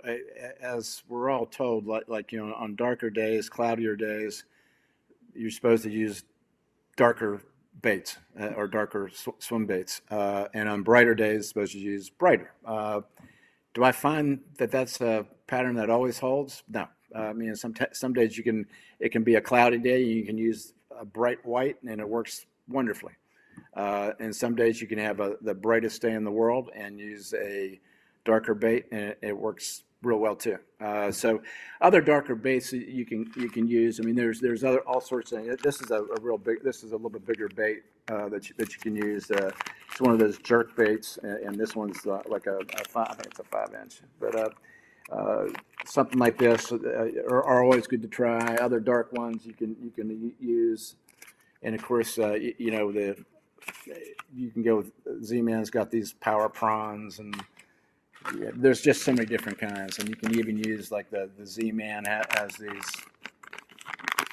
as 0.60 1.02
we're 1.08 1.30
all 1.30 1.46
told, 1.46 1.86
like 1.86 2.04
like 2.08 2.32
you 2.32 2.44
know, 2.44 2.54
on 2.54 2.76
darker 2.76 3.08
days, 3.08 3.48
cloudier 3.48 3.96
days, 3.96 4.44
you're 5.34 5.50
supposed 5.50 5.84
to 5.84 5.90
use 5.90 6.24
darker 6.96 7.40
baits 7.80 8.18
uh, 8.38 8.48
or 8.48 8.66
darker 8.66 9.10
sw- 9.12 9.28
swim 9.38 9.66
baits, 9.66 10.02
uh, 10.10 10.48
and 10.52 10.68
on 10.68 10.82
brighter 10.82 11.14
days, 11.14 11.48
supposed 11.48 11.72
to 11.72 11.78
use 11.78 12.10
brighter. 12.10 12.52
Uh, 12.64 13.00
do 13.72 13.84
I 13.84 13.92
find 13.92 14.40
that 14.58 14.70
that's 14.70 15.00
a 15.00 15.26
pattern 15.46 15.76
that 15.76 15.88
always 15.90 16.18
holds? 16.18 16.62
No. 16.68 16.88
Uh, 17.14 17.18
I 17.18 17.32
mean, 17.32 17.54
some 17.54 17.72
t- 17.72 17.86
some 17.92 18.12
days 18.12 18.36
you 18.36 18.44
can 18.44 18.66
it 19.00 19.12
can 19.12 19.22
be 19.22 19.36
a 19.36 19.40
cloudy 19.40 19.78
day, 19.78 20.02
and 20.02 20.12
you 20.12 20.26
can 20.26 20.36
use 20.36 20.74
a 21.00 21.04
bright 21.04 21.44
white, 21.44 21.76
and 21.82 22.00
it 22.00 22.08
works 22.08 22.46
wonderfully. 22.68 23.12
Uh, 23.74 24.12
and 24.20 24.34
some 24.34 24.54
days 24.54 24.80
you 24.80 24.86
can 24.86 24.98
have 24.98 25.20
a, 25.20 25.36
the 25.42 25.54
brightest 25.54 26.02
day 26.02 26.12
in 26.12 26.24
the 26.24 26.30
world 26.30 26.70
and 26.74 26.98
use 26.98 27.34
a 27.34 27.78
darker 28.24 28.54
bait, 28.54 28.86
and 28.90 29.00
it, 29.00 29.18
it 29.22 29.36
works 29.36 29.84
real 30.02 30.18
well 30.18 30.36
too. 30.36 30.58
Uh, 30.80 31.10
so 31.10 31.40
other 31.80 32.00
darker 32.00 32.34
baits 32.34 32.72
you 32.72 33.04
can 33.04 33.30
you 33.36 33.48
can 33.48 33.66
use. 33.66 33.98
I 34.00 34.04
mean, 34.04 34.14
there's 34.14 34.40
there's 34.40 34.64
other 34.64 34.80
all 34.80 35.00
sorts 35.00 35.32
of 35.32 35.44
things. 35.44 35.56
This 35.62 35.80
is 35.80 35.90
a, 35.90 36.02
a 36.02 36.20
real 36.20 36.38
big. 36.38 36.62
This 36.62 36.82
is 36.82 36.92
a 36.92 36.96
little 36.96 37.10
bit 37.10 37.26
bigger 37.26 37.48
bait 37.48 37.82
uh, 38.08 38.28
that 38.28 38.48
you, 38.48 38.54
that 38.58 38.72
you 38.72 38.80
can 38.80 38.94
use. 38.94 39.30
Uh, 39.30 39.50
it's 39.90 40.00
one 40.00 40.12
of 40.12 40.18
those 40.18 40.38
jerk 40.38 40.76
baits, 40.76 41.18
and, 41.22 41.38
and 41.38 41.56
this 41.56 41.74
one's 41.74 42.06
uh, 42.06 42.22
like 42.26 42.46
a, 42.46 42.58
a 42.58 42.84
five. 42.88 43.08
I 43.10 43.14
think 43.14 43.26
it's 43.26 43.40
a 43.40 43.44
five 43.44 43.74
inch, 43.80 44.00
but. 44.20 44.54
Uh, 45.10 45.46
something 45.84 46.18
like 46.18 46.36
this 46.38 46.72
uh, 46.72 46.78
are, 47.28 47.44
are 47.44 47.62
always 47.62 47.86
good 47.86 48.02
to 48.02 48.08
try. 48.08 48.56
Other 48.56 48.80
dark 48.80 49.12
ones 49.12 49.46
you 49.46 49.52
can 49.52 49.76
you 49.82 49.90
can 49.90 50.32
use, 50.40 50.96
and 51.62 51.74
of 51.74 51.82
course 51.82 52.18
uh, 52.18 52.34
you, 52.34 52.54
you 52.58 52.70
know 52.70 52.90
the 52.92 53.16
you 54.34 54.50
can 54.50 54.62
go 54.62 54.76
with 54.76 54.92
Z-Man's 55.24 55.70
got 55.70 55.90
these 55.90 56.12
power 56.14 56.48
prawns 56.48 57.18
and 57.18 57.34
yeah, 58.38 58.50
there's 58.54 58.80
just 58.80 59.02
so 59.02 59.12
many 59.12 59.26
different 59.26 59.58
kinds, 59.58 59.98
and 59.98 60.08
you 60.08 60.16
can 60.16 60.36
even 60.38 60.58
use 60.58 60.90
like 60.90 61.10
the 61.10 61.30
the 61.38 61.46
Z-Man 61.46 62.04
ha- 62.04 62.24
has 62.36 62.52
these 62.56 62.90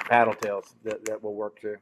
paddle 0.09 0.33
tails 0.33 0.75
that, 0.83 1.05
that 1.05 1.21
will 1.23 1.35
work 1.35 1.59
too. 1.61 1.77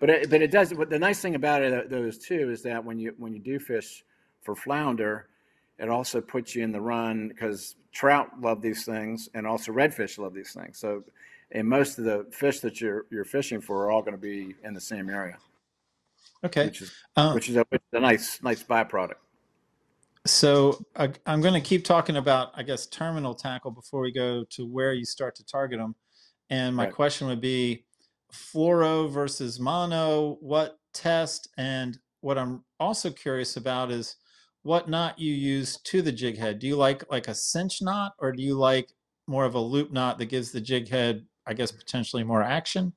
But 0.00 0.10
it, 0.10 0.30
but 0.30 0.42
it 0.42 0.50
does. 0.50 0.72
But 0.72 0.90
the 0.90 0.98
nice 0.98 1.20
thing 1.20 1.34
about 1.34 1.62
it, 1.62 1.90
those 1.90 2.18
too, 2.18 2.50
is 2.50 2.62
that 2.62 2.84
when 2.84 2.98
you 2.98 3.14
when 3.18 3.32
you 3.32 3.38
do 3.38 3.58
fish 3.58 4.04
for 4.42 4.54
flounder, 4.54 5.28
it 5.78 5.88
also 5.88 6.20
puts 6.20 6.54
you 6.54 6.64
in 6.64 6.72
the 6.72 6.80
run 6.80 7.28
because 7.28 7.76
trout 7.92 8.28
love 8.40 8.62
these 8.62 8.84
things, 8.84 9.28
and 9.34 9.46
also 9.46 9.72
redfish 9.72 10.18
love 10.18 10.34
these 10.34 10.52
things. 10.52 10.78
So, 10.78 11.04
and 11.52 11.68
most 11.68 11.98
of 11.98 12.04
the 12.04 12.26
fish 12.30 12.60
that 12.60 12.80
you're 12.80 13.06
you're 13.10 13.24
fishing 13.24 13.60
for 13.60 13.84
are 13.84 13.90
all 13.90 14.02
going 14.02 14.14
to 14.14 14.18
be 14.20 14.54
in 14.64 14.74
the 14.74 14.80
same 14.80 15.08
area, 15.08 15.38
Okay. 16.44 16.64
which 16.64 16.82
is 16.82 16.92
Um, 17.16 17.34
which 17.34 17.48
is 17.48 17.56
a, 17.56 17.64
which 17.68 17.82
is 17.92 17.98
a 17.98 18.00
nice 18.00 18.42
nice 18.42 18.62
byproduct. 18.62 19.14
So 20.26 20.84
I, 20.96 21.12
I'm 21.26 21.40
going 21.40 21.54
to 21.54 21.60
keep 21.60 21.84
talking 21.84 22.16
about, 22.16 22.50
I 22.56 22.64
guess, 22.64 22.86
terminal 22.88 23.32
tackle 23.32 23.70
before 23.70 24.00
we 24.00 24.10
go 24.10 24.44
to 24.50 24.66
where 24.66 24.92
you 24.92 25.04
start 25.04 25.36
to 25.36 25.44
target 25.46 25.78
them. 25.78 25.94
And 26.50 26.74
my 26.74 26.86
Right. 26.86 26.92
question 26.92 27.28
would 27.28 27.40
be 27.40 27.84
fluoro 28.32 29.08
versus 29.08 29.60
mono, 29.60 30.36
what 30.40 30.78
test? 30.92 31.48
And 31.58 31.96
what 32.22 32.38
I'm 32.38 32.64
also 32.80 33.10
curious 33.10 33.56
about 33.56 33.92
is 33.92 34.16
what 34.66 34.88
knot 34.88 35.16
you 35.16 35.32
use 35.32 35.78
to 35.84 36.02
the 36.02 36.10
jig 36.10 36.36
head. 36.36 36.58
Do 36.58 36.66
you 36.66 36.76
like 36.76 37.08
like 37.10 37.28
a 37.28 37.34
cinch 37.34 37.80
knot 37.80 38.14
or 38.18 38.32
do 38.32 38.42
you 38.42 38.54
like 38.54 38.92
more 39.28 39.44
of 39.44 39.54
a 39.54 39.60
loop 39.60 39.92
knot 39.92 40.18
that 40.18 40.26
gives 40.26 40.50
the 40.50 40.60
jig 40.60 40.88
head, 40.88 41.24
I 41.46 41.54
guess, 41.54 41.70
potentially 41.70 42.24
more 42.24 42.42
action? 42.42 42.92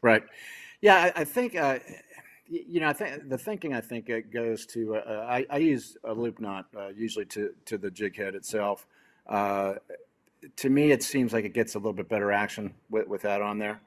Right. 0.00 0.22
Yeah, 0.80 1.10
I, 1.16 1.22
I 1.22 1.24
think 1.24 1.56
uh, 1.56 1.80
you 2.46 2.80
know. 2.80 2.88
I 2.88 2.92
think 2.92 3.28
the 3.28 3.38
thinking. 3.38 3.74
I 3.74 3.80
think 3.80 4.08
it 4.08 4.32
goes 4.32 4.64
to. 4.66 4.96
Uh, 4.96 5.26
I, 5.28 5.44
I 5.50 5.58
use 5.58 5.96
a 6.04 6.12
loop 6.14 6.40
knot 6.40 6.66
uh, 6.76 6.88
usually 6.88 7.24
to 7.26 7.50
to 7.66 7.78
the 7.78 7.90
jig 7.90 8.16
head 8.16 8.36
itself. 8.36 8.86
Uh, 9.26 9.74
to 10.56 10.70
me, 10.70 10.92
it 10.92 11.02
seems 11.02 11.32
like 11.32 11.44
it 11.44 11.54
gets 11.54 11.74
a 11.74 11.78
little 11.78 11.92
bit 11.92 12.08
better 12.08 12.32
action 12.32 12.74
with, 12.90 13.08
with 13.08 13.22
that 13.22 13.42
on 13.42 13.58
there. 13.58 13.80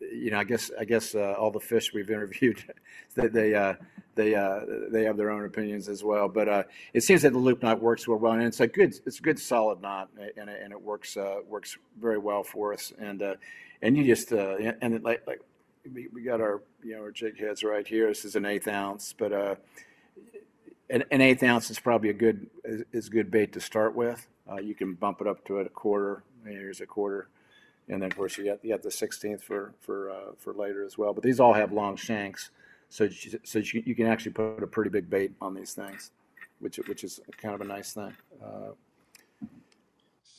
You 0.00 0.30
know, 0.30 0.38
I 0.38 0.44
guess 0.44 0.70
I 0.78 0.84
guess 0.84 1.14
uh, 1.14 1.34
all 1.38 1.50
the 1.50 1.60
fish 1.60 1.92
we've 1.92 2.10
interviewed, 2.16 2.62
they 3.14 3.28
they 3.28 3.54
uh, 3.54 3.74
they 4.14 4.34
uh, 4.34 4.60
they 4.90 5.04
have 5.04 5.16
their 5.16 5.30
own 5.30 5.44
opinions 5.44 5.88
as 5.88 6.02
well. 6.02 6.28
But 6.28 6.48
uh, 6.48 6.62
it 6.92 7.02
seems 7.02 7.22
that 7.22 7.32
the 7.32 7.38
loop 7.38 7.62
knot 7.62 7.80
works 7.80 8.06
well, 8.08 8.32
and 8.32 8.42
it's 8.42 8.60
a 8.60 8.66
good 8.66 8.94
it's 9.06 9.18
a 9.18 9.22
good 9.22 9.38
solid 9.38 9.80
knot, 9.80 10.08
and 10.36 10.50
it, 10.50 10.60
and 10.62 10.72
it 10.72 10.80
works 10.80 11.16
uh, 11.16 11.40
works 11.48 11.76
very 12.00 12.18
well 12.18 12.42
for 12.42 12.72
us. 12.72 12.92
And 12.98 13.22
uh, 13.22 13.34
and 13.82 13.96
you 13.96 14.04
just 14.04 14.32
and 14.32 14.94
it, 14.94 15.02
like 15.02 15.26
like 15.26 15.40
we, 15.92 16.08
we 16.12 16.22
got 16.22 16.40
our 16.40 16.62
you 16.82 16.96
know 16.96 17.02
our 17.02 17.10
jig 17.10 17.38
heads 17.38 17.62
right 17.62 17.86
here. 17.86 18.08
This 18.08 18.24
is 18.24 18.36
an 18.36 18.44
eighth 18.44 18.68
ounce, 18.68 19.14
but 19.16 19.32
an, 20.90 21.04
an 21.10 21.20
eighth 21.20 21.42
ounce 21.42 21.70
is 21.70 21.78
probably 21.78 22.10
a 22.10 22.14
good 22.14 22.48
is, 22.64 22.84
is 22.92 23.08
good 23.08 23.30
bait 23.30 23.52
to 23.52 23.60
start 23.60 23.94
with. 23.94 24.26
You 24.62 24.74
can 24.74 24.94
bump 24.94 25.20
it 25.20 25.28
up 25.28 25.44
to 25.46 25.58
a 25.58 25.68
quarter. 25.68 26.24
Here's 26.44 26.80
a 26.80 26.86
quarter, 26.86 27.28
and 27.90 28.00
then 28.00 28.10
of 28.10 28.16
course 28.16 28.38
you 28.38 28.44
got 28.44 28.64
you 28.64 28.70
got 28.70 28.82
the 28.82 28.90
sixteenth 28.90 29.42
for 29.42 29.74
for 29.80 30.10
uh, 30.10 30.32
for 30.38 30.54
later 30.54 30.84
as 30.84 30.96
well. 30.96 31.12
But 31.12 31.22
these 31.24 31.40
all 31.40 31.52
have 31.52 31.72
long 31.72 31.96
shanks, 31.96 32.50
so 32.88 33.04
you, 33.04 33.38
so 33.42 33.58
you, 33.58 33.82
you 33.84 33.94
can 33.94 34.06
actually 34.06 34.32
put 34.32 34.62
a 34.62 34.66
pretty 34.66 34.90
big 34.90 35.10
bait 35.10 35.32
on 35.40 35.54
these 35.54 35.74
things, 35.74 36.12
which 36.60 36.76
which 36.88 37.04
is 37.04 37.20
kind 37.40 37.54
of 37.54 37.60
a 37.60 37.64
nice 37.64 37.92
thing. 37.92 38.12
Uh, 38.42 38.72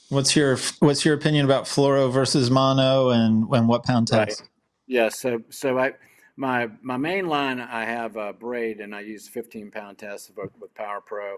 What's 0.10 0.36
your 0.36 0.58
what's 0.80 1.06
your 1.06 1.14
opinion 1.14 1.46
about 1.46 1.64
fluoro 1.64 2.12
versus 2.12 2.52
mono 2.52 3.12
and 3.12 3.48
and 3.50 3.68
what 3.68 3.84
pound 3.84 4.10
Right. 4.12 4.28
test? 4.28 4.44
Yeah, 4.86 5.08
so 5.08 5.42
so 5.50 5.80
I 5.80 5.94
my 6.36 6.70
my 6.82 6.98
main 6.98 7.28
line 7.28 7.62
I 7.62 7.86
have 7.86 8.18
a 8.18 8.34
braid 8.34 8.82
and 8.82 8.94
I 8.94 9.00
use 9.02 9.30
15 9.30 9.72
pound 9.72 9.98
test 10.00 10.32
with, 10.36 10.52
with 10.60 10.74
Power 10.76 11.00
Pro. 11.00 11.38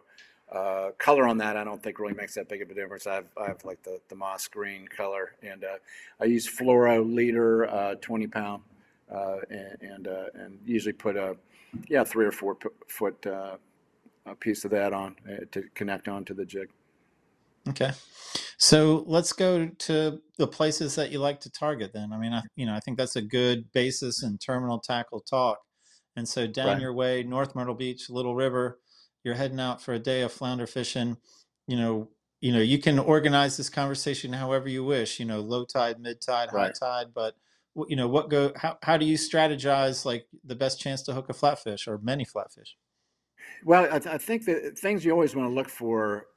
Uh, 0.53 0.91
color 0.99 1.27
on 1.27 1.37
that 1.39 1.57
I 1.57 1.63
don't 1.63 1.81
think 1.81 1.97
really 1.97 2.13
makes 2.13 2.35
that 2.35 2.47
big 2.47 2.61
of 2.61 2.69
a 2.69 2.75
difference. 2.75 3.07
I 3.07 3.15
have 3.15 3.25
I 3.41 3.47
have 3.47 3.65
like 3.65 3.81
the 3.81 3.99
the 4.09 4.15
moss 4.15 4.47
green 4.47 4.87
color 4.87 5.33
and 5.41 5.63
uh, 5.63 5.77
I 6.21 6.25
use 6.25 6.47
fluoro 6.47 7.03
leader 7.03 7.67
uh, 7.67 7.95
20 7.95 8.27
pound 8.27 8.61
uh, 9.11 9.37
and 9.49 9.77
and, 9.81 10.07
uh, 10.07 10.25
and 10.35 10.59
usually 10.63 10.93
put 10.93 11.17
a 11.17 11.35
yeah 11.89 12.03
three 12.03 12.25
or 12.25 12.31
four 12.31 12.53
p- 12.55 12.69
foot 12.87 13.25
uh, 13.25 13.57
a 14.27 14.35
piece 14.35 14.63
of 14.63 14.69
that 14.71 14.93
on 14.93 15.15
uh, 15.27 15.43
to 15.51 15.63
connect 15.73 16.07
onto 16.07 16.35
the 16.35 16.45
jig. 16.45 16.69
Okay. 17.67 17.91
So 18.59 19.03
let's 19.07 19.33
go 19.33 19.67
to 19.67 20.21
the 20.37 20.47
places 20.47 20.95
that 20.95 21.11
you 21.11 21.19
like 21.19 21.39
to 21.41 21.51
target 21.51 21.91
then. 21.93 22.13
I 22.13 22.17
mean, 22.17 22.33
I, 22.33 22.41
you 22.55 22.65
know, 22.65 22.75
I 22.75 22.79
think 22.81 22.97
that's 22.97 23.15
a 23.15 23.21
good 23.21 23.71
basis 23.73 24.23
in 24.23 24.37
terminal 24.37 24.79
tackle 24.79 25.21
talk. 25.21 25.57
And 26.15 26.27
so 26.27 26.45
down 26.45 26.67
Right. 26.67 26.81
your 26.81 26.93
way, 26.93 27.23
North 27.23 27.55
Myrtle 27.55 27.73
Beach, 27.73 28.09
Little 28.09 28.35
River, 28.35 28.79
you're 29.23 29.35
heading 29.35 29.59
out 29.59 29.81
for 29.81 29.93
a 29.93 29.99
day 29.99 30.21
of 30.21 30.31
flounder 30.31 30.67
fishing. 30.67 31.17
You 31.67 31.77
know, 31.77 32.09
you 32.41 32.51
know, 32.51 32.59
you 32.59 32.79
can 32.79 32.99
organize 32.99 33.57
this 33.57 33.69
conversation 33.69 34.33
however 34.33 34.67
you 34.69 34.83
wish, 34.83 35.19
you 35.19 35.25
know, 35.25 35.39
low 35.39 35.65
tide, 35.65 35.99
mid 35.99 36.21
tide, 36.21 36.49
high 36.49 36.69
Right. 36.69 36.77
tide, 36.77 37.13
but 37.13 37.35
you 37.87 37.95
know, 37.95 38.07
what 38.07 38.29
go 38.29 38.51
how 38.55 38.77
how 38.83 38.97
do 38.97 39.05
you 39.05 39.17
strategize 39.17 40.05
like 40.05 40.27
the 40.43 40.55
best 40.55 40.79
chance 40.79 41.01
to 41.03 41.13
hook 41.13 41.29
a 41.29 41.33
flatfish 41.33 41.87
or 41.87 41.97
many 41.97 42.25
flatfish? 42.25 42.75
Well, 43.63 43.85
I, 43.85 43.99
th- 43.99 44.13
I 44.13 44.17
think 44.17 44.45
that 44.45 44.77
things 44.77 45.03
you 45.05 45.11
always 45.11 45.35
want 45.35 45.49
to 45.49 45.53
look 45.53 45.69
for 45.69 46.27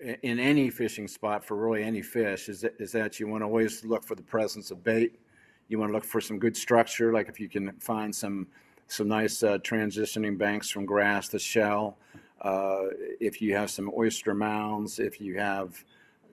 in 0.00 0.40
any 0.40 0.68
fishing 0.70 1.06
spot 1.06 1.44
for 1.44 1.56
really 1.56 1.84
any 1.84 2.02
fish 2.02 2.48
is 2.48 2.62
that, 2.62 2.74
is 2.80 2.90
that 2.92 3.20
you 3.20 3.28
want 3.28 3.42
to 3.42 3.46
always 3.46 3.84
look 3.84 4.04
for 4.04 4.16
the 4.16 4.22
presence 4.22 4.70
of 4.70 4.82
bait. 4.82 5.20
You 5.68 5.78
want 5.78 5.90
to 5.90 5.92
look 5.94 6.04
for 6.04 6.20
some 6.20 6.38
good 6.38 6.56
structure, 6.56 7.12
like 7.12 7.28
if 7.28 7.38
you 7.38 7.48
can 7.48 7.72
find 7.78 8.14
some 8.14 8.48
some 8.88 9.08
nice 9.08 9.42
uh, 9.42 9.58
transitioning 9.58 10.36
banks 10.36 10.68
from 10.68 10.84
grass 10.84 11.28
to 11.28 11.38
shell. 11.38 11.98
Uh, 12.42 12.86
if 13.20 13.40
you 13.40 13.54
have 13.54 13.70
some 13.70 13.90
oyster 13.96 14.34
mounds, 14.34 14.98
if 14.98 15.20
you 15.20 15.38
have 15.38 15.84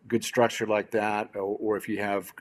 good 0.08 0.24
structure 0.24 0.66
like 0.66 0.90
that, 0.92 1.30
or, 1.36 1.58
or 1.60 1.78
if 1.78 1.88
you 1.88 2.00
have 2.00 2.34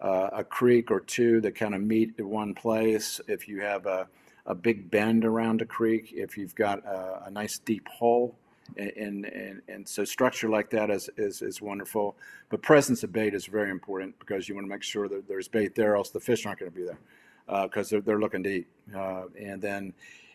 uh, 0.00 0.30
a 0.32 0.42
creek 0.42 0.90
or 0.90 1.00
two 1.00 1.40
that 1.42 1.54
kind 1.54 1.74
of 1.74 1.82
meet 1.82 2.18
at 2.18 2.24
one 2.24 2.54
place, 2.54 3.20
if 3.28 3.46
you 3.46 3.60
have 3.60 3.84
a, 3.84 4.08
a 4.46 4.54
big 4.54 4.90
bend 4.90 5.26
around 5.26 5.60
a 5.60 5.66
creek, 5.66 6.12
if 6.16 6.38
you've 6.38 6.54
got 6.54 6.84
a, 6.86 7.24
a 7.26 7.30
nice 7.30 7.58
deep 7.58 7.86
hole, 7.88 8.34
and, 8.76 9.26
and, 9.26 9.60
and, 9.68 9.88
so 9.88 10.04
structure 10.04 10.48
like 10.48 10.70
that 10.70 10.90
is, 10.90 11.10
is, 11.16 11.42
is 11.42 11.60
wonderful. 11.60 12.16
But 12.50 12.62
presence 12.62 13.02
of 13.02 13.12
bait 13.12 13.34
is 13.34 13.46
very 13.46 13.68
important 13.68 14.16
because 14.20 14.48
you 14.48 14.54
want 14.54 14.64
to 14.64 14.70
make 14.70 14.84
sure 14.84 15.08
that 15.08 15.26
there's 15.26 15.48
bait 15.48 15.74
there, 15.74 15.96
else 15.96 16.10
the 16.10 16.20
fish 16.20 16.46
aren't 16.46 16.60
going 16.60 16.70
to 16.70 16.76
be 16.76 16.84
there 16.84 17.62
because 17.64 17.90
they're, 17.90 18.00
they're 18.00 18.20
looking 18.20 18.44
to 18.44 18.48
eat. 18.48 18.68
Uh, 18.94 19.24
and 19.38 19.60
then 19.60 19.92
uh, 19.92 20.29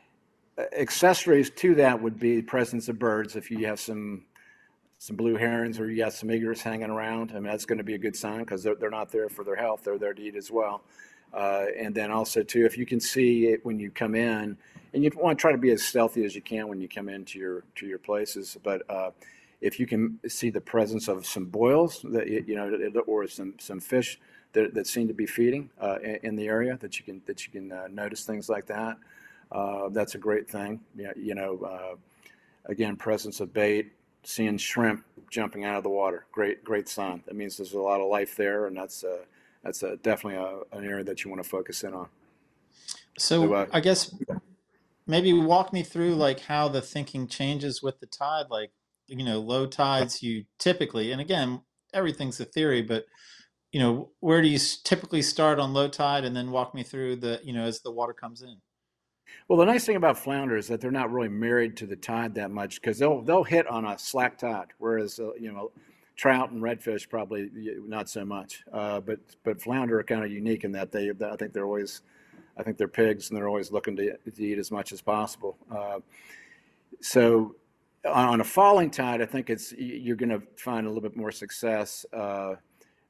accessories 0.57 1.49
to 1.49 1.75
that 1.75 2.01
would 2.01 2.19
be 2.19 2.41
presence 2.41 2.87
of 2.89 2.99
birds. 2.99 3.35
If 3.35 3.51
you 3.51 3.65
have 3.65 3.79
some 3.79 4.23
some 4.97 5.15
blue 5.17 5.35
herons 5.35 5.79
or 5.79 5.91
you 5.91 5.97
got 5.97 6.13
some 6.13 6.29
egrets 6.29 6.61
hanging 6.61 6.89
around, 6.89 7.31
I 7.31 7.35
mean 7.35 7.43
that's 7.43 7.65
going 7.65 7.77
to 7.77 7.83
be 7.83 7.95
a 7.95 7.99
good 7.99 8.15
sign 8.15 8.39
because 8.39 8.63
they're, 8.63 8.75
they're 8.75 8.89
not 8.89 9.11
there 9.11 9.29
for 9.29 9.43
their 9.43 9.55
health; 9.55 9.83
they're 9.83 9.97
there 9.97 10.13
to 10.13 10.21
eat 10.21 10.35
as 10.35 10.51
well. 10.51 10.81
Uh, 11.33 11.65
and 11.77 11.93
then 11.93 12.11
also 12.11 12.43
too, 12.43 12.65
if 12.65 12.77
you 12.77 12.85
can 12.85 12.99
see 12.99 13.47
it 13.47 13.65
when 13.65 13.77
you 13.77 13.91
come 13.91 14.15
in, 14.15 14.57
and 14.93 15.03
you 15.03 15.11
want 15.15 15.37
to 15.37 15.41
try 15.41 15.51
to 15.51 15.57
be 15.57 15.71
as 15.71 15.83
stealthy 15.83 16.23
as 16.23 16.33
you 16.33 16.41
can 16.41 16.67
when 16.67 16.79
you 16.79 16.87
come 16.87 17.09
into 17.09 17.37
your 17.37 17.63
to 17.75 17.85
your 17.85 17.99
places, 17.99 18.57
but 18.63 18.89
uh, 18.89 19.11
if 19.61 19.79
you 19.79 19.87
can 19.87 20.19
see 20.27 20.49
the 20.49 20.61
presence 20.61 21.07
of 21.07 21.25
some 21.25 21.45
boils 21.45 22.05
that 22.11 22.27
you 22.27 22.55
know, 22.55 23.01
or 23.07 23.27
some 23.27 23.53
some 23.59 23.79
fish 23.79 24.19
that, 24.53 24.73
that 24.73 24.87
seem 24.87 25.07
to 25.07 25.13
be 25.13 25.25
feeding 25.25 25.69
uh, 25.81 25.97
in, 26.01 26.19
in 26.23 26.35
the 26.35 26.47
area, 26.47 26.77
that 26.81 26.97
you 26.97 27.03
can 27.03 27.21
that 27.25 27.45
you 27.45 27.51
can 27.51 27.71
uh, 27.71 27.87
notice 27.91 28.23
things 28.23 28.47
like 28.47 28.65
that. 28.67 28.97
Uh, 29.51 29.89
that's 29.89 30.15
a 30.15 30.17
great 30.17 30.49
thing. 30.49 30.81
Yeah, 30.95 31.13
you 31.15 31.35
know, 31.35 31.59
uh, 31.59 31.95
again, 32.65 32.95
presence 32.95 33.39
of 33.39 33.53
bait, 33.53 33.93
seeing 34.23 34.57
shrimp 34.57 35.05
jumping 35.31 35.65
out 35.65 35.77
of 35.77 35.83
the 35.83 35.89
water, 35.89 36.25
great 36.31 36.63
great 36.63 36.89
sign. 36.89 37.23
That 37.25 37.35
means 37.35 37.57
there's 37.57 37.73
a 37.73 37.79
lot 37.79 38.01
of 38.01 38.07
life 38.07 38.35
there, 38.35 38.67
and 38.67 38.75
that's 38.75 39.03
uh, 39.03 39.23
that's 39.63 39.83
uh, 39.83 39.95
definitely 40.01 40.39
a, 40.39 40.77
an 40.77 40.85
area 40.85 41.03
that 41.03 41.23
you 41.23 41.29
want 41.29 41.43
to 41.43 41.49
focus 41.49 41.83
in 41.83 41.93
on. 41.93 42.07
So 43.17 43.47
So, 43.47 43.53
uh, 43.53 43.65
I 43.71 43.79
guess 43.79 44.13
maybe 45.07 45.33
walk 45.33 45.71
me 45.73 45.83
through 45.83 46.15
like 46.15 46.41
how 46.41 46.67
the 46.67 46.81
thinking 46.81 47.27
changes 47.27 47.81
with 47.81 47.99
the 47.99 48.07
tide. 48.07 48.47
Like, 48.49 48.71
you 49.07 49.23
know, 49.23 49.39
low 49.39 49.67
tides, 49.67 50.21
you 50.23 50.45
typically, 50.59 51.11
and 51.11 51.21
again, 51.21 51.61
everything's 51.93 52.39
a 52.39 52.45
theory, 52.45 52.81
but 52.81 53.05
you 53.71 53.79
know, 53.79 54.11
where 54.21 54.41
do 54.41 54.47
you 54.47 54.59
typically 54.83 55.21
start 55.21 55.59
on 55.59 55.73
low 55.73 55.87
tide, 55.89 56.23
and 56.23 56.35
then 56.35 56.51
walk 56.51 56.73
me 56.73 56.83
through 56.83 57.17
the, 57.17 57.41
you 57.43 57.53
know, 57.53 57.65
as 57.65 57.81
the 57.81 57.91
water 57.91 58.13
comes 58.13 58.41
in. 58.41 58.57
Well, 59.47 59.59
the 59.59 59.65
nice 59.65 59.85
thing 59.85 59.95
about 59.95 60.17
flounder 60.17 60.57
is 60.57 60.67
that 60.67 60.81
they're 60.81 60.91
not 60.91 61.11
really 61.11 61.29
married 61.29 61.77
to 61.77 61.85
the 61.85 61.95
tide 61.95 62.33
that 62.35 62.51
much 62.51 62.81
because 62.81 62.97
they'll 62.97 63.21
they'll 63.21 63.43
hit 63.43 63.67
on 63.67 63.85
a 63.85 63.97
slack 63.97 64.37
tide, 64.37 64.67
whereas 64.79 65.19
uh, 65.19 65.33
you 65.35 65.51
know 65.51 65.71
trout 66.15 66.51
and 66.51 66.61
redfish 66.61 67.09
probably 67.09 67.49
not 67.85 68.09
so 68.09 68.25
much. 68.25 68.63
Uh, 68.71 68.99
but 68.99 69.19
but 69.43 69.61
flounder 69.61 69.99
are 69.99 70.03
kind 70.03 70.23
of 70.23 70.31
unique 70.31 70.63
in 70.63 70.71
that 70.71 70.91
they 70.91 71.11
I 71.11 71.35
think 71.35 71.53
they're 71.53 71.65
always 71.65 72.01
I 72.57 72.63
think 72.63 72.77
they're 72.77 72.87
pigs 72.87 73.29
and 73.29 73.37
they're 73.37 73.47
always 73.47 73.71
looking 73.71 73.95
to, 73.97 74.17
to 74.17 74.43
eat 74.43 74.57
as 74.57 74.71
much 74.71 74.91
as 74.91 75.01
possible. 75.01 75.57
Uh, 75.69 75.99
so 77.01 77.55
on 78.05 78.41
a 78.41 78.43
falling 78.43 78.91
tide, 78.91 79.21
I 79.21 79.25
think 79.25 79.49
it's 79.49 79.73
you're 79.73 80.15
going 80.15 80.29
to 80.29 80.41
find 80.55 80.85
a 80.85 80.89
little 80.89 81.01
bit 81.01 81.17
more 81.17 81.31
success 81.31 82.05
uh, 82.13 82.55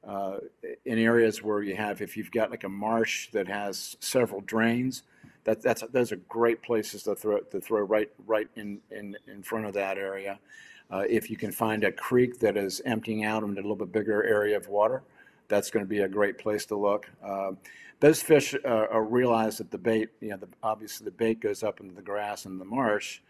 uh, 0.07 0.37
in 0.85 0.99
areas 0.99 1.43
where 1.43 1.61
you 1.61 1.75
have 1.75 2.01
if 2.01 2.15
you've 2.15 2.31
got 2.31 2.51
like 2.51 2.63
a 2.63 2.69
marsh 2.69 3.29
that 3.31 3.47
has 3.47 3.97
several 3.99 4.41
drains. 4.41 5.03
That, 5.45 5.61
that's 5.61 5.83
those 5.91 6.11
are 6.11 6.17
great 6.27 6.61
places 6.61 7.03
to 7.03 7.15
throw 7.15 7.39
to 7.39 7.59
throw 7.61 7.81
right 7.81 8.09
right 8.27 8.47
in 8.55 8.79
in, 8.91 9.15
in 9.27 9.43
front 9.43 9.65
of 9.65 9.73
that 9.73 9.97
area. 9.97 10.39
Uh, 10.91 11.03
if 11.09 11.29
you 11.29 11.37
can 11.37 11.51
find 11.51 11.83
a 11.83 11.91
creek 11.91 12.39
that 12.39 12.57
is 12.57 12.81
emptying 12.85 13.23
out 13.23 13.43
into 13.43 13.55
a 13.55 13.63
little 13.63 13.75
bit 13.75 13.91
bigger 13.91 14.23
area 14.23 14.55
of 14.55 14.67
water, 14.67 15.01
that's 15.47 15.71
going 15.71 15.83
to 15.83 15.89
be 15.89 16.01
a 16.01 16.07
great 16.07 16.37
place 16.37 16.65
to 16.67 16.75
look. 16.75 17.09
Uh, 17.23 17.51
those 17.99 18.21
fish 18.21 18.53
uh, 18.67 18.99
realize 18.99 19.57
that 19.57 19.71
the 19.71 19.77
bait, 19.77 20.09
you 20.19 20.29
know, 20.29 20.37
the, 20.37 20.47
obviously 20.61 21.05
the 21.05 21.11
bait 21.11 21.39
goes 21.39 21.63
up 21.63 21.79
into 21.79 21.95
the 21.95 22.01
grass 22.01 22.45
and 22.45 22.59
the 22.59 22.65
marsh, 22.65 23.21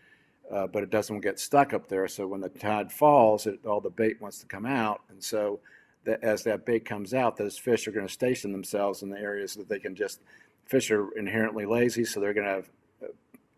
uh, 0.52 0.68
but 0.68 0.84
it 0.84 0.90
doesn't 0.90 1.22
get 1.22 1.40
stuck 1.40 1.74
up 1.74 1.88
there. 1.88 2.08
So 2.08 2.28
when 2.28 2.42
the 2.42 2.50
tide 2.50 2.92
falls, 2.92 3.46
it, 3.46 3.66
all 3.66 3.80
the 3.80 3.90
bait 3.90 4.20
wants 4.22 4.40
to 4.40 4.48
come 4.48 4.66
out, 4.66 5.02
and 5.10 5.24
so 5.24 5.60
that 6.04 6.24
as 6.24 6.44
that 6.44 6.66
bait 6.66 6.84
comes 6.86 7.14
out, 7.14 7.38
those 7.38 7.58
fish 7.58 7.88
are 7.88 7.92
going 7.92 8.08
to 8.08 8.12
station 8.12 8.52
themselves 8.52 9.02
in 9.02 9.10
the 9.10 9.20
areas 9.20 9.54
that 9.56 9.70
they 9.70 9.80
can 9.80 9.96
just. 9.96 10.22
Fish 10.66 10.92
are 10.92 11.12
inherently 11.18 11.66
lazy, 11.66 12.04
so 12.06 12.20
they're 12.20 12.34
going 12.34 12.64
to 12.64 13.06
uh, 13.06 13.10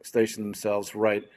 station 0.04 0.44
themselves 0.44 0.96
right 0.96 1.28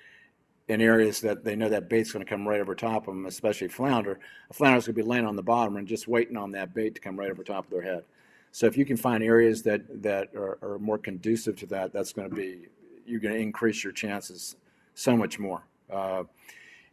in 0.69 0.81
areas 0.81 1.21
that 1.21 1.45
they 1.45 1.57
know 1.57 1.69
that 1.69 1.89
bait's 1.89 2.13
going 2.13 2.25
to 2.25 2.29
come 2.29 2.47
right 2.47 2.61
over 2.61 2.75
top 2.75 3.09
of 3.09 3.15
them, 3.15 3.27
especially 3.27 3.67
flounder. 3.69 4.21
A 4.51 4.55
flounder's 4.55 4.87
going 4.87 4.95
to 4.95 5.03
be 5.03 5.09
laying 5.09 5.27
on 5.27 5.35
the 5.35 5.43
bottom 5.43 5.77
and 5.77 5.87
just 5.87 6.07
waiting 6.07 6.37
on 6.37 6.53
that 6.53 6.75
bait 6.75 6.95
to 6.95 7.01
come 7.01 7.19
right 7.19 7.31
over 7.31 7.43
top 7.43 7.65
of 7.65 7.71
their 7.71 7.83
head. 7.83 8.05
So 8.53 8.67
if 8.67 8.77
you 8.77 8.85
can 8.85 8.97
find 8.97 9.23
areas 9.23 9.63
that 9.63 10.03
that 10.03 10.35
are, 10.35 10.59
are 10.63 10.79
more 10.79 10.99
conducive 10.99 11.57
to 11.57 11.67
that, 11.67 11.93
that's 11.93 12.13
going 12.13 12.31
to 12.31 12.35
be 12.35 12.67
you're 13.07 13.21
going 13.21 13.35
to 13.35 13.41
increase 13.41 13.83
your 13.83 13.93
chances 13.93 14.57
so 14.95 15.17
much 15.17 15.39
more. 15.39 15.63
Uh, 15.91 16.25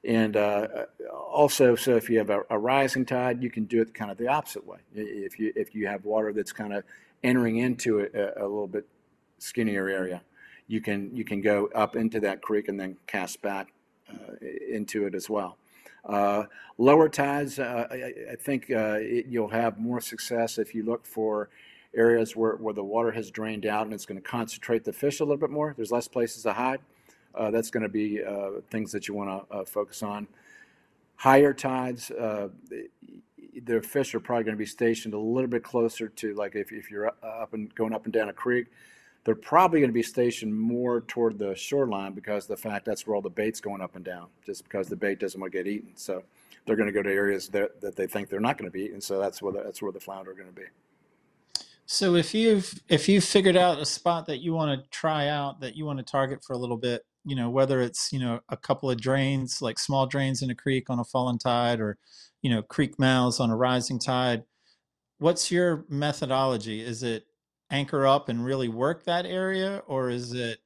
and 0.04 0.38
uh, 0.38 0.68
also, 1.12 1.76
so 1.76 1.96
if 1.96 2.10
you 2.10 2.18
have 2.18 2.30
a, 2.30 2.42
a, 2.50 2.58
rising 2.58 3.06
tide, 3.06 3.44
you 3.44 3.50
can 3.50 3.66
do 3.66 3.82
it 3.82 3.94
kind 3.94 4.10
of 4.10 4.18
the 4.18 4.28
opposite 4.28 4.66
way. 4.66 4.78
If 4.94 5.40
you 5.40 5.52
if 5.56 5.76
you 5.76 5.88
have 5.88 6.06
water 6.06 6.34
that's 6.34 6.52
kind 6.52 6.74
of 6.74 6.84
entering 7.24 7.58
into 7.58 8.00
a, 8.00 8.44
a 8.44 8.48
little 8.48 8.68
bit 8.68 8.86
skinnier 9.40 9.88
area, 9.88 10.22
you 10.68 10.82
can 10.82 11.16
you 11.16 11.24
can 11.24 11.42
go 11.42 11.70
up 11.76 11.96
into 11.96 12.20
that 12.22 12.42
creek 12.42 12.68
and 12.68 12.80
then 12.80 12.98
cast 13.08 13.42
back 13.42 13.74
uh, 14.10 14.36
into 14.70 15.06
it 15.06 15.16
as 15.16 15.30
well. 15.30 15.58
Uh, 16.06 16.46
lower 16.78 17.10
tides, 17.10 17.60
uh, 17.60 17.86
I, 17.92 18.14
I, 18.32 18.36
think 18.36 18.72
uh, 18.72 18.98
it, 19.00 19.26
you'll 19.28 19.50
have 19.50 19.78
more 19.78 20.00
success 20.00 20.58
if 20.58 20.74
you 20.74 20.84
look 20.84 21.06
for 21.06 21.50
areas 21.94 22.34
where, 22.34 22.56
where 22.56 22.74
the 22.74 22.84
water 22.84 23.12
has 23.12 23.30
drained 23.30 23.66
out 23.66 23.86
and 23.86 23.94
it's 23.94 24.06
going 24.06 24.20
to 24.22 24.26
concentrate 24.26 24.86
the 24.86 24.94
fish 24.94 25.20
a 25.20 25.24
little 25.24 25.38
bit 25.38 25.50
more. 25.50 25.74
There's 25.76 25.92
less 25.92 26.08
places 26.08 26.44
to 26.44 26.54
hide. 26.54 26.80
Uh, 27.36 27.52
that's 27.52 27.70
going 27.70 27.84
to 27.84 27.90
be 27.90 28.24
uh, 28.24 28.62
things 28.72 28.92
that 28.94 29.10
you 29.10 29.14
want 29.16 29.50
to 29.52 29.66
focus 29.66 30.02
on. 30.02 30.28
Higher 31.18 31.54
tides, 31.54 32.10
the 33.66 33.82
fish 33.82 34.14
are 34.16 34.20
probably 34.20 34.44
going 34.44 34.56
to 34.56 34.60
be 34.60 34.66
stationed 34.66 35.14
a 35.14 35.20
little 35.20 35.50
bit 35.50 35.64
closer 35.64 36.08
to 36.08 36.34
like 36.34 36.56
if, 36.56 36.72
if 36.72 36.90
you're 36.92 37.08
up 37.08 37.54
and 37.54 37.74
going 37.76 37.94
up 37.94 38.06
and 38.06 38.14
down 38.14 38.30
a 38.30 38.34
creek 38.34 38.68
they're 39.28 39.36
probably 39.36 39.82
going 39.82 39.90
to 39.90 39.94
be 39.94 40.02
stationed 40.02 40.58
more 40.58 41.02
toward 41.02 41.38
the 41.38 41.54
shoreline 41.54 42.14
because 42.14 42.48
the 42.48 42.56
fact 42.56 42.86
that's 42.86 43.06
where 43.06 43.14
all 43.14 43.22
the 43.22 43.30
bait's 43.30 43.60
going 43.60 43.82
up 43.82 43.98
and 43.98 44.06
down, 44.06 44.28
just 44.46 44.64
because 44.64 44.88
the 44.88 44.96
bait 44.96 45.20
doesn't 45.20 45.42
want 45.42 45.52
to 45.52 45.58
get 45.58 45.68
eaten. 45.68 45.92
So 45.96 46.24
they're 46.66 46.78
going 46.78 46.88
to 46.88 46.94
go 46.94 47.04
to 47.04 47.12
areas 47.12 47.50
that, 47.50 47.82
that 47.82 47.98
they 47.98 48.08
think 48.08 48.30
they're 48.30 48.40
not 48.40 48.58
going 48.58 48.72
to 48.72 48.74
be 48.74 48.86
eaten. 48.86 49.02
So 49.02 49.20
that's 49.20 49.42
where 49.42 49.52
the, 49.52 49.64
that's 49.64 49.82
where 49.82 49.92
the 49.92 50.00
flounder 50.00 50.32
are 50.32 50.34
going 50.34 50.48
to 50.48 50.54
be. 50.54 50.68
So 51.86 52.16
if 52.16 52.34
you've 52.34 52.74
if 52.88 53.10
you've 53.10 53.26
figured 53.26 53.58
out 53.58 53.82
a 53.82 53.86
spot 53.86 54.28
that 54.28 54.38
you 54.38 54.54
want 54.54 54.82
to 54.82 54.90
try 54.92 55.28
out 55.28 55.60
that 55.60 55.76
you 55.76 55.86
want 55.86 56.00
to 56.00 56.06
target 56.06 56.42
for 56.42 56.54
a 56.54 56.58
little 56.58 56.78
bit, 56.78 57.06
you 57.28 57.36
know 57.36 57.50
whether 57.50 57.82
it's 57.82 58.14
you 58.14 58.20
know 58.20 58.40
a 58.50 58.56
couple 58.56 58.90
of 58.90 59.02
drains 59.02 59.62
like 59.62 59.78
small 59.78 60.08
drains 60.08 60.42
in 60.42 60.50
a 60.50 60.56
creek 60.56 60.90
on 60.90 61.00
a 61.00 61.04
fallen 61.04 61.38
tide 61.38 61.82
or 61.82 61.98
you 62.42 62.50
know 62.50 62.62
creek 62.62 62.98
mouths 62.98 63.40
on 63.40 63.50
a 63.50 63.56
rising 63.56 64.00
tide, 64.00 64.44
what's 65.20 65.52
your 65.52 65.86
methodology? 65.90 66.82
Is 66.82 67.04
it 67.04 67.26
anchor 67.70 68.08
up 68.08 68.30
and 68.30 68.46
really 68.46 68.70
work 68.70 69.04
that 69.04 69.26
area 69.26 69.84
or 69.88 70.10
is 70.10 70.34
it 70.34 70.60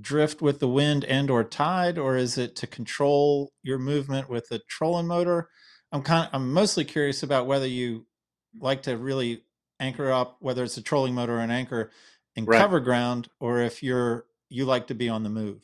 drift 0.00 0.40
with 0.40 0.58
the 0.58 0.68
wind 0.68 1.04
and 1.04 1.30
or 1.30 1.44
tide 1.44 1.98
or 1.98 2.16
is 2.16 2.38
it 2.38 2.56
to 2.56 2.66
control 2.66 3.52
your 3.62 3.78
movement 3.78 4.30
with 4.30 4.50
a 4.50 4.58
trolling 4.66 5.06
motor 5.06 5.50
i'm 5.92 6.00
kind 6.00 6.26
of 6.26 6.30
i'm 6.32 6.50
mostly 6.50 6.82
curious 6.82 7.22
about 7.22 7.46
whether 7.46 7.66
you 7.66 8.06
like 8.58 8.82
to 8.82 8.96
really 8.96 9.42
anchor 9.80 10.10
up 10.10 10.38
whether 10.40 10.64
it's 10.64 10.78
a 10.78 10.82
trolling 10.82 11.14
motor 11.14 11.36
or 11.36 11.40
an 11.40 11.50
anchor 11.50 11.90
in 12.36 12.46
right. 12.46 12.58
cover 12.58 12.80
ground 12.80 13.28
or 13.40 13.60
if 13.60 13.82
you're 13.82 14.24
you 14.48 14.64
like 14.64 14.86
to 14.86 14.94
be 14.94 15.10
on 15.10 15.22
the 15.22 15.28
move 15.28 15.62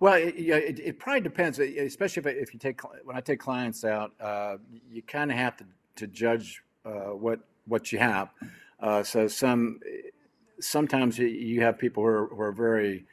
well 0.00 0.14
it, 0.14 0.34
it, 0.36 0.78
it 0.78 0.98
probably 0.98 1.20
depends 1.20 1.58
especially 1.58 2.20
if, 2.20 2.26
if 2.26 2.54
you 2.54 2.60
take 2.60 2.80
when 3.04 3.16
i 3.16 3.20
take 3.20 3.40
clients 3.40 3.84
out 3.84 4.12
uh, 4.20 4.56
you 4.90 5.02
kind 5.02 5.30
of 5.30 5.36
have 5.36 5.56
to, 5.56 5.64
to 5.96 6.06
judge 6.06 6.62
uh, 6.84 7.10
what 7.10 7.40
what 7.66 7.92
you 7.92 7.98
have 7.98 8.30
uh, 8.80 9.02
so 9.02 9.26
some 9.26 9.80
sometimes 10.60 11.18
you 11.18 11.62
have 11.62 11.78
people 11.78 12.02
who 12.02 12.08
are, 12.08 12.26
who 12.28 12.40
are 12.40 12.52
very 12.52 13.04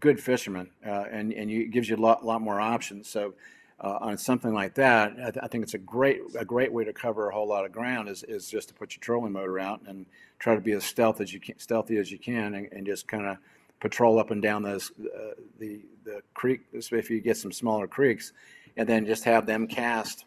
good 0.00 0.20
fishermen, 0.20 0.70
uh, 0.86 1.04
and 1.10 1.32
and 1.32 1.50
you, 1.50 1.62
it 1.62 1.70
gives 1.70 1.88
you 1.88 1.96
a 1.96 1.98
lot 1.98 2.24
lot 2.24 2.40
more 2.40 2.60
options. 2.60 3.08
So. 3.08 3.34
Uh, 3.82 3.96
on 4.02 4.18
something 4.18 4.52
like 4.52 4.74
that, 4.74 5.12
I, 5.12 5.30
th- 5.30 5.38
I, 5.42 5.48
think 5.48 5.64
it's 5.64 5.72
a 5.72 5.78
great 5.78 6.20
a 6.38 6.44
great 6.44 6.70
way 6.70 6.84
to 6.84 6.92
cover 6.92 7.30
a 7.30 7.32
whole 7.32 7.48
lot 7.48 7.64
of 7.64 7.72
ground 7.72 8.10
is, 8.10 8.22
is 8.24 8.46
just 8.50 8.68
to 8.68 8.74
put 8.74 8.94
your 8.94 9.00
trolling 9.00 9.32
motor 9.32 9.58
out 9.58 9.80
and 9.86 10.04
try 10.38 10.54
to 10.54 10.60
be 10.60 10.72
as 10.72 10.84
stealth 10.84 11.18
as 11.22 11.32
you 11.32 11.40
can, 11.40 11.58
stealthy 11.58 11.96
as 11.96 12.12
you 12.12 12.18
can, 12.18 12.56
and, 12.56 12.68
and 12.72 12.84
just 12.84 13.08
kind 13.08 13.24
of 13.24 13.38
patrol 13.80 14.18
up 14.18 14.30
and 14.30 14.42
down 14.42 14.62
those 14.62 14.92
uh, 15.00 15.34
the 15.58 15.80
the 16.04 16.22
creek. 16.34 16.60
If 16.72 17.10
you 17.10 17.20
get 17.20 17.36
some 17.36 17.52
smaller 17.52 17.86
creeks, 17.86 18.32
and 18.76 18.88
then 18.88 19.06
just 19.06 19.24
have 19.24 19.46
them 19.46 19.66
cast 19.66 20.24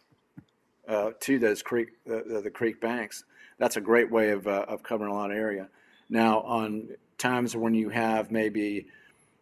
uh, 0.88 1.12
to 1.22 1.40
those 1.40 1.62
creek 1.62 1.90
the, 2.06 2.42
the 2.44 2.52
creek 2.52 2.82
banks 2.82 3.24
that's 3.58 3.78
a 3.78 3.82
great 3.82 4.12
way 4.12 4.32
of, 4.32 4.48
uh, 4.48 4.66
of 4.68 4.84
covering 4.84 5.12
a 5.12 5.14
lot 5.14 5.32
of 5.32 5.38
area. 5.38 5.70
Now, 6.10 6.42
on 6.42 6.90
times 7.18 7.56
when 7.56 7.74
you 7.74 7.90
have 7.90 8.32
maybe 8.32 8.88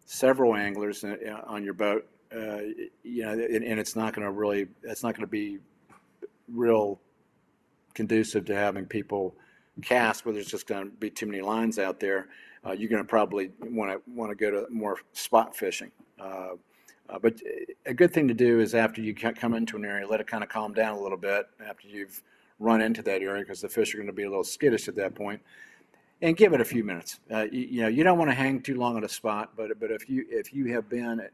several 0.05 0.55
anglers 0.55 1.03
on 1.03 1.63
your 1.63 1.73
boat, 1.73 2.07
uh, 2.31 2.59
you 3.03 3.23
know, 3.23 3.31
and, 3.31 3.63
and 3.63 3.79
it's 3.79 3.95
not 3.95 4.13
going 4.13 4.25
to 4.25 4.31
really, 4.31 4.67
it's 4.83 5.03
not 5.03 5.15
going 5.15 5.25
to 5.25 5.31
be 5.31 5.59
real 6.47 6.99
conducive 7.93 8.45
to 8.45 8.55
having 8.55 8.85
people 8.85 9.35
cast 9.81 10.25
where 10.25 10.33
there's 10.33 10.47
just 10.47 10.67
going 10.67 10.85
to 10.85 10.91
be 10.97 11.09
too 11.09 11.25
many 11.25 11.41
lines 11.41 11.79
out 11.79 11.99
there. 11.99 12.27
Uh, 12.65 12.71
you're 12.71 12.89
going 12.89 13.01
to 13.01 13.07
probably 13.07 13.51
want 13.59 13.91
to 13.91 14.01
want 14.11 14.29
to 14.29 14.35
go 14.35 14.51
to 14.51 14.71
more 14.71 14.97
spot 15.13 15.55
fishing. 15.55 15.91
Uh, 16.19 16.51
uh, 17.09 17.19
but 17.19 17.41
a 17.85 17.93
good 17.93 18.13
thing 18.13 18.27
to 18.27 18.33
do 18.33 18.59
is 18.59 18.73
after 18.73 19.01
you 19.01 19.13
come 19.13 19.53
into 19.53 19.75
an 19.75 19.83
area, 19.83 20.07
let 20.07 20.21
it 20.21 20.27
kind 20.27 20.43
of 20.43 20.49
calm 20.49 20.73
down 20.73 20.97
a 20.97 21.01
little 21.01 21.17
bit 21.17 21.47
after 21.65 21.87
you've 21.87 22.23
run 22.59 22.81
into 22.81 23.01
that 23.01 23.21
area 23.21 23.43
because 23.43 23.59
the 23.59 23.67
fish 23.67 23.93
are 23.93 23.97
going 23.97 24.07
to 24.07 24.13
be 24.13 24.23
a 24.23 24.29
little 24.29 24.43
skittish 24.43 24.87
at 24.87 24.95
that 24.95 25.15
point 25.15 25.41
and 26.21 26.37
give 26.37 26.53
it 26.53 26.61
a 26.61 26.65
few 26.65 26.83
minutes. 26.83 27.19
Uh, 27.31 27.47
you, 27.51 27.61
you, 27.61 27.81
know, 27.81 27.87
you 27.87 28.03
don't 28.03 28.17
want 28.17 28.29
to 28.29 28.35
hang 28.35 28.61
too 28.61 28.75
long 28.75 28.95
on 28.95 29.03
a 29.03 29.09
spot, 29.09 29.51
but 29.57 29.77
but 29.79 29.91
if 29.91 30.09
you 30.09 30.25
if 30.29 30.53
you 30.53 30.71
have 30.73 30.87
been 30.87 31.19
at, 31.19 31.31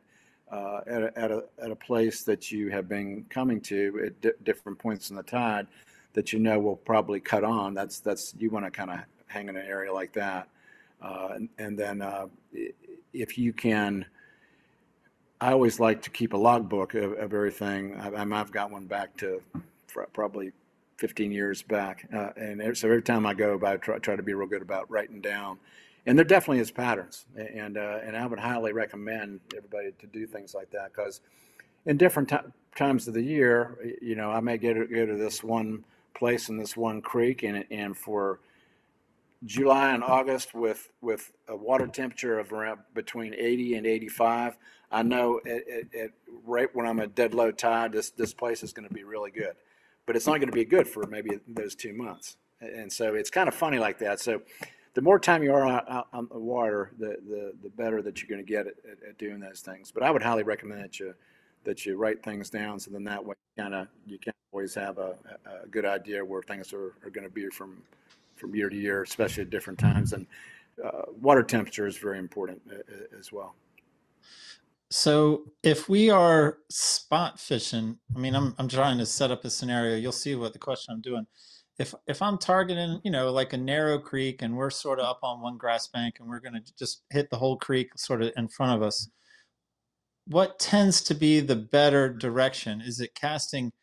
uh, 0.52 0.82
at, 0.88 1.04
a, 1.04 1.20
at, 1.20 1.32
a, 1.32 1.44
at 1.62 1.72
a 1.72 1.76
place 1.76 2.24
that 2.24 2.52
you 2.52 2.70
have 2.70 2.88
been 2.88 3.26
coming 3.30 3.60
to 3.60 4.02
at 4.06 4.22
di- 4.22 4.32
different 4.44 4.80
points 4.80 5.10
in 5.10 5.16
the 5.16 5.24
tide 5.24 5.68
that 6.14 6.32
you 6.32 6.40
know 6.40 6.58
will 6.58 6.78
probably 6.78 7.20
cut 7.20 7.44
on, 7.44 7.74
that's 7.74 8.00
that's 8.00 8.34
you 8.40 8.50
want 8.50 8.66
to 8.66 8.72
kind 8.72 8.90
of 8.90 9.00
hang 9.28 9.50
in 9.50 9.58
an 9.58 9.66
area 9.68 9.94
like 9.94 10.14
that, 10.14 10.48
and, 11.02 11.50
and, 11.58 11.78
then 11.78 12.02
uh, 12.02 12.28
if 13.14 13.38
you 13.38 13.54
can. 13.54 14.06
I 15.40 15.52
always 15.52 15.80
like 15.80 16.02
to 16.02 16.10
keep 16.10 16.34
a 16.34 16.38
logbook 16.38 16.96
of, 16.96 17.12
of 17.12 17.20
everything. 17.20 17.96
I, 17.96 18.10
I've 18.10 18.52
got 18.52 18.72
one 18.72 18.88
back 18.88 19.16
to 19.18 19.40
probably 20.12 20.52
15 20.98 21.32
years 21.32 21.62
back. 21.62 22.08
Uh, 22.14 22.30
and 22.36 22.78
so 22.78 22.88
every 22.88 23.04
time 23.04 23.26
I 23.26 23.34
go, 23.34 23.60
I 23.64 23.78
try, 23.78 24.00
try, 24.00 24.16
to 24.16 24.24
be 24.24 24.34
real 24.34 24.48
good 24.48 24.62
about 24.62 24.90
writing 24.90 25.22
down. 25.22 25.60
And 26.06 26.18
there 26.18 26.26
definitely 26.26 26.60
is 26.60 26.72
patterns. 26.72 27.26
And, 27.36 27.78
uh, 27.78 28.00
and 28.04 28.16
I 28.16 28.26
would 28.26 28.40
highly 28.40 28.74
recommend 28.74 29.42
everybody 29.56 29.92
to 30.00 30.08
do 30.08 30.26
things 30.26 30.56
like 30.56 30.72
that 30.72 30.92
because 30.94 31.22
in 31.86 31.98
different 31.98 32.30
t- 32.30 32.38
times 32.76 33.08
of 33.08 33.14
the 33.14 33.22
year, 33.22 33.78
you 34.02 34.16
know, 34.16 34.32
I 34.32 34.40
may 34.40 34.58
get 34.58 34.76
go 34.92 35.06
to 35.06 35.16
this 35.16 35.44
one 35.44 35.84
place 36.16 36.50
in 36.50 36.58
this 36.58 36.76
one 36.76 37.02
creek 37.02 37.44
and, 37.44 37.64
and 37.70 37.96
for 37.96 38.40
July 39.46 39.94
and 39.94 40.04
August 40.04 40.54
with, 40.54 40.92
with 41.02 41.32
a 41.48 41.56
water 41.56 41.88
temperature 41.88 42.40
of 42.40 42.52
around 42.52 42.80
between 42.94 43.34
80 43.34 43.76
and 43.76 43.88
85, 43.88 44.58
I 44.92 45.04
know 45.04 45.40
it, 45.46 45.64
it, 45.68 45.88
it, 45.92 46.12
right 46.46 46.70
when 46.74 46.88
I'm 46.88 47.00
at 47.00 47.16
dead 47.16 47.34
low 47.34 47.52
tide, 47.52 47.92
this, 47.92 48.10
this 48.12 48.34
place 48.34 48.64
is 48.64 48.74
going 48.74 48.88
to 48.88 48.94
be 48.94 49.04
really 49.04 49.32
good 49.32 49.56
but 50.08 50.16
it's 50.16 50.26
not 50.26 50.38
going 50.38 50.48
to 50.48 50.54
be 50.54 50.66
good 50.66 50.88
for 50.88 51.06
maybe 51.06 51.38
those 51.48 51.76
two 51.76 51.94
months. 51.94 52.38
And 52.62 52.92
so 52.92 53.14
it's 53.14 53.30
kind 53.30 53.48
of 53.48 53.54
funny 53.54 53.78
like 53.78 54.00
that. 54.00 54.20
So 54.20 54.42
the 54.96 55.02
more 55.02 55.20
time 55.20 55.44
you 55.44 55.54
are 55.54 55.68
out, 55.68 55.92
out 55.92 56.08
on 56.14 56.28
the 56.32 56.40
water, 56.40 56.92
the, 56.98 57.18
the, 57.28 57.54
the 57.62 57.70
better 57.70 58.02
that 58.02 58.20
you're 58.20 58.30
going 58.30 58.44
to 58.44 58.52
get 58.52 58.66
at, 58.66 58.74
at, 58.90 59.10
at 59.10 59.18
doing 59.20 59.40
those 59.40 59.60
things. 59.60 59.92
But 59.92 60.02
I 60.02 60.10
would 60.10 60.24
highly 60.24 60.42
recommend 60.42 60.82
that 60.84 61.00
you 61.00 61.14
that 61.66 61.86
you 61.86 61.98
write 61.98 62.24
things 62.24 62.50
down 62.50 62.80
so 62.80 62.92
then 62.92 63.04
that 63.04 63.26
way 63.26 63.36
kind 63.58 63.76
of 63.76 63.88
you 64.06 64.18
can 64.18 64.32
always 64.54 64.74
have 64.74 65.00
a, 65.00 65.16
a 65.46 65.68
good 65.68 65.84
idea 65.84 66.24
where 66.24 66.42
things 66.42 66.72
are, 66.72 66.94
are 67.04 67.10
going 67.10 67.26
to 67.28 67.34
be 67.34 67.50
from 67.50 67.82
from 68.38 68.56
year 68.56 68.70
to 68.70 68.76
year, 68.76 69.04
especially 69.04 69.44
at 69.44 69.50
different 69.50 69.80
times. 69.80 70.14
And 70.14 70.28
uh, 70.84 71.04
water 71.20 71.44
temperature 71.44 71.88
is 71.88 71.98
very 71.98 72.20
important 72.20 72.62
uh, 72.72 72.76
uh, 72.76 73.20
as 73.20 73.32
well. 73.32 73.56
So 74.90 75.44
if 75.64 75.90
we 75.90 76.10
are 76.10 76.60
spot 76.70 77.40
fishing, 77.40 77.98
I 78.16 78.20
mean, 78.20 78.36
I'm 78.36 78.56
I'm 78.58 78.70
trying 78.70 78.98
to 79.00 79.06
set 79.06 79.32
up 79.32 79.44
a 79.44 79.50
scenario. 79.50 79.98
You'll 79.98 80.12
see 80.14 80.36
what 80.36 80.54
the 80.54 80.60
question 80.60 80.94
I'm 80.94 81.02
doing. 81.02 81.28
If 81.78 81.94
if 82.08 82.22
I'm 82.22 82.38
targeting, 82.38 83.02
you 83.04 83.12
know, 83.12 83.32
like 83.32 83.54
a 83.54 83.58
narrow 83.58 84.00
creek, 84.00 84.42
and 84.42 84.56
we're 84.56 84.70
sort 84.70 85.00
of 85.00 85.06
up 85.06 85.20
on 85.24 85.42
one 85.42 85.58
grass 85.58 85.88
bank, 85.88 86.16
and 86.20 86.30
we're 86.30 86.40
going 86.40 86.54
to 86.54 86.76
just 86.80 87.04
hit 87.10 87.30
the 87.30 87.38
whole 87.38 87.58
creek 87.58 87.90
sort 87.98 88.22
of 88.22 88.32
in 88.38 88.48
front 88.48 88.76
of 88.76 88.82
us, 88.82 89.10
what 90.26 90.58
tends 90.58 91.02
to 91.04 91.14
be 91.14 91.42
the 91.42 91.56
better 91.56 92.08
direction? 92.10 92.82
Is 92.82 93.02
it 93.02 93.14
casting 93.14 93.74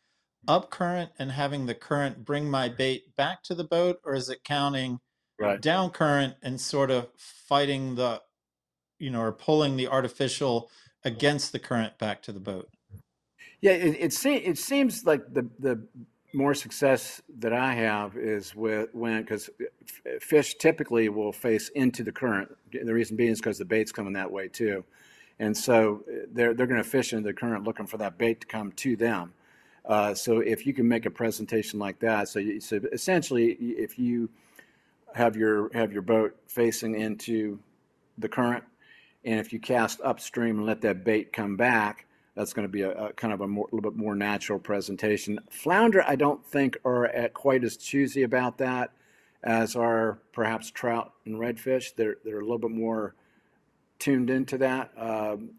up 0.47 0.69
current 0.69 1.11
and 1.19 1.31
having 1.31 1.65
the 1.65 1.75
current 1.75 2.25
bring 2.25 2.49
my 2.49 2.69
bait 2.69 3.15
back 3.15 3.43
to 3.43 3.55
the 3.55 3.63
boat, 3.63 3.99
or 4.03 4.15
is 4.15 4.29
it 4.29 4.43
counting 4.43 4.99
Right. 5.37 5.59
down 5.59 5.89
current 5.89 6.35
and 6.41 6.61
sort 6.61 6.89
of 6.91 7.09
fighting 7.17 7.95
the, 7.95 8.21
you 8.99 9.09
know, 9.09 9.21
or 9.21 9.33
pulling 9.33 9.75
the 9.75 9.87
artificial 9.87 10.71
against 11.03 11.51
the 11.51 11.59
current 11.59 11.97
back 11.97 12.21
to 12.23 12.31
the 12.31 12.39
boat? 12.39 12.69
Yeah, 13.61 13.73
it, 13.73 13.97
it, 13.99 14.13
se- 14.13 14.43
it 14.43 14.57
seems 14.57 15.05
like 15.05 15.33
the, 15.33 15.49
the 15.59 15.87
more 16.33 16.53
success 16.53 17.21
that 17.39 17.53
I 17.53 17.73
have 17.73 18.17
is 18.17 18.55
with 18.55 18.89
when 18.93 19.21
because 19.21 19.49
fish 20.21 20.55
typically 20.55 21.09
will 21.09 21.31
face 21.31 21.69
into 21.69 22.03
the 22.03 22.11
current. 22.11 22.55
The 22.71 22.93
reason 22.93 23.15
being 23.17 23.31
is 23.31 23.39
because 23.39 23.57
the 23.57 23.65
bait's 23.65 23.91
coming 23.91 24.13
that 24.13 24.31
way 24.31 24.47
too, 24.47 24.83
and 25.39 25.55
so 25.55 26.03
uh, 26.09 26.25
they're 26.31 26.53
they're 26.53 26.67
going 26.67 26.83
to 26.83 26.89
fish 26.89 27.13
into 27.13 27.27
the 27.27 27.33
current 27.33 27.63
looking 27.63 27.87
for 27.87 27.97
that 27.97 28.17
bait 28.17 28.41
to 28.41 28.47
come 28.47 28.71
to 28.73 28.95
them. 28.95 29.33
Uh, 29.87 30.13
so 30.13 30.39
if 30.39 30.65
you 30.65 30.73
can 30.73 30.87
make 30.87 31.05
a 31.05 31.11
presentation 31.11 31.79
like 31.79 31.99
that, 31.99 32.27
so 32.27 32.39
you, 32.39 32.59
so 32.59 32.79
essentially 32.91 33.51
if 33.51 33.99
you 33.99 34.29
have 35.13 35.35
your 35.35 35.71
have 35.73 35.93
your 35.93 36.01
boat 36.01 36.35
facing 36.47 36.99
into 36.99 37.59
the 38.17 38.27
current, 38.27 38.63
and 39.23 39.39
if 39.39 39.53
you 39.53 39.59
cast 39.59 40.01
upstream 40.01 40.57
and 40.57 40.65
let 40.65 40.81
that 40.81 41.03
bait 41.03 41.31
come 41.31 41.55
back, 41.55 42.07
that's 42.35 42.53
going 42.53 42.67
to 42.67 42.71
be 42.71 42.81
a, 42.81 42.91
a 42.91 43.13
kind 43.13 43.33
of 43.33 43.41
a 43.41 43.47
more, 43.47 43.67
little 43.71 43.89
bit 43.89 43.97
more 43.97 44.15
natural 44.15 44.59
presentation. 44.59 45.39
Flounder, 45.49 46.03
I 46.07 46.15
don't 46.15 46.43
think 46.45 46.77
are 46.83 47.29
quite 47.33 47.63
as 47.63 47.77
choosy 47.77 48.23
about 48.23 48.57
that 48.57 48.91
as 49.45 49.75
are 49.75 50.17
perhaps 50.33 50.71
trout 50.71 51.13
and 51.25 51.35
redfish. 51.35 51.95
They're 51.95 52.17
they're 52.25 52.39
a 52.39 52.43
little 52.43 52.57
bit 52.57 52.71
more 52.71 53.15
tuned 53.99 54.29
into 54.29 54.57
that. 54.57 54.91
Um, 54.97 55.51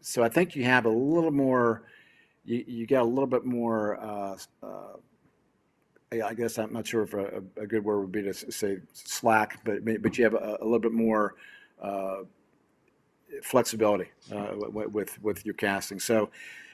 so 0.00 0.22
I 0.22 0.28
think 0.28 0.54
you 0.54 0.64
have 0.64 0.84
a 0.84 0.90
little 0.90 1.32
more. 1.32 1.82
You, 2.44 2.64
you 2.66 2.86
get 2.86 3.02
a 3.02 3.04
little 3.04 3.26
bit 3.26 3.44
more. 3.44 3.98
Uh, 4.00 4.36
uh, 4.62 4.96
I 6.12 6.34
guess 6.34 6.58
I'm 6.58 6.72
not 6.72 6.86
sure 6.86 7.02
if 7.02 7.14
a, 7.14 7.42
a 7.56 7.66
good 7.66 7.84
word 7.84 8.00
would 8.00 8.12
be 8.12 8.22
to 8.22 8.34
say 8.34 8.78
slack, 8.92 9.60
but 9.64 9.84
but 10.02 10.18
you 10.18 10.24
have 10.24 10.34
a, 10.34 10.58
a 10.60 10.64
little 10.64 10.78
bit 10.78 10.92
more 10.92 11.36
uh, 11.80 12.22
flexibility 13.42 14.10
uh, 14.30 14.54
with, 14.54 14.88
with 14.88 15.22
with 15.22 15.46
your 15.46 15.54
casting. 15.54 15.98
So 15.98 16.30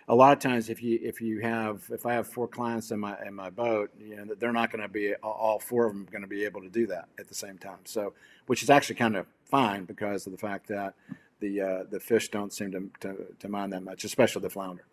a 0.08 0.14
lot 0.14 0.32
of 0.32 0.38
times, 0.42 0.70
if 0.70 0.82
you 0.82 0.98
if 1.02 1.20
you 1.20 1.40
have 1.40 1.84
if 1.90 2.06
I 2.06 2.14
have 2.14 2.26
four 2.26 2.48
clients 2.48 2.90
in 2.90 2.98
my 2.98 3.16
in 3.24 3.34
my 3.34 3.50
boat, 3.50 3.90
you 4.00 4.16
know 4.16 4.34
they're 4.34 4.52
not 4.52 4.72
going 4.72 4.82
to 4.82 4.88
be 4.88 5.14
all 5.16 5.58
four 5.60 5.86
of 5.86 5.92
them 5.92 6.08
going 6.10 6.22
to 6.22 6.28
be 6.28 6.44
able 6.44 6.62
to 6.62 6.68
do 6.70 6.86
that 6.88 7.08
at 7.18 7.28
the 7.28 7.34
same 7.34 7.58
time. 7.58 7.80
So 7.84 8.14
which 8.46 8.62
is 8.62 8.70
actually 8.70 8.96
kind 8.96 9.16
of 9.16 9.26
fine 9.44 9.84
because 9.84 10.26
of 10.26 10.32
the 10.32 10.38
fact 10.38 10.66
that 10.68 10.94
the 11.40 11.60
uh, 11.60 11.84
the 11.90 12.00
fish 12.00 12.28
don't 12.30 12.52
seem 12.52 12.72
to, 12.72 12.90
to 13.00 13.26
to 13.38 13.48
mind 13.48 13.72
that 13.72 13.82
much, 13.82 14.04
especially 14.04 14.42
the 14.42 14.50
flounder. 14.50 14.84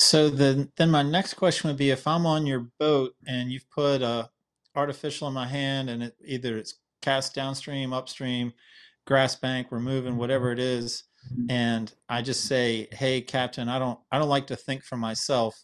So 0.00 0.30
then, 0.30 0.72
then 0.78 0.90
my 0.90 1.02
next 1.02 1.34
question 1.34 1.68
would 1.68 1.76
be: 1.76 1.90
If 1.90 2.06
I'm 2.06 2.24
on 2.24 2.46
your 2.46 2.70
boat 2.78 3.14
and 3.26 3.52
you've 3.52 3.70
put 3.70 4.00
a 4.00 4.30
artificial 4.74 5.28
in 5.28 5.34
my 5.34 5.46
hand, 5.46 5.90
and 5.90 6.02
it 6.02 6.16
either 6.24 6.56
it's 6.56 6.76
cast 7.02 7.34
downstream, 7.34 7.92
upstream, 7.92 8.54
grass 9.06 9.36
bank, 9.36 9.66
we're 9.70 9.78
moving, 9.78 10.16
whatever 10.16 10.52
it 10.52 10.58
is, 10.58 11.04
mm-hmm. 11.30 11.50
and 11.50 11.94
I 12.08 12.22
just 12.22 12.46
say, 12.46 12.88
"Hey, 12.92 13.20
Captain, 13.20 13.68
I 13.68 13.78
don't, 13.78 13.98
I 14.10 14.18
don't 14.18 14.30
like 14.30 14.46
to 14.46 14.56
think 14.56 14.84
for 14.84 14.96
myself. 14.96 15.62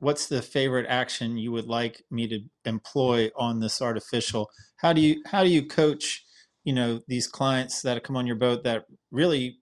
What's 0.00 0.26
the 0.26 0.42
favorite 0.42 0.86
action 0.88 1.38
you 1.38 1.52
would 1.52 1.66
like 1.66 2.02
me 2.10 2.26
to 2.26 2.40
employ 2.64 3.30
on 3.36 3.60
this 3.60 3.80
artificial? 3.80 4.50
How 4.78 4.92
do 4.92 5.00
you, 5.00 5.22
how 5.26 5.44
do 5.44 5.48
you 5.48 5.64
coach, 5.64 6.24
you 6.64 6.72
know, 6.72 7.00
these 7.06 7.28
clients 7.28 7.82
that 7.82 8.02
come 8.02 8.16
on 8.16 8.26
your 8.26 8.36
boat 8.36 8.64
that 8.64 8.86
really 9.12 9.58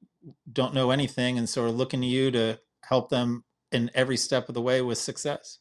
don't 0.51 0.75
know 0.75 0.91
anything 0.91 1.37
and 1.37 1.47
so 1.49 1.63
are 1.63 1.71
looking 1.71 2.01
to 2.01 2.07
you 2.07 2.31
to 2.31 2.59
help 2.83 3.11
them 3.11 3.45
in 3.75 3.91
every 3.95 4.17
step 4.17 4.49
of 4.49 4.55
the 4.55 4.63
way 4.63 4.81
with 4.81 4.99
success. 4.99 5.59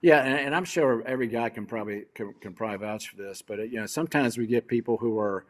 Yeah, 0.00 0.22
and, 0.22 0.38
and 0.38 0.54
I'm 0.54 0.64
sure 0.64 1.02
every 1.06 1.28
guy 1.28 1.48
can 1.48 1.66
probably 1.66 2.04
can, 2.14 2.34
can 2.40 2.52
probably 2.52 2.78
vouch 2.78 3.08
for 3.08 3.16
this, 3.16 3.40
but 3.40 3.58
you 3.70 3.80
know 3.80 3.86
sometimes 3.86 4.36
we 4.36 4.46
get 4.46 4.66
people 4.66 4.96
who 4.96 5.18
are 5.18 5.46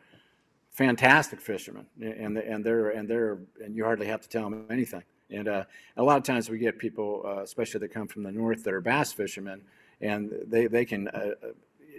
fantastic 0.70 1.40
fishermen, 1.40 1.86
and 2.00 2.38
and 2.38 2.64
they're 2.64 2.90
and 2.90 3.08
they're 3.08 3.38
and 3.64 3.74
you 3.74 3.84
hardly 3.84 4.06
have 4.06 4.20
to 4.20 4.28
tell 4.28 4.48
them 4.48 4.66
anything. 4.70 5.02
And 5.30 5.48
uh, 5.48 5.64
a 5.96 6.02
lot 6.02 6.18
of 6.18 6.22
times 6.22 6.50
we 6.50 6.58
get 6.58 6.78
people, 6.78 7.22
uh, 7.24 7.42
especially 7.42 7.80
that 7.80 7.88
come 7.88 8.06
from 8.06 8.22
the 8.22 8.30
north, 8.30 8.62
that 8.64 8.74
are 8.74 8.80
bass 8.80 9.12
fishermen, 9.12 9.62
and 10.00 10.32
they 10.46 10.66
they 10.66 10.84
can 10.84 11.08
uh, 11.08 11.34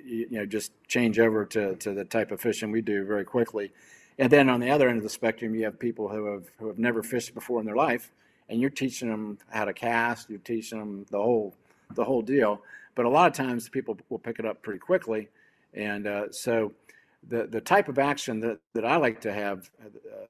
you, 0.05 0.27
you 0.29 0.37
know 0.37 0.45
just 0.45 0.71
change 0.87 1.19
over 1.19 1.45
to 1.45 1.75
to 1.75 1.93
the 1.93 2.05
type 2.05 2.31
of 2.31 2.39
fishing 2.39 2.71
we 2.71 2.81
do 2.81 3.05
very 3.05 3.25
quickly. 3.25 3.71
And 4.17 4.31
then 4.31 4.49
on 4.49 4.61
the 4.61 4.69
other 4.69 4.87
end 4.87 4.97
of 4.97 5.03
the 5.03 5.09
spectrum, 5.09 5.55
you 5.55 5.65
have 5.65 5.77
people 5.77 6.07
who 6.07 6.31
have 6.31 6.45
who 6.59 6.67
have 6.67 6.79
never 6.79 7.03
fished 7.03 7.33
before 7.33 7.59
in 7.59 7.65
their 7.65 7.75
life, 7.75 8.11
and 8.49 8.61
you're 8.61 8.69
teaching 8.69 9.09
them 9.09 9.37
how 9.49 9.65
to 9.65 9.73
cast, 9.73 10.29
you're 10.29 10.39
teaching 10.39 10.79
them 10.79 11.05
the 11.09 11.17
whole 11.17 11.53
the 11.93 12.03
whole 12.03 12.21
deal. 12.21 12.61
But 12.95 13.05
a 13.05 13.09
lot 13.09 13.27
of 13.27 13.33
times 13.33 13.69
people 13.69 13.97
will 14.09 14.19
pick 14.19 14.39
it 14.39 14.45
up 14.45 14.61
pretty 14.61 14.79
quickly, 14.79 15.29
and 15.73 16.07
uh, 16.07 16.31
so 16.31 16.71
the 17.27 17.47
the 17.47 17.61
type 17.61 17.89
of 17.89 17.99
action 17.99 18.39
that, 18.41 18.59
that 18.73 18.85
I 18.85 18.97
like 18.97 19.21
to 19.21 19.33
have 19.33 19.69
uh, 19.83 20.25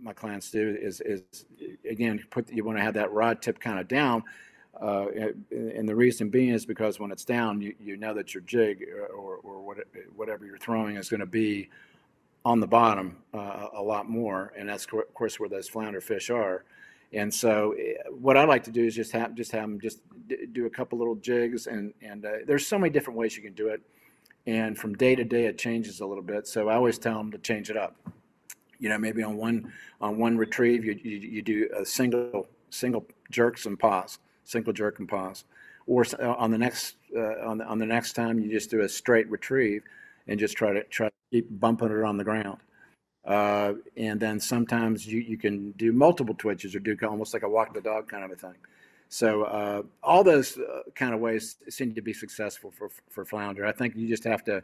my 0.00 0.12
clients 0.12 0.50
do 0.50 0.76
is 0.80 1.00
is 1.00 1.22
again 1.88 2.24
put 2.30 2.50
you 2.50 2.64
want 2.64 2.78
to 2.78 2.84
have 2.84 2.94
that 2.94 3.12
rod 3.12 3.42
tip 3.42 3.58
kind 3.58 3.78
of 3.78 3.88
down. 3.88 4.22
Uh, 4.80 5.06
and, 5.50 5.88
the 5.88 5.96
reason 5.96 6.28
being 6.28 6.50
is 6.50 6.64
because 6.64 7.00
when 7.00 7.10
it's 7.10 7.24
down, 7.24 7.60
you, 7.60 7.74
you 7.80 7.96
know 7.96 8.14
that 8.14 8.32
your 8.32 8.42
jig 8.42 8.84
or, 9.12 9.36
or 9.36 9.60
what, 9.60 9.78
whatever 10.14 10.46
you're 10.46 10.58
throwing 10.58 10.94
is 10.94 11.08
going 11.08 11.18
to 11.18 11.26
be 11.26 11.68
on 12.44 12.60
the 12.60 12.66
bottom 12.66 13.16
uh, 13.34 13.66
a 13.74 13.82
lot 13.82 14.08
more, 14.08 14.52
and 14.56 14.68
that's 14.68 14.86
of 14.92 15.14
course 15.14 15.40
where 15.40 15.48
those 15.48 15.68
flounder 15.68 16.00
fish 16.00 16.30
are. 16.30 16.64
And 17.12 17.32
so, 17.32 17.72
eh, 17.72 17.94
what 18.10 18.36
I 18.36 18.44
like 18.44 18.64
to 18.64 18.70
do 18.70 18.84
is 18.84 18.94
just 18.94 19.12
have 19.12 19.34
just 19.34 19.52
have 19.52 19.62
them 19.62 19.80
just 19.80 20.00
do 20.52 20.66
a 20.66 20.70
couple 20.70 20.98
little 20.98 21.14
jigs, 21.16 21.66
and 21.66 21.94
and 22.02 22.24
uh, 22.24 22.32
there's 22.46 22.66
so 22.66 22.78
many 22.78 22.90
different 22.90 23.18
ways 23.18 23.36
you 23.36 23.42
can 23.42 23.54
do 23.54 23.68
it. 23.68 23.80
And 24.46 24.78
from 24.78 24.94
day 24.94 25.14
to 25.14 25.24
day, 25.24 25.46
it 25.46 25.58
changes 25.58 26.00
a 26.00 26.06
little 26.06 26.22
bit. 26.22 26.46
So 26.46 26.68
I 26.68 26.74
always 26.74 26.98
tell 26.98 27.16
them 27.18 27.30
to 27.32 27.38
change 27.38 27.70
it 27.70 27.76
up. 27.76 27.96
You 28.78 28.88
know, 28.88 28.98
maybe 28.98 29.22
on 29.22 29.36
one 29.36 29.72
on 30.00 30.18
one 30.18 30.36
retrieve, 30.36 30.84
you 30.84 30.98
you, 31.02 31.16
you 31.18 31.42
do 31.42 31.68
a 31.76 31.84
single 31.84 32.46
single 32.70 33.06
jerks 33.30 33.64
and 33.66 33.78
pause, 33.78 34.18
single 34.44 34.72
jerk 34.72 34.98
and 34.98 35.08
pause, 35.08 35.44
or 35.86 36.04
uh, 36.20 36.34
on 36.34 36.50
the 36.50 36.58
next 36.58 36.96
uh, 37.16 37.46
on 37.46 37.58
the, 37.58 37.64
on 37.64 37.78
the 37.78 37.86
next 37.86 38.12
time, 38.12 38.38
you 38.38 38.50
just 38.50 38.70
do 38.70 38.82
a 38.82 38.88
straight 38.88 39.28
retrieve, 39.30 39.82
and 40.26 40.38
just 40.38 40.56
try 40.56 40.72
to 40.72 40.84
try 40.84 41.08
to 41.08 41.14
keep 41.30 41.46
bumping 41.58 41.90
it 41.90 42.04
on 42.04 42.18
the 42.18 42.24
ground. 42.24 42.58
Uh, 43.24 43.74
and 43.96 44.18
then 44.18 44.40
sometimes 44.40 45.06
you, 45.06 45.20
you 45.20 45.36
can 45.36 45.72
do 45.72 45.92
multiple 45.92 46.34
twitches 46.34 46.74
or 46.74 46.78
do 46.78 46.96
almost 47.02 47.34
like 47.34 47.42
a 47.42 47.48
walk 47.48 47.74
the 47.74 47.80
dog 47.80 48.08
kind 48.08 48.24
of 48.24 48.30
a 48.30 48.36
thing. 48.36 48.54
So 49.10 49.44
uh, 49.44 49.82
all 50.02 50.22
those 50.22 50.58
uh, 50.58 50.82
kind 50.94 51.14
of 51.14 51.20
ways 51.20 51.56
seem 51.68 51.94
to 51.94 52.02
be 52.02 52.12
successful 52.12 52.70
for 52.70 52.90
for 53.08 53.24
flounder. 53.24 53.66
I 53.66 53.72
think 53.72 53.96
you 53.96 54.06
just 54.06 54.24
have 54.24 54.44
to 54.44 54.62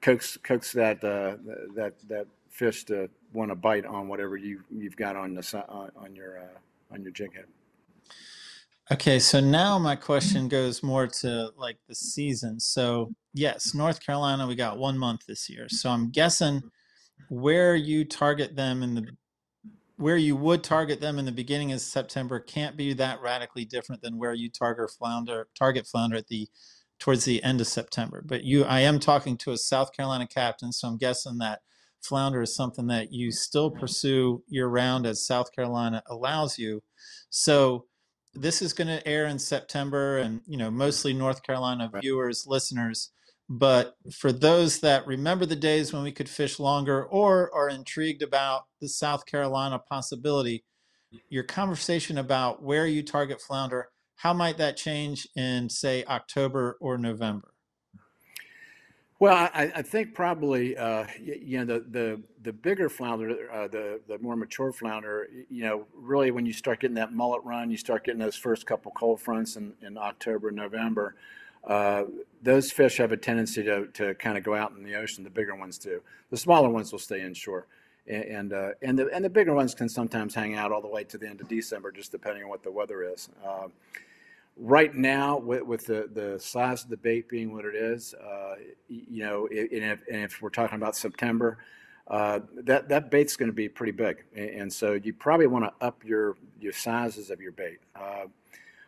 coax 0.00 0.36
coax 0.38 0.72
that 0.72 1.02
uh, 1.04 1.36
that 1.74 1.94
that 2.08 2.26
fish 2.50 2.84
to 2.84 3.08
want 3.32 3.50
to 3.50 3.54
bite 3.54 3.86
on 3.86 4.08
whatever 4.08 4.36
you 4.36 4.62
you've 4.70 4.96
got 4.96 5.16
on 5.16 5.34
the 5.34 5.64
on 5.96 6.14
your 6.14 6.40
uh, 6.40 6.94
on 6.94 7.02
your 7.02 7.12
jig 7.12 7.34
head. 7.34 7.46
Okay, 8.90 9.18
so 9.18 9.38
now 9.38 9.78
my 9.78 9.94
question 9.94 10.48
goes 10.48 10.82
more 10.82 11.06
to 11.06 11.50
like 11.58 11.76
the 11.88 11.94
season. 11.94 12.58
So, 12.58 13.12
yes, 13.34 13.74
North 13.74 14.00
Carolina, 14.00 14.46
we 14.46 14.54
got 14.54 14.78
one 14.78 14.96
month 14.96 15.26
this 15.26 15.50
year. 15.50 15.68
So, 15.68 15.90
I'm 15.90 16.08
guessing 16.08 16.62
where 17.28 17.76
you 17.76 18.04
target 18.04 18.56
them 18.56 18.82
in 18.82 18.94
the 18.94 19.06
where 19.96 20.16
you 20.16 20.36
would 20.36 20.62
target 20.62 21.00
them 21.00 21.18
in 21.18 21.24
the 21.24 21.32
beginning 21.32 21.72
of 21.72 21.80
September 21.80 22.38
can't 22.38 22.76
be 22.76 22.92
that 22.92 23.20
radically 23.20 23.64
different 23.64 24.00
than 24.00 24.16
where 24.16 24.32
you 24.32 24.48
target 24.48 24.90
flounder 24.96 25.48
target 25.56 25.86
flounder 25.86 26.16
at 26.16 26.28
the 26.28 26.48
towards 26.98 27.24
the 27.24 27.42
end 27.42 27.60
of 27.60 27.66
September. 27.66 28.22
But 28.24 28.44
you 28.44 28.64
I 28.64 28.80
am 28.80 29.00
talking 29.00 29.36
to 29.38 29.52
a 29.52 29.58
South 29.58 29.92
Carolina 29.92 30.26
captain, 30.26 30.72
so 30.72 30.88
I'm 30.88 30.98
guessing 30.98 31.38
that 31.38 31.60
flounder 32.00 32.42
is 32.42 32.54
something 32.54 32.86
that 32.88 33.12
you 33.12 33.32
still 33.32 33.70
mm-hmm. 33.70 33.80
pursue 33.80 34.42
year 34.48 34.68
round 34.68 35.06
as 35.06 35.26
South 35.26 35.52
Carolina 35.52 36.02
allows 36.08 36.58
you. 36.58 36.82
So 37.30 37.86
this 38.34 38.62
is 38.62 38.72
going 38.72 38.88
to 38.88 39.06
air 39.06 39.26
in 39.26 39.38
September 39.38 40.18
and 40.18 40.40
you 40.46 40.56
know 40.56 40.70
mostly 40.70 41.12
North 41.12 41.42
Carolina 41.42 41.90
Right. 41.92 42.02
viewers 42.02 42.46
listeners 42.46 43.10
But 43.48 43.96
for 44.12 44.30
those 44.30 44.80
that 44.80 45.06
remember 45.06 45.46
the 45.46 45.56
days 45.56 45.92
when 45.92 46.02
we 46.02 46.12
could 46.12 46.28
fish 46.28 46.58
longer 46.58 47.04
or 47.04 47.50
are 47.54 47.70
intrigued 47.70 48.22
about 48.22 48.64
the 48.80 48.88
South 48.88 49.24
Carolina 49.24 49.78
possibility, 49.78 50.64
your 51.30 51.44
conversation 51.44 52.18
about 52.18 52.62
where 52.62 52.86
you 52.86 53.02
target 53.02 53.40
flounder, 53.40 53.88
how 54.16 54.34
might 54.34 54.58
that 54.58 54.76
change 54.76 55.26
in, 55.34 55.70
say, 55.70 56.04
October 56.04 56.76
or 56.80 56.98
November? 56.98 57.54
Well, 59.20 59.34
I, 59.52 59.72
I 59.74 59.82
think 59.82 60.14
probably 60.14 60.76
uh, 60.76 61.04
you 61.20 61.58
know 61.58 61.64
the 61.64 61.84
the 61.90 62.22
the 62.42 62.52
bigger 62.52 62.88
flounder, 62.88 63.50
uh, 63.52 63.66
the 63.66 64.00
the 64.06 64.16
more 64.18 64.36
mature 64.36 64.72
flounder. 64.72 65.26
You 65.50 65.64
know, 65.64 65.86
really 65.92 66.30
when 66.30 66.46
you 66.46 66.52
start 66.52 66.78
getting 66.80 66.94
that 66.96 67.12
mullet 67.12 67.42
run, 67.44 67.68
you 67.68 67.76
start 67.76 68.04
getting 68.04 68.20
those 68.20 68.36
first 68.36 68.64
couple 68.64 68.92
cold 68.92 69.20
fronts 69.20 69.56
in, 69.56 69.72
in 69.82 69.98
October, 69.98 70.52
November. 70.52 71.16
Uh, 71.68 72.04
those 72.42 72.72
fish 72.72 72.96
have 72.96 73.12
a 73.12 73.16
tendency 73.16 73.62
to 73.62 73.86
to 73.88 74.14
kind 74.14 74.36
of 74.38 74.42
go 74.42 74.54
out 74.54 74.72
in 74.72 74.82
the 74.82 74.96
ocean. 74.96 75.22
The 75.22 75.30
bigger 75.30 75.54
ones 75.54 75.78
do. 75.78 76.00
The 76.30 76.36
smaller 76.36 76.70
ones 76.70 76.90
will 76.90 76.98
stay 76.98 77.20
inshore, 77.20 77.66
and 78.06 78.24
and, 78.24 78.52
uh, 78.52 78.70
and 78.82 78.98
the 78.98 79.08
and 79.14 79.24
the 79.24 79.30
bigger 79.30 79.54
ones 79.54 79.74
can 79.74 79.88
sometimes 79.88 80.34
hang 80.34 80.54
out 80.54 80.72
all 80.72 80.80
the 80.80 80.88
way 80.88 81.04
to 81.04 81.18
the 81.18 81.28
end 81.28 81.40
of 81.40 81.48
December, 81.48 81.92
just 81.92 82.10
depending 82.10 82.42
on 82.44 82.48
what 82.48 82.62
the 82.62 82.72
weather 82.72 83.02
is. 83.04 83.28
Uh, 83.46 83.68
right 84.58 84.94
now 84.94 85.38
with, 85.38 85.62
with 85.62 85.86
the, 85.86 86.08
the 86.12 86.38
size 86.38 86.82
of 86.82 86.90
the 86.90 86.96
bait 86.96 87.28
being 87.28 87.52
what 87.52 87.64
it 87.64 87.74
is, 87.74 88.14
uh, 88.14 88.54
you 88.88 89.22
know, 89.22 89.46
and 89.46 89.68
if, 89.72 90.00
and 90.10 90.24
if 90.24 90.42
we're 90.42 90.50
talking 90.50 90.76
about 90.76 90.96
September, 90.96 91.58
uh, 92.08 92.40
that, 92.64 92.88
that 92.88 93.10
bait's 93.10 93.36
going 93.36 93.48
to 93.48 93.54
be 93.54 93.68
pretty 93.68 93.92
big. 93.92 94.24
And, 94.34 94.50
and 94.50 94.72
so 94.72 94.94
you 94.94 95.12
probably 95.12 95.46
want 95.46 95.64
to 95.64 95.86
up 95.86 96.04
your, 96.04 96.36
your 96.60 96.72
sizes 96.72 97.30
of 97.30 97.40
your 97.40 97.52
bait. 97.52 97.78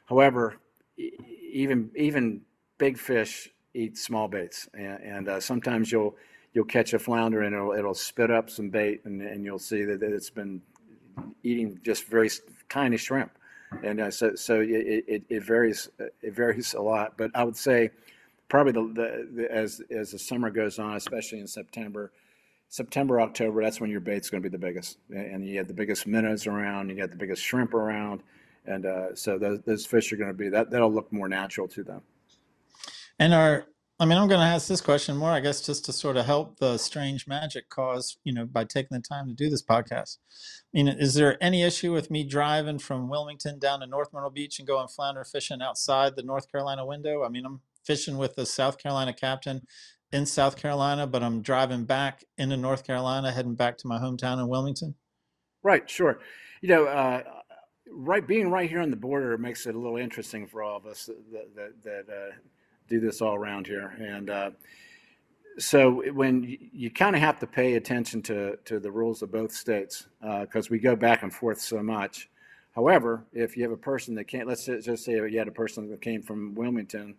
However, 0.06 0.56
even, 0.98 1.90
even 1.94 2.40
big 2.80 2.98
fish 2.98 3.50
eat 3.74 3.96
small 3.96 4.26
baits. 4.26 4.68
And, 4.74 5.00
and 5.02 5.28
uh, 5.28 5.40
sometimes 5.40 5.92
you'll, 5.92 6.16
you'll 6.54 6.64
catch 6.64 6.94
a 6.94 6.98
flounder 6.98 7.42
and 7.42 7.54
it'll, 7.54 7.72
it'll 7.72 7.94
spit 7.94 8.30
up 8.30 8.50
some 8.50 8.70
bait 8.70 9.02
and, 9.04 9.22
and 9.22 9.44
you'll 9.44 9.60
see 9.60 9.84
that 9.84 10.02
it's 10.02 10.30
been 10.30 10.60
eating 11.44 11.78
just 11.84 12.06
very 12.06 12.30
tiny 12.68 12.96
shrimp 12.96 13.30
and 13.82 14.00
uh, 14.00 14.10
so 14.10 14.34
so 14.34 14.60
it, 14.60 15.04
it, 15.06 15.22
it 15.28 15.42
varies 15.44 15.88
it 15.98 16.34
varies 16.34 16.74
a 16.74 16.80
lot 16.80 17.16
but 17.16 17.30
i 17.34 17.44
would 17.44 17.56
say 17.56 17.90
probably 18.48 18.72
the, 18.72 18.82
the, 18.94 19.28
the 19.34 19.52
as 19.52 19.82
as 19.90 20.12
the 20.12 20.18
summer 20.18 20.50
goes 20.50 20.78
on 20.78 20.96
especially 20.96 21.38
in 21.38 21.46
september 21.46 22.10
september 22.68 23.20
october 23.20 23.62
that's 23.62 23.80
when 23.80 23.90
your 23.90 24.00
bait's 24.00 24.30
going 24.30 24.42
to 24.42 24.48
be 24.48 24.52
the 24.52 24.58
biggest 24.58 24.98
and 25.10 25.46
you 25.46 25.58
have 25.58 25.68
the 25.68 25.74
biggest 25.74 26.06
minnows 26.06 26.46
around 26.46 26.88
you 26.88 26.96
got 26.96 27.10
the 27.10 27.16
biggest 27.16 27.42
shrimp 27.42 27.74
around 27.74 28.22
and 28.66 28.86
uh, 28.86 29.14
so 29.14 29.38
those, 29.38 29.60
those 29.62 29.86
fish 29.86 30.12
are 30.12 30.16
going 30.16 30.30
to 30.30 30.34
be 30.34 30.48
that 30.48 30.70
that'll 30.70 30.92
look 30.92 31.12
more 31.12 31.28
natural 31.28 31.68
to 31.68 31.82
them 31.82 32.00
And 33.20 33.34
our, 33.34 33.66
I 34.00 34.06
mean, 34.06 34.16
I'm 34.16 34.28
going 34.28 34.40
to 34.40 34.46
ask 34.46 34.66
this 34.66 34.80
question 34.80 35.14
more, 35.14 35.28
I 35.28 35.40
guess, 35.40 35.60
just 35.60 35.84
to 35.84 35.92
sort 35.92 36.16
of 36.16 36.24
help 36.24 36.58
the 36.58 36.78
strange 36.78 37.26
magic 37.26 37.68
cause, 37.68 38.16
you 38.24 38.32
know, 38.32 38.46
by 38.46 38.64
taking 38.64 38.96
the 38.96 39.02
time 39.02 39.28
to 39.28 39.34
do 39.34 39.50
this 39.50 39.62
podcast. 39.62 40.16
I 40.74 40.78
mean, 40.78 40.88
is 40.88 41.12
there 41.12 41.36
any 41.38 41.62
issue 41.62 41.92
with 41.92 42.10
me 42.10 42.24
driving 42.24 42.78
from 42.78 43.10
Wilmington 43.10 43.58
down 43.58 43.80
to 43.80 43.86
North 43.86 44.08
Myrtle 44.14 44.30
Beach 44.30 44.58
and 44.58 44.66
going 44.66 44.88
flounder 44.88 45.22
fishing 45.22 45.60
outside 45.60 46.16
the 46.16 46.22
North 46.22 46.50
Carolina 46.50 46.86
window? 46.86 47.22
I 47.22 47.28
mean, 47.28 47.44
I'm 47.44 47.60
fishing 47.84 48.16
with 48.16 48.36
the 48.36 48.46
South 48.46 48.78
Carolina 48.78 49.12
captain 49.12 49.66
in 50.12 50.24
South 50.24 50.56
Carolina, 50.56 51.06
but 51.06 51.22
I'm 51.22 51.42
driving 51.42 51.84
back 51.84 52.24
into 52.38 52.56
North 52.56 52.86
Carolina, 52.86 53.30
heading 53.30 53.54
back 53.54 53.76
to 53.78 53.86
my 53.86 53.98
hometown 53.98 54.38
in 54.38 54.48
Wilmington. 54.48 54.94
Right, 55.62 55.88
sure. 55.90 56.20
You 56.62 56.70
know, 56.70 56.86
uh, 56.86 57.22
right, 57.90 58.26
being 58.26 58.50
right 58.50 58.68
here 58.68 58.80
on 58.80 58.90
the 58.90 58.96
border 58.96 59.36
makes 59.36 59.66
it 59.66 59.74
a 59.74 59.78
little 59.78 59.98
interesting 59.98 60.46
for 60.46 60.62
all 60.62 60.78
of 60.78 60.86
us 60.86 61.04
that 61.04 61.54
that, 61.54 61.82
that 61.84 62.06
uh, 62.08 62.32
do 62.90 63.00
this 63.00 63.22
all 63.22 63.34
around 63.34 63.66
here. 63.66 63.94
And 63.98 64.28
uh, 64.28 64.50
so 65.58 66.02
when 66.12 66.42
you, 66.42 66.58
you 66.72 66.90
kind 66.90 67.16
of 67.16 67.22
have 67.22 67.38
to 67.38 67.46
pay 67.46 67.74
attention 67.74 68.20
to 68.22 68.56
to 68.66 68.78
the 68.78 68.90
rules 68.90 69.22
of 69.22 69.32
both 69.32 69.52
states 69.52 70.06
because 70.20 70.68
we 70.68 70.78
go 70.78 70.94
back 70.94 71.22
and 71.22 71.32
forth 71.32 71.60
so 71.60 71.82
much. 71.82 72.28
However, 72.74 73.24
if 73.32 73.56
you 73.56 73.62
have 73.62 73.72
a 73.72 73.76
person 73.76 74.14
that 74.16 74.24
can't, 74.24 74.46
let's 74.46 74.66
just 74.66 75.04
say 75.04 75.14
you 75.14 75.38
had 75.38 75.48
a 75.48 75.52
person 75.52 75.90
that 75.90 76.02
came 76.02 76.22
from 76.22 76.54
Wilmington 76.54 77.14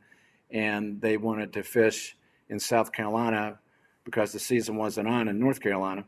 and 0.49 1.01
they 1.01 1.17
wanted 1.17 1.53
to 1.53 1.63
fish 1.63 2.15
in 2.49 2.59
South 2.59 2.91
Carolina 2.91 3.59
because 4.03 4.31
the 4.31 4.39
season 4.39 4.75
wasn't 4.75 5.07
on 5.07 5.27
in 5.27 5.39
North 5.39 5.59
Carolina 5.59 6.05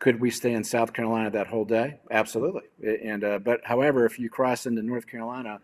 could 0.00 0.18
we 0.18 0.30
stay 0.30 0.54
in 0.54 0.64
South 0.64 0.92
Carolina 0.92 1.30
that 1.30 1.46
whole 1.46 1.66
day? 1.66 2.00
Absolutely. 2.10 2.62
And 3.04 3.22
uh, 3.22 3.38
but 3.38 3.60
however, 3.64 4.06
if 4.06 4.18
you 4.18 4.28
cross 4.28 4.66
into 4.66 4.82
North 4.82 5.06
Carolina, 5.06 5.60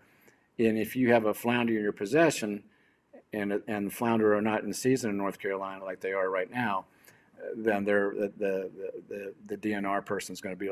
and 0.58 0.78
if 0.78 0.94
you 0.94 1.12
have 1.12 1.24
a 1.24 1.34
flounder 1.34 1.74
in 1.74 1.82
your 1.82 1.92
possession, 1.92 2.62
and 3.36 3.62
and 3.68 3.92
flounder 3.92 4.34
are 4.34 4.42
not 4.42 4.64
in 4.64 4.72
season 4.72 5.10
in 5.10 5.16
North 5.16 5.38
Carolina 5.38 5.84
like 5.84 6.00
they 6.00 6.12
are 6.12 6.30
right 6.30 6.50
now, 6.50 6.86
then 7.56 7.84
they're 7.84 8.12
the 8.14 8.32
the 8.38 8.70
the, 9.08 9.34
the 9.46 9.56
DNR 9.56 10.04
person 10.04 10.32
is 10.32 10.40
going 10.40 10.54
to 10.54 10.58
be 10.58 10.70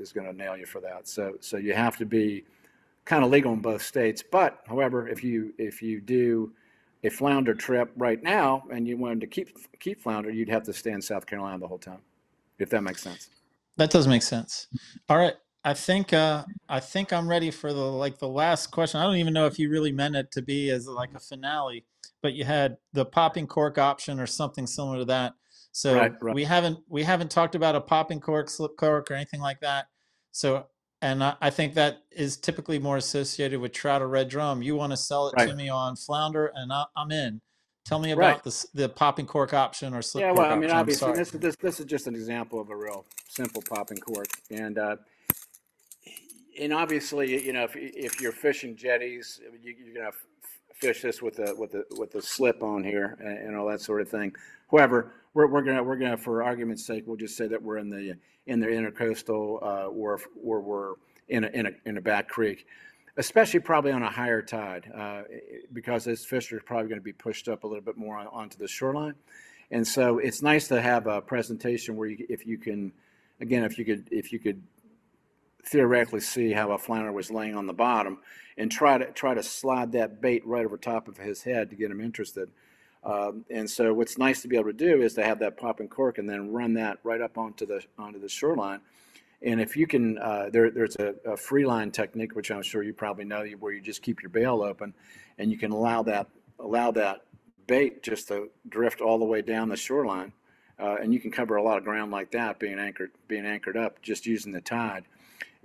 is 0.00 0.12
going 0.12 0.26
to 0.26 0.32
nail 0.32 0.56
you 0.56 0.66
for 0.66 0.80
that. 0.80 1.06
So 1.08 1.36
so 1.40 1.56
you 1.56 1.74
have 1.74 1.96
to 1.98 2.06
be 2.06 2.44
kind 3.04 3.24
of 3.24 3.30
legal 3.30 3.52
in 3.52 3.60
both 3.60 3.82
states. 3.82 4.22
But 4.22 4.60
however, 4.66 5.08
if 5.08 5.22
you 5.22 5.52
if 5.58 5.82
you 5.82 6.00
do 6.00 6.52
a 7.04 7.10
flounder 7.10 7.54
trip 7.54 7.90
right 7.96 8.22
now 8.22 8.64
and 8.70 8.86
you 8.86 8.96
wanted 8.96 9.20
to 9.20 9.26
keep 9.26 9.56
keep 9.78 10.00
flounder, 10.00 10.30
you'd 10.30 10.48
have 10.48 10.64
to 10.64 10.72
stay 10.72 10.92
in 10.92 11.02
South 11.02 11.26
Carolina 11.26 11.58
the 11.58 11.68
whole 11.68 11.78
time, 11.78 12.00
if 12.58 12.70
that 12.70 12.82
makes 12.82 13.02
sense. 13.02 13.30
That 13.76 13.90
does 13.90 14.06
make 14.08 14.22
sense. 14.22 14.68
All 15.08 15.18
right. 15.18 15.34
I 15.64 15.74
think 15.74 16.12
uh 16.12 16.44
I 16.68 16.78
think 16.78 17.12
I'm 17.12 17.28
ready 17.28 17.50
for 17.50 17.72
the 17.72 17.80
like 17.80 18.18
the 18.18 18.28
last 18.28 18.68
question. 18.68 19.00
I 19.00 19.04
don't 19.04 19.16
even 19.16 19.34
know 19.34 19.46
if 19.46 19.58
you 19.58 19.68
really 19.68 19.92
meant 19.92 20.14
it 20.14 20.30
to 20.32 20.42
be 20.42 20.70
as 20.70 20.86
like 20.86 21.10
a 21.14 21.18
finale, 21.18 21.84
but 22.22 22.34
you 22.34 22.44
had 22.44 22.76
the 22.92 23.04
popping 23.04 23.46
cork 23.46 23.78
option 23.78 24.20
or 24.20 24.26
something 24.26 24.66
similar 24.66 24.98
to 24.98 25.04
that. 25.06 25.34
So 25.72 25.94
Right, 25.94 26.12
right. 26.22 26.34
we 26.34 26.44
haven't 26.44 26.78
we 26.88 27.02
haven't 27.02 27.30
talked 27.30 27.54
about 27.54 27.76
a 27.76 27.80
popping 27.80 28.20
cork, 28.20 28.48
slip 28.48 28.76
cork, 28.76 29.10
or 29.10 29.14
anything 29.14 29.40
like 29.40 29.60
that. 29.60 29.86
So 30.32 30.66
and 31.02 31.22
I, 31.22 31.36
I 31.40 31.50
think 31.50 31.74
that 31.74 31.98
is 32.10 32.38
typically 32.38 32.78
more 32.78 32.96
associated 32.96 33.60
with 33.60 33.72
trout 33.72 34.00
or 34.00 34.08
red 34.08 34.28
drum. 34.28 34.62
You 34.62 34.74
want 34.76 34.92
to 34.92 34.96
sell 34.96 35.28
it 35.28 35.38
to 35.46 35.54
me 35.54 35.68
on 35.68 35.96
flounder, 35.96 36.50
and 36.54 36.72
I, 36.72 36.84
I'm 36.96 37.10
in. 37.10 37.40
Tell 37.84 37.98
me 38.00 38.14
Right. 38.14 38.32
about 38.32 38.44
the 38.44 38.66
the 38.74 38.88
popping 38.88 39.26
cork 39.26 39.52
option 39.52 39.94
or 39.94 40.02
slip 40.02 40.24
Yeah, 40.24 40.32
well, 40.32 40.50
I 40.50 40.54
mean, 40.54 40.64
option. 40.64 40.78
Obviously, 40.78 41.12
this 41.12 41.34
is 41.34 41.40
this, 41.40 41.56
this 41.56 41.80
is 41.80 41.86
just 41.86 42.06
an 42.06 42.14
example 42.14 42.58
of 42.58 42.70
a 42.70 42.76
real 42.76 43.04
simple 43.28 43.62
popping 43.68 43.98
cork, 43.98 44.28
and 44.50 44.78
uh, 44.78 44.96
and 46.58 46.72
obviously, 46.72 47.44
you 47.44 47.52
know, 47.52 47.64
if 47.64 47.76
if 47.76 48.20
you're 48.20 48.32
fishing 48.32 48.74
jetties, 48.76 49.40
you, 49.62 49.74
you're 49.78 49.94
gonna 49.94 50.10
fish 50.80 51.02
this 51.02 51.22
with 51.22 51.36
the 51.36 51.54
with 51.56 51.74
a 51.74 51.84
with 51.98 52.14
a 52.14 52.22
slip 52.22 52.62
on 52.62 52.84
here 52.84 53.16
and, 53.20 53.48
and 53.48 53.56
all 53.56 53.66
that 53.66 53.80
sort 53.80 54.00
of 54.00 54.08
thing. 54.08 54.34
However, 54.70 55.12
we're, 55.34 55.46
we're 55.46 55.62
gonna 55.62 55.82
we're 55.82 55.96
gonna 55.96 56.16
for 56.16 56.42
argument's 56.42 56.86
sake, 56.86 57.04
we'll 57.06 57.16
just 57.16 57.36
say 57.36 57.46
that 57.48 57.62
we're 57.62 57.78
in 57.78 57.90
the 57.90 58.16
in 58.46 58.60
the 58.60 58.66
intercoastal 58.66 59.62
uh, 59.62 59.86
or 59.88 60.20
or 60.42 60.60
we're 60.60 60.94
in 61.28 61.44
a 61.44 61.48
in 61.48 61.66
a 61.66 61.70
in 61.84 61.96
a 61.96 62.00
back 62.00 62.28
creek 62.28 62.66
especially 63.16 63.60
probably 63.60 63.92
on 63.92 64.02
a 64.02 64.10
higher 64.10 64.42
tide, 64.42 64.90
uh, 64.94 65.22
because 65.72 66.04
those 66.04 66.24
fish 66.24 66.52
are 66.52 66.60
probably 66.60 66.88
going 66.88 67.00
to 67.00 67.04
be 67.04 67.12
pushed 67.12 67.48
up 67.48 67.64
a 67.64 67.66
little 67.66 67.82
bit 67.82 67.96
more 67.96 68.16
on, 68.16 68.26
onto 68.28 68.58
the 68.58 68.68
shoreline. 68.68 69.14
And 69.70 69.86
so 69.86 70.18
it's 70.18 70.42
nice 70.42 70.68
to 70.68 70.80
have 70.80 71.06
a 71.06 71.20
presentation 71.20 71.96
where 71.96 72.08
you, 72.08 72.26
if 72.28 72.46
you 72.46 72.58
can, 72.58 72.92
again, 73.40 73.64
if 73.64 73.78
you 73.78 73.84
could, 73.84 74.06
if 74.10 74.32
you 74.32 74.38
could 74.38 74.62
theoretically 75.66 76.20
see 76.20 76.52
how 76.52 76.70
a 76.70 76.78
flounder 76.78 77.12
was 77.12 77.30
laying 77.30 77.56
on 77.56 77.66
the 77.66 77.72
bottom, 77.72 78.18
and 78.56 78.70
try 78.70 78.96
to 78.98 79.06
try 79.12 79.34
to 79.34 79.42
slide 79.42 79.92
that 79.92 80.20
bait 80.20 80.46
right 80.46 80.64
over 80.64 80.76
top 80.76 81.08
of 81.08 81.18
his 81.18 81.42
head 81.42 81.70
to 81.70 81.76
get 81.76 81.90
him 81.90 82.00
interested. 82.00 82.48
Um, 83.04 83.44
and 83.50 83.68
so 83.70 83.94
what's 83.94 84.18
nice 84.18 84.42
to 84.42 84.48
be 84.48 84.56
able 84.56 84.72
to 84.72 84.72
do 84.72 85.02
is 85.02 85.14
to 85.14 85.24
have 85.24 85.38
that 85.38 85.56
popping 85.56 85.88
cork 85.88 86.18
and 86.18 86.28
then 86.28 86.52
run 86.52 86.74
that 86.74 86.98
right 87.04 87.20
up 87.20 87.38
onto 87.38 87.66
the 87.66 87.82
onto 87.98 88.18
the 88.18 88.28
shoreline. 88.28 88.80
And 89.42 89.60
if 89.60 89.76
you 89.76 89.86
can, 89.86 90.18
uh, 90.18 90.48
there, 90.50 90.70
there's 90.70 90.96
a, 90.96 91.14
a 91.26 91.36
free 91.36 91.66
line 91.66 91.90
technique, 91.90 92.34
which 92.34 92.50
I'm 92.50 92.62
sure 92.62 92.82
you 92.82 92.94
probably 92.94 93.26
know, 93.26 93.44
where 93.60 93.72
you 93.72 93.82
just 93.82 94.02
keep 94.02 94.22
your 94.22 94.30
bail 94.30 94.62
open, 94.62 94.94
and 95.38 95.50
you 95.50 95.58
can 95.58 95.72
allow 95.72 96.02
that 96.04 96.26
allow 96.58 96.90
that 96.92 97.22
bait 97.66 98.02
just 98.02 98.28
to 98.28 98.48
drift 98.68 99.00
all 99.00 99.18
the 99.18 99.24
way 99.24 99.42
down 99.42 99.68
the 99.68 99.76
shoreline, 99.76 100.32
uh, 100.80 100.96
and 101.00 101.12
you 101.12 101.20
can 101.20 101.30
cover 101.30 101.56
a 101.56 101.62
lot 101.62 101.76
of 101.76 101.84
ground 101.84 102.10
like 102.10 102.30
that, 102.30 102.58
being 102.58 102.78
anchored 102.78 103.12
being 103.28 103.44
anchored 103.44 103.76
up, 103.76 104.00
just 104.02 104.26
using 104.26 104.52
the 104.52 104.60
tide. 104.60 105.04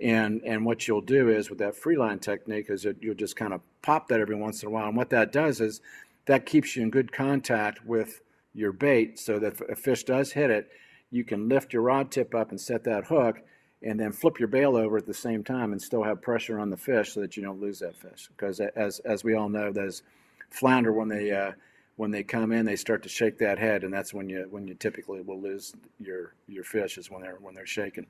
And 0.02 0.42
and 0.44 0.66
what 0.66 0.88
you'll 0.88 1.00
do 1.00 1.28
is 1.28 1.48
with 1.48 1.60
that 1.60 1.76
free 1.76 1.96
line 1.96 2.18
technique 2.18 2.70
is 2.70 2.82
that 2.82 3.00
you'll 3.02 3.14
just 3.14 3.36
kind 3.36 3.52
of 3.54 3.60
pop 3.82 4.08
that 4.08 4.20
every 4.20 4.34
once 4.34 4.62
in 4.62 4.68
a 4.68 4.70
while, 4.70 4.88
and 4.88 4.96
what 4.96 5.10
that 5.10 5.32
does 5.32 5.60
is 5.60 5.80
that 6.26 6.44
keeps 6.46 6.76
you 6.76 6.82
in 6.82 6.90
good 6.90 7.12
contact 7.12 7.84
with 7.86 8.20
your 8.54 8.72
bait, 8.72 9.18
so 9.18 9.38
that 9.38 9.54
if 9.54 9.60
a 9.60 9.76
fish 9.76 10.04
does 10.04 10.32
hit 10.32 10.50
it, 10.50 10.70
you 11.10 11.24
can 11.24 11.48
lift 11.48 11.72
your 11.72 11.82
rod 11.82 12.10
tip 12.10 12.34
up 12.34 12.50
and 12.50 12.60
set 12.60 12.84
that 12.84 13.06
hook 13.06 13.42
and 13.82 13.98
then 13.98 14.12
flip 14.12 14.38
your 14.38 14.48
bail 14.48 14.76
over 14.76 14.96
at 14.96 15.06
the 15.06 15.14
same 15.14 15.42
time 15.42 15.72
and 15.72 15.80
still 15.80 16.02
have 16.02 16.22
pressure 16.22 16.58
on 16.58 16.70
the 16.70 16.76
fish 16.76 17.12
so 17.12 17.20
that 17.20 17.36
you 17.36 17.42
don't 17.42 17.60
lose 17.60 17.78
that 17.80 17.96
fish. 17.96 18.28
Because 18.36 18.60
as 18.60 18.98
as 19.00 19.24
we 19.24 19.34
all 19.34 19.48
know, 19.48 19.72
those 19.72 20.02
flounder 20.50 20.92
when 20.92 21.08
they 21.08 21.30
uh, 21.30 21.52
when 21.96 22.10
they 22.10 22.22
come 22.22 22.52
in, 22.52 22.64
they 22.64 22.76
start 22.76 23.02
to 23.02 23.08
shake 23.08 23.38
that 23.38 23.58
head, 23.58 23.84
and 23.84 23.92
that's 23.92 24.14
when 24.14 24.28
you 24.28 24.46
when 24.50 24.66
you 24.66 24.74
typically 24.74 25.20
will 25.20 25.40
lose 25.40 25.74
your 26.00 26.34
your 26.48 26.64
fish 26.64 26.98
is 26.98 27.10
when 27.10 27.22
they're 27.22 27.38
when 27.40 27.54
they're 27.54 27.66
shaking. 27.66 28.06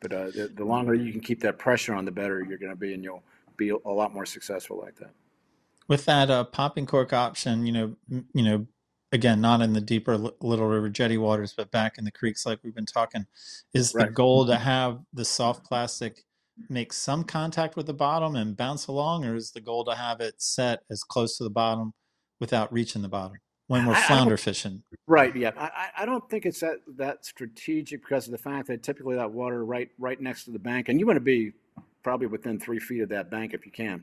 But 0.00 0.12
uh, 0.12 0.24
the, 0.30 0.50
the 0.54 0.64
longer 0.64 0.94
you 0.94 1.12
can 1.12 1.20
keep 1.20 1.40
that 1.40 1.58
pressure 1.58 1.94
on, 1.94 2.04
the 2.04 2.10
better 2.10 2.42
you're 2.48 2.58
going 2.58 2.72
to 2.72 2.76
be, 2.76 2.94
and 2.94 3.04
you'll 3.04 3.22
be 3.56 3.68
a 3.70 3.88
lot 3.88 4.14
more 4.14 4.24
successful 4.26 4.78
like 4.78 4.96
that. 4.96 5.10
with 5.88 6.04
that 6.06 6.30
uh, 6.30 6.44
popping 6.44 6.86
cork 6.86 7.12
option, 7.12 7.66
you 7.66 7.72
know, 7.72 7.96
m- 8.10 8.26
you 8.32 8.42
know, 8.42 8.66
again, 9.12 9.40
not 9.40 9.60
in 9.60 9.72
the 9.72 9.80
deeper 9.80 10.16
Li- 10.16 10.30
Little 10.40 10.68
River 10.68 10.88
jetty 10.88 11.18
waters, 11.18 11.52
but 11.56 11.70
back 11.70 11.98
in 11.98 12.04
the 12.04 12.10
creeks, 12.10 12.46
like 12.46 12.60
we've 12.62 12.74
been 12.74 12.86
talking, 12.86 13.26
is 13.74 13.92
the 13.92 14.06
goal 14.06 14.46
to 14.46 14.56
have 14.56 15.00
the 15.12 15.24
soft 15.24 15.64
plastic 15.64 16.24
make 16.68 16.92
some 16.92 17.24
contact 17.24 17.76
with 17.76 17.86
the 17.86 17.94
bottom 17.94 18.36
and 18.36 18.56
bounce 18.56 18.86
along, 18.86 19.24
or 19.24 19.34
is 19.34 19.50
the 19.50 19.60
goal 19.60 19.84
to 19.84 19.94
have 19.94 20.20
it 20.20 20.34
set 20.38 20.80
as 20.90 21.02
close 21.02 21.36
to 21.38 21.44
the 21.44 21.50
bottom 21.50 21.92
without 22.38 22.72
reaching 22.72 23.02
the 23.02 23.08
bottom 23.08 23.36
when 23.70 23.86
we're 23.86 23.94
I- 23.94 23.98
I 23.98 24.02
flounder 24.02 24.36
fishing? 24.36 24.82
Right. 25.06 25.34
Yeah. 25.34 25.52
I, 25.56 25.90
I- 25.98 26.06
don't 26.06 26.28
think 26.28 26.44
it's 26.44 26.58
that 26.60 26.78
that 26.96 27.24
strategic 27.24 28.02
because 28.02 28.26
of 28.26 28.32
the 28.32 28.38
fact 28.38 28.66
that 28.66 28.82
typically 28.82 29.14
that 29.16 29.30
water 29.30 29.64
right 29.64 29.88
right 29.98 30.20
next 30.20 30.44
to 30.44 30.50
the 30.50 30.58
bank, 30.58 30.88
and 30.88 30.98
you 30.98 31.06
want 31.06 31.16
to 31.16 31.20
be 31.20 31.52
probably 32.02 32.26
within 32.26 32.58
three 32.58 32.80
feet 32.80 33.00
of 33.00 33.08
that 33.10 33.30
bank 33.30 33.54
if 33.54 33.64
you 33.64 33.70
can. 33.70 34.02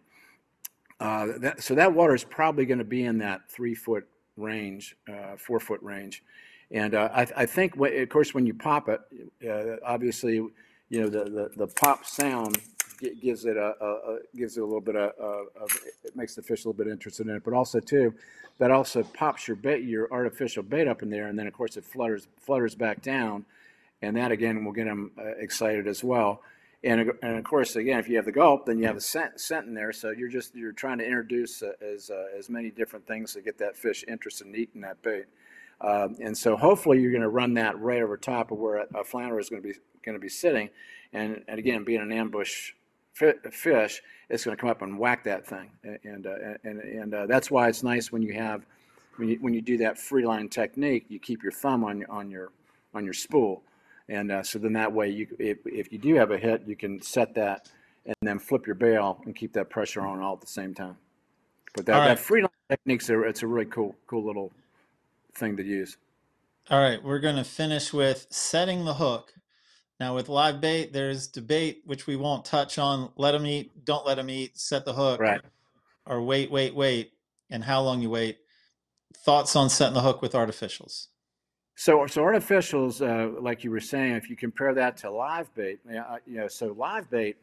Uh, 1.01 1.28
that, 1.39 1.61
so 1.61 1.76
that 1.76 1.93
water 1.93 2.15
is 2.15 2.24
probably 2.24 2.65
going 2.65 2.78
to 2.78 2.86
be 2.86 3.03
in 3.03 3.18
that 3.18 3.41
three 3.49 3.76
foot 3.76 4.07
range, 4.38 4.95
uh, 5.09 5.36
four 5.38 5.59
foot 5.59 5.82
range, 5.84 6.24
and 6.72 6.95
uh, 6.95 7.09
I, 7.13 7.28
I 7.36 7.45
think, 7.45 7.76
of 7.76 8.09
course, 8.09 8.34
when 8.34 8.45
you 8.45 8.53
pop 8.53 8.88
it, 8.89 9.01
uh, 9.47 9.76
obviously, 9.86 10.36
you 10.36 11.01
know 11.01 11.09
the, 11.09 11.26
the, 11.26 11.51
the 11.57 11.68
pop 11.68 12.05
sound 12.05 12.57
gi- 12.99 13.15
gives 13.15 13.45
it 13.45 13.57
a, 13.57 13.73
a, 13.81 13.87
a 13.87 14.17
gives 14.35 14.57
it 14.57 14.61
a 14.61 14.65
little 14.65 14.81
bit 14.81 14.95
of, 14.95 15.11
of 15.59 15.71
it 16.03 16.15
makes 16.15 16.35
the 16.35 16.41
fish 16.41 16.65
a 16.65 16.67
little 16.67 16.83
bit 16.83 16.91
interested 16.91 17.27
in 17.27 17.35
it, 17.35 17.43
but 17.43 17.53
also 17.53 17.79
too, 17.79 18.13
that 18.59 18.71
also 18.71 19.03
pops 19.03 19.47
your 19.47 19.57
bait, 19.57 19.83
your 19.83 20.11
artificial 20.11 20.63
bait 20.63 20.87
up 20.87 21.01
in 21.03 21.09
there, 21.09 21.27
and 21.27 21.37
then 21.37 21.47
of 21.47 21.53
course 21.53 21.77
it 21.77 21.85
flutters 21.85 22.27
flutters 22.39 22.75
back 22.75 23.01
down, 23.01 23.45
and 24.01 24.15
that 24.17 24.31
again 24.31 24.63
will 24.65 24.71
get 24.71 24.85
them 24.85 25.11
uh, 25.17 25.23
excited 25.39 25.87
as 25.87 26.03
well. 26.03 26.41
And, 26.83 27.11
and 27.23 27.37
of 27.37 27.43
course, 27.43 27.75
again, 27.75 27.99
if 27.99 28.07
you 28.07 28.17
have 28.17 28.25
the 28.25 28.31
gulp, 28.31 28.67
then 28.67 28.77
you 28.77 28.85
have 28.85 28.95
a 28.95 29.01
scent, 29.01 29.39
scent 29.39 29.65
in 29.65 29.73
there. 29.73 29.91
So 29.91 30.11
you're 30.11 30.29
just 30.29 30.55
you're 30.55 30.71
trying 30.71 30.99
to 30.99 31.05
introduce 31.05 31.63
uh, 31.63 31.71
as 31.81 32.09
uh, 32.09 32.37
as 32.37 32.49
many 32.49 32.69
different 32.69 33.07
things 33.07 33.33
to 33.33 33.41
get 33.41 33.57
that 33.57 33.75
fish 33.75 34.05
interested 34.07 34.47
in 34.47 34.55
eating 34.55 34.81
that 34.81 35.01
bait. 35.01 35.25
Um, 35.81 36.17
and 36.21 36.37
so 36.37 36.55
hopefully 36.55 37.01
you're 37.01 37.11
going 37.11 37.21
to 37.21 37.29
run 37.29 37.53
that 37.55 37.79
right 37.79 38.01
over 38.01 38.17
top 38.17 38.51
of 38.51 38.57
where 38.57 38.77
a, 38.77 38.87
a 38.95 39.03
flounder 39.03 39.39
is 39.39 39.49
going 39.49 39.61
to 39.61 39.67
be 39.67 39.75
going 40.03 40.15
to 40.15 40.21
be 40.21 40.29
sitting. 40.29 40.69
And, 41.13 41.43
and 41.47 41.59
again, 41.59 41.83
being 41.83 42.01
an 42.01 42.11
ambush 42.11 42.73
fish, 43.18 44.01
it's 44.30 44.45
going 44.45 44.55
to 44.55 44.59
come 44.59 44.70
up 44.70 44.82
and 44.82 44.97
whack 44.97 45.24
that 45.24 45.45
thing. 45.45 45.72
And 46.03 46.28
uh, 46.28 46.36
and 46.63 46.80
and 46.80 47.13
uh, 47.13 47.26
that's 47.26 47.49
why 47.51 47.68
it's 47.68 47.84
nice 47.84 48.11
when 48.11 48.22
you 48.22 48.34
have 48.34 48.65
when 49.18 49.30
you 49.30 49.38
when 49.41 49.53
you 49.53 49.61
do 49.61 49.78
that 49.78 49.97
free 49.97 50.26
line 50.26 50.49
technique, 50.49 51.05
you 51.09 51.20
keep 51.20 51.43
your 51.43 51.51
thumb 51.51 51.84
on 51.84 51.99
your 51.99 52.11
on 52.11 52.30
your 52.30 52.51
on 52.93 53.03
your 53.03 53.13
spool. 53.13 53.63
And 54.09 54.32
uh, 54.32 54.43
so 54.43 54.57
then 54.59 54.74
that 54.74 54.91
way, 54.91 55.09
you 55.09 55.28
if, 55.39 55.57
if 55.65 55.91
you 55.91 55.97
do 55.97 56.15
have 56.15 56.32
a 56.32 56.38
hit, 56.38 56.63
you 56.65 56.76
can 56.76 57.01
set 57.01 57.34
that 57.36 57.70
and 58.05 58.15
then 58.22 58.39
flip 58.39 58.65
your 58.65 58.76
bail 58.76 59.22
and 59.26 59.36
keep 59.36 59.53
that 59.53 59.70
pressure 59.70 60.01
on 60.01 60.22
all 60.22 60.34
at 60.34 60.41
the 60.41 60.47
same 60.47 60.74
time. 60.74 60.97
But 61.76 61.86
that, 61.88 61.97
right. 61.97 62.07
that 62.07 62.20
free 62.20 62.41
line 62.41 62.49
technique's 62.70 63.09
a, 63.09 63.22
it's 63.24 63.43
a 63.43 63.47
really 63.47 63.65
cool 63.65 63.95
cool 64.07 64.26
little 64.26 64.51
thing 65.36 65.57
to 65.57 65.63
use. 65.63 65.97
All 66.70 66.82
right, 66.82 67.01
we're 67.01 67.20
going 67.20 67.38
to 67.38 67.43
finish 67.43 67.93
with 67.93 68.28
setting 68.30 68.86
the 68.86 68.95
hook. 68.95 69.34
Now, 69.99 70.13
with 70.13 70.29
live 70.29 70.61
bait, 70.61 70.93
there's 70.93 71.27
debate, 71.27 71.81
which 71.85 72.05
we 72.05 72.15
won't 72.15 72.45
touch 72.45 72.77
on. 72.77 73.11
Let 73.15 73.31
them 73.31 73.45
eat, 73.47 73.83
don't 73.83 74.05
let 74.05 74.15
them 74.15 74.29
eat, 74.29 74.57
set 74.57 74.85
the 74.85 74.93
hook, 74.93 75.19
Right. 75.19 75.41
or 76.05 76.21
wait, 76.21 76.51
wait, 76.51 76.75
wait, 76.75 77.13
and 77.49 77.63
how 77.63 77.81
long 77.81 78.01
you 78.01 78.09
wait. 78.09 78.37
Thoughts 79.15 79.55
on 79.55 79.69
setting 79.69 79.95
the 79.95 80.01
hook 80.01 80.21
with 80.21 80.33
artificials? 80.33 81.07
So, 81.75 82.05
so 82.07 82.21
artificials, 82.21 83.01
uh, 83.01 83.39
like 83.41 83.63
you 83.63 83.71
were 83.71 83.79
saying, 83.79 84.13
if 84.13 84.29
you 84.29 84.35
compare 84.35 84.73
that 84.75 84.97
to 84.97 85.09
live 85.09 85.53
bait, 85.55 85.79
yeah, 85.89 86.03
uh, 86.03 86.17
you 86.25 86.37
know, 86.37 86.47
so 86.47 86.75
live 86.77 87.09
bait. 87.09 87.37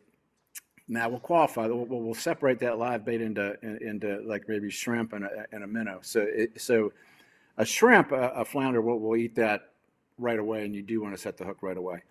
Now 0.86 1.08
we'll 1.08 1.20
qualify. 1.20 1.66
We'll, 1.66 1.86
we'll 1.86 2.00
we'll 2.00 2.14
separate 2.14 2.58
that 2.60 2.78
live 2.78 3.04
bait 3.04 3.20
into 3.22 3.56
into 3.80 4.20
like 4.26 4.48
maybe 4.48 4.70
shrimp 4.70 5.12
and 5.14 5.24
a, 5.24 5.46
and 5.52 5.64
a 5.64 5.66
minnow. 5.66 6.00
So, 6.02 6.20
it, 6.28 6.60
so 6.60 6.92
a 7.58 7.64
shrimp, 7.64 8.12
a, 8.12 8.30
a 8.30 8.44
flounder 8.44 8.80
will, 8.82 8.98
will 8.98 9.16
eat 9.16 9.34
that 9.36 9.70
right 10.18 10.38
away, 10.38 10.64
and 10.64 10.74
you 10.74 10.82
do 10.82 11.00
want 11.00 11.14
to 11.14 11.20
set 11.20 11.36
the 11.36 11.44
hook 11.44 11.58
right 11.62 11.76
away. 11.76 12.02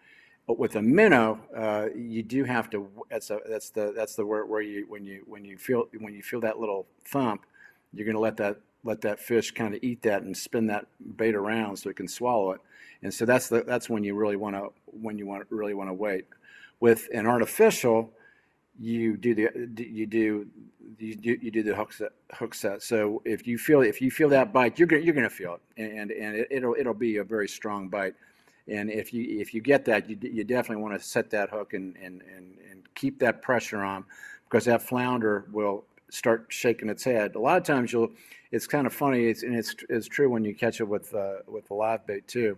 But 0.47 0.59
with 0.59 0.75
a 0.75 0.81
minnow, 0.81 1.39
uh, 1.55 1.87
you 1.95 2.21
do 2.21 2.43
have 2.43 2.69
to. 2.71 2.87
That's 3.09 3.29
a, 3.29 3.39
that's 3.47 3.69
the 3.69 3.93
that's 3.95 4.15
the 4.15 4.25
where, 4.25 4.45
where 4.45 4.61
you 4.61 4.85
when 4.89 5.05
you 5.05 5.23
when 5.25 5.45
you 5.45 5.57
feel 5.57 5.85
when 5.99 6.13
you 6.13 6.21
feel 6.21 6.41
that 6.41 6.59
little 6.59 6.85
thump, 7.05 7.45
you're 7.93 8.05
going 8.05 8.15
to 8.15 8.21
let 8.21 8.37
that 8.37 8.57
let 8.83 9.01
that 9.01 9.19
fish 9.19 9.51
kind 9.51 9.73
of 9.73 9.81
eat 9.81 10.01
that 10.01 10.23
and 10.23 10.35
spin 10.35 10.67
that 10.67 10.85
bait 11.15 11.35
around 11.35 11.77
so 11.77 11.89
it 11.89 11.95
can 11.95 12.07
swallow 12.07 12.51
it. 12.51 12.61
And 13.01 13.13
so 13.13 13.25
that's 13.25 13.47
the 13.47 13.63
that's 13.63 13.89
when 13.89 14.03
you 14.03 14.15
really 14.15 14.35
want 14.35 14.55
to 14.55 14.71
when 14.85 15.17
you 15.17 15.25
want 15.25 15.45
really 15.49 15.73
want 15.73 15.89
to 15.89 15.93
wait. 15.93 16.25
With 16.81 17.07
an 17.13 17.25
artificial, 17.25 18.11
you 18.77 19.15
do 19.15 19.35
the 19.35 19.49
you 19.77 20.05
do 20.05 20.47
you 20.99 21.15
do, 21.15 21.37
you 21.41 21.51
do 21.51 21.63
the 21.63 21.75
hook 21.75 21.93
set 21.93 22.11
hook 22.33 22.53
set. 22.53 22.83
So 22.83 23.21
if 23.25 23.47
you 23.47 23.57
feel 23.57 23.81
if 23.81 24.01
you 24.01 24.11
feel 24.11 24.29
that 24.29 24.51
bite, 24.51 24.77
you're 24.77 24.87
gonna, 24.87 25.01
you're 25.01 25.13
going 25.13 25.29
to 25.29 25.35
feel 25.35 25.55
it, 25.55 25.81
and 25.81 26.11
and 26.11 26.35
it, 26.35 26.47
it'll 26.51 26.75
it'll 26.77 26.93
be 26.93 27.17
a 27.17 27.23
very 27.23 27.47
strong 27.47 27.87
bite. 27.89 28.15
And 28.67 28.89
if 28.89 29.13
you 29.13 29.41
if 29.41 29.53
you 29.53 29.61
get 29.61 29.85
that, 29.85 30.09
you, 30.09 30.17
you 30.21 30.43
definitely 30.43 30.81
want 30.81 30.99
to 30.99 31.05
set 31.05 31.29
that 31.31 31.49
hook 31.49 31.73
and, 31.73 31.95
and, 31.97 32.21
and, 32.21 32.57
and 32.71 32.95
keep 32.95 33.19
that 33.19 33.41
pressure 33.41 33.83
on 33.83 34.05
because 34.45 34.65
that 34.65 34.81
flounder 34.81 35.45
will 35.51 35.83
start 36.09 36.45
shaking 36.49 36.89
its 36.89 37.03
head. 37.03 37.35
A 37.35 37.39
lot 37.39 37.57
of 37.57 37.63
times 37.63 37.91
you'll, 37.91 38.11
it's 38.51 38.67
kind 38.67 38.85
of 38.85 38.93
funny, 38.93 39.25
it's, 39.25 39.41
and 39.41 39.55
it's, 39.55 39.75
it's 39.89 40.07
true 40.07 40.29
when 40.29 40.45
you 40.45 40.53
catch 40.53 40.79
it 40.79 40.87
with, 40.87 41.13
uh, 41.15 41.37
with 41.47 41.67
the 41.67 41.73
live 41.73 42.05
bait 42.05 42.27
too. 42.27 42.55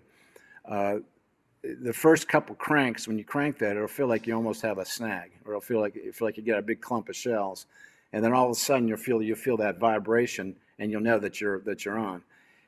Uh, 0.69 0.95
the 1.81 1.93
first 1.93 2.27
couple 2.27 2.53
cranks, 2.55 3.07
when 3.07 3.17
you 3.17 3.23
crank 3.23 3.57
that, 3.59 3.75
it'll 3.75 3.87
feel 3.87 4.07
like 4.07 4.27
you 4.27 4.35
almost 4.35 4.61
have 4.61 4.77
a 4.77 4.85
snag, 4.85 5.31
or 5.45 5.53
it'll 5.53 5.61
feel 5.61 5.79
like 5.79 5.95
feel 6.13 6.27
like 6.27 6.37
you 6.37 6.43
get 6.43 6.59
a 6.59 6.61
big 6.61 6.81
clump 6.81 7.09
of 7.09 7.15
shells, 7.15 7.65
and 8.13 8.23
then 8.23 8.33
all 8.33 8.45
of 8.45 8.51
a 8.51 8.55
sudden 8.55 8.87
you'll 8.87 8.97
feel 8.97 9.21
you 9.21 9.35
feel 9.35 9.57
that 9.57 9.79
vibration, 9.79 10.55
and 10.77 10.91
you'll 10.91 11.01
know 11.01 11.17
that 11.17 11.41
you're 11.41 11.61
that 11.61 11.83
you're 11.83 11.97
on. 11.97 12.21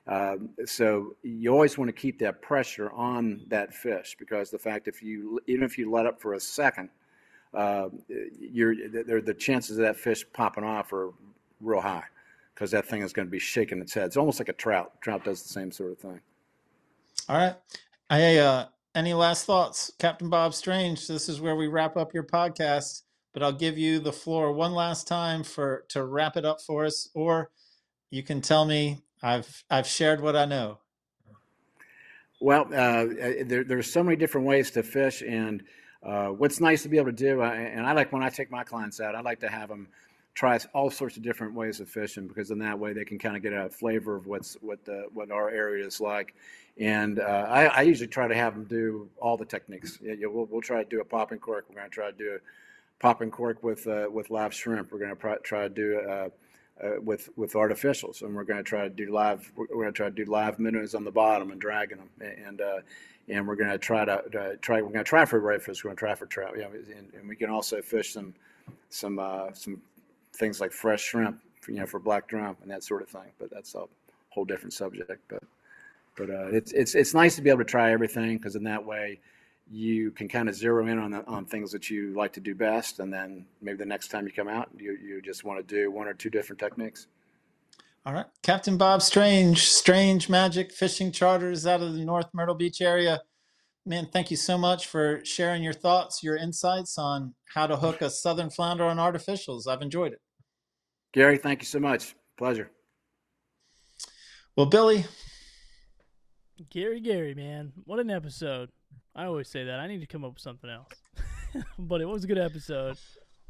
Um, 0.08 0.50
so 0.66 1.16
you 1.22 1.52
always 1.52 1.78
want 1.78 1.90
to 1.90 1.94
keep 1.94 2.18
that 2.20 2.42
pressure 2.42 2.92
on 2.92 3.42
that 3.48 3.74
fish 3.74 4.16
because 4.18 4.50
the 4.50 4.58
fact 4.58 4.88
if 4.88 5.04
you 5.04 5.40
even 5.48 5.64
if 5.64 5.78
you 5.78 5.92
let 5.92 6.06
up 6.06 6.22
for 6.22 6.36
a 6.36 6.40
second, 6.40 6.90
uh, 7.54 7.90
you're 8.40 8.76
the, 8.76 9.22
the 9.24 9.34
chances 9.34 9.78
of 9.78 9.84
that 9.84 9.98
fish 9.98 10.26
popping 10.34 10.64
off 10.64 10.94
are 10.94 11.12
real 11.60 11.82
high 11.82 12.04
because 12.54 12.72
that 12.72 12.86
thing 12.86 13.02
is 13.02 13.12
going 13.12 13.28
to 13.28 13.32
be 13.32 13.40
shaking 13.40 13.82
its 13.82 13.94
head. 13.94 14.06
It's 14.06 14.18
almost 14.18 14.40
like 14.40 14.50
a 14.50 14.54
trout. 14.54 14.94
Trout 15.02 15.26
does 15.26 15.44
the 15.44 15.50
same 15.50 15.72
sort 15.72 15.92
of 15.92 16.00
thing. 16.00 16.22
All 17.28 17.38
right. 17.38 17.56
Hey, 18.10 18.40
uh, 18.40 18.66
any 18.96 19.14
last 19.14 19.46
thoughts, 19.46 19.92
Captain 20.00 20.30
Bob 20.30 20.54
Strange? 20.54 21.08
This 21.08 21.28
is 21.28 21.42
where 21.42 21.58
we 21.58 21.68
wrap 21.68 21.98
up 21.98 22.14
your 22.14 22.24
podcast, 22.24 23.04
but 23.34 23.44
I'll 23.44 23.52
give 23.52 23.78
you 23.78 24.00
the 24.00 24.14
floor 24.14 24.54
one 24.54 24.74
last 24.74 25.08
time 25.08 25.44
for 25.44 25.86
to 25.90 26.06
wrap 26.06 26.38
it 26.38 26.46
up 26.46 26.62
for 26.62 26.86
us, 26.86 27.10
or 27.14 27.52
you 28.10 28.24
can 28.24 28.40
tell 28.42 28.66
me 28.66 29.04
I've 29.22 29.64
I've 29.70 29.88
shared 29.88 30.22
what 30.22 30.36
I 30.36 30.46
know. 30.46 30.80
Well, 32.40 32.66
uh, 32.68 33.06
there, 33.46 33.64
there's 33.64 33.92
so 33.92 34.04
many 34.04 34.16
different 34.16 34.46
ways 34.46 34.70
to 34.72 34.84
fish, 34.84 35.24
and 35.24 35.64
uh, 36.04 36.28
what's 36.28 36.60
nice 36.60 36.84
to 36.84 36.90
be 36.90 36.98
able 36.98 37.08
to 37.08 37.12
do, 37.12 37.42
and 37.42 37.86
I 37.86 37.94
like 37.94 38.14
when 38.14 38.22
I 38.22 38.30
take 38.30 38.52
my 38.52 38.64
clients 38.64 39.00
out, 39.00 39.16
I 39.16 39.22
like 39.22 39.40
to 39.40 39.50
have 39.50 39.70
them 39.70 39.88
try 40.38 40.60
all 40.72 40.92
sorts 40.92 41.18
of 41.18 41.24
different 41.24 41.56
ways 41.56 41.80
of 41.80 41.90
fishing 41.90 42.28
because 42.28 42.52
in 42.52 42.60
that 42.60 42.78
way 42.78 42.94
they 42.94 43.04
can 43.04 43.18
kind 43.18 43.36
of 43.36 43.42
get 43.42 43.54
a 43.54 43.68
flavor 43.70 44.16
of 44.16 44.28
what's 44.28 44.56
what 44.62 44.86
the 44.86 45.08
what 45.12 45.32
our 45.32 45.50
area 45.50 45.84
is 45.84 46.00
like. 46.00 46.36
And 46.80 47.20
uh, 47.20 47.48
I, 47.50 47.66
I 47.66 47.82
usually 47.82 48.08
try 48.08 48.28
to 48.28 48.36
have 48.36 48.54
them 48.54 48.66
do 48.66 49.10
all 49.20 49.36
the 49.36 49.46
techniques. 49.46 49.98
Yeah, 50.00 50.14
we'll, 50.28 50.46
we'll 50.46 50.62
try 50.62 50.84
to 50.84 50.88
do 50.88 51.02
a 51.02 51.04
popping 51.04 51.40
cork. 51.40 51.66
We're 51.68 51.78
going 51.78 51.90
to 51.90 51.94
try 51.94 52.12
to 52.12 52.18
do 52.18 52.36
a 52.36 53.02
popping 53.02 53.32
cork 53.32 53.64
with 53.64 53.88
uh, 53.88 54.10
with 54.12 54.30
live 54.30 54.54
shrimp. 54.54 54.92
We're 54.92 55.00
going 55.00 55.16
to 55.16 55.38
try 55.44 55.64
to 55.64 55.70
do 55.70 56.02
uh, 56.02 56.30
uh, 56.84 57.02
with 57.02 57.30
with 57.36 57.54
artificials, 57.54 58.22
and 58.22 58.36
we're 58.36 58.44
going 58.44 58.58
to 58.58 58.64
try 58.64 58.84
to 58.84 58.90
do 58.90 59.12
live. 59.12 59.52
We're 59.56 59.68
going 59.68 59.88
to 59.88 59.92
try 59.92 60.10
to 60.10 60.16
do 60.16 60.26
live 60.26 60.60
minnows 60.60 60.96
on 60.96 61.04
the 61.04 61.12
bottom 61.12 61.52
and 61.52 61.60
dragging 61.60 61.98
them, 61.98 62.10
and 62.46 62.62
uh, 62.62 62.80
and 63.30 63.48
we're 63.48 63.56
going 63.56 63.70
to 63.70 63.78
try 63.78 64.06
to 64.06 64.14
uh, 64.14 64.56
try. 64.62 64.82
We're 64.82 64.90
going 64.90 65.00
to 65.00 65.04
try 65.04 65.26
for 65.26 65.42
redfish. 65.42 65.84
We're 65.84 65.90
going 65.90 65.98
to 65.98 66.00
try 66.00 66.16
for 66.16 66.26
trout. 66.26 66.56
Yeah, 66.58 66.68
and, 66.68 67.12
and 67.14 67.28
we 67.28 67.36
can 67.36 67.50
also 67.50 67.82
fish 67.82 68.14
some 68.14 68.34
some 68.90 69.20
uh, 69.20 69.52
some 69.54 69.82
things 70.34 70.62
like 70.62 70.72
fresh 70.72 71.02
shrimp, 71.02 71.40
you 71.68 71.76
know, 71.76 71.86
for 71.86 72.00
black 72.00 72.28
drum 72.28 72.56
and 72.62 72.72
that 72.72 72.84
sort 72.84 73.02
of 73.02 73.10
thing. 73.10 73.32
But 73.40 73.50
that's 73.50 73.76
a 73.76 73.86
whole 74.30 74.46
different 74.46 74.74
subject. 74.74 75.22
But 75.28 75.44
but 76.16 76.30
uh, 76.30 76.48
it's 76.48 76.72
it's 76.74 76.96
it's 76.96 77.14
nice 77.14 77.36
to 77.36 77.42
be 77.42 77.50
able 77.50 77.60
to 77.60 77.66
try 77.66 77.92
everything 77.92 78.38
because 78.38 78.56
in 78.56 78.64
that 78.64 78.86
way 78.86 79.20
you 79.70 80.12
can 80.12 80.28
kind 80.28 80.48
of 80.48 80.56
zero 80.56 80.88
in 80.88 80.98
on 80.98 81.12
the, 81.12 81.26
on 81.26 81.46
things 81.46 81.72
that 81.72 81.90
you 81.90 82.14
like 82.14 82.34
to 82.34 82.40
do 82.40 82.56
best, 82.56 83.00
and 83.00 83.14
then 83.14 83.46
maybe 83.62 83.78
the 83.78 83.86
next 83.86 84.10
time 84.10 84.26
you 84.26 84.32
come 84.32 84.48
out, 84.48 84.70
you 84.78 84.98
you 85.04 85.22
just 85.22 85.44
want 85.44 85.60
to 85.60 85.76
do 85.76 85.92
one 85.92 86.08
or 86.08 86.14
two 86.14 86.30
different 86.30 86.60
techniques. 86.60 87.08
All 88.06 88.14
right, 88.14 88.26
Captain 88.42 88.78
Bob 88.78 89.02
Strange, 89.02 89.68
Strange 89.68 90.30
Magic 90.30 90.72
Fishing 90.72 91.12
Charters 91.12 91.68
out 91.68 91.82
of 91.82 91.94
the 91.94 92.06
North 92.06 92.28
Myrtle 92.34 92.56
Beach 92.56 92.80
area. 92.80 93.22
Man, 93.86 94.08
thank 94.12 94.32
you 94.32 94.38
so 94.38 94.58
much 94.58 94.88
for 94.88 95.24
sharing 95.26 95.64
your 95.64 95.74
thoughts, 95.74 96.24
your 96.24 96.38
insights 96.38 96.98
on 96.98 97.34
how 97.54 97.68
to 97.68 97.76
hook 97.76 98.02
a 98.02 98.10
southern 98.10 98.50
flounder 98.50 98.86
on 98.86 98.98
artificials. 98.98 99.68
I've 99.68 99.82
enjoyed 99.82 100.14
it. 100.14 100.22
Gary, 101.14 101.38
thank 101.38 101.62
you 101.62 101.66
so 101.66 101.80
much. 101.80 102.16
Pleasure. 102.38 102.70
Well, 104.56 104.66
Billy, 104.66 105.06
Gary, 106.70 107.00
Gary, 107.00 107.36
man, 107.36 107.74
what 107.86 108.00
an 108.00 108.10
episode! 108.10 108.70
I 109.18 109.26
always 109.26 109.50
say 109.50 109.64
that. 109.66 109.80
I 109.80 109.88
need 109.88 110.00
to 110.02 110.06
come 110.08 110.24
up 110.24 110.34
with 110.36 110.42
something 110.42 110.70
else, 110.70 110.94
but 111.80 112.00
it 112.02 112.06
was 112.06 112.24
a 112.24 112.28
good 112.28 112.38
episode. 112.38 112.98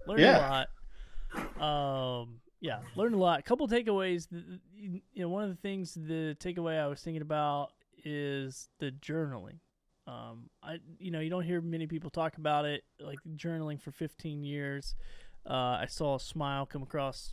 Learned 0.08 0.22
Yeah. 0.22 0.38
a 0.38 0.66
lot. 1.60 2.22
Um, 2.22 2.40
yeah, 2.62 2.80
learned 2.96 3.16
a 3.16 3.18
lot. 3.18 3.40
A 3.40 3.44
couple 3.44 3.68
takeaways. 3.68 4.28
You 4.76 5.02
know, 5.16 5.30
one 5.30 5.44
of 5.44 5.50
the 5.50 5.56
things 5.58 5.94
the 5.94 6.36
takeaway 6.40 6.80
I 6.80 6.88
was 6.88 7.02
thinking 7.02 7.22
about 7.22 7.72
is 8.06 8.70
the 8.80 8.92
journaling. 8.92 9.60
Um, 10.08 10.50
I 10.64 10.80
you 11.00 11.12
know 11.12 11.20
you 11.20 11.30
don't 11.30 11.44
hear 11.44 11.60
many 11.60 11.86
people 11.86 12.10
talk 12.10 12.38
about 12.38 12.64
it 12.64 12.84
like 13.02 13.20
journaling 13.36 13.82
for 13.82 13.92
15 13.92 14.44
years. 14.44 14.96
Uh, 15.46 15.80
I 15.82 15.86
saw 15.88 16.16
a 16.16 16.20
smile 16.20 16.66
come 16.66 16.84
across 16.84 17.32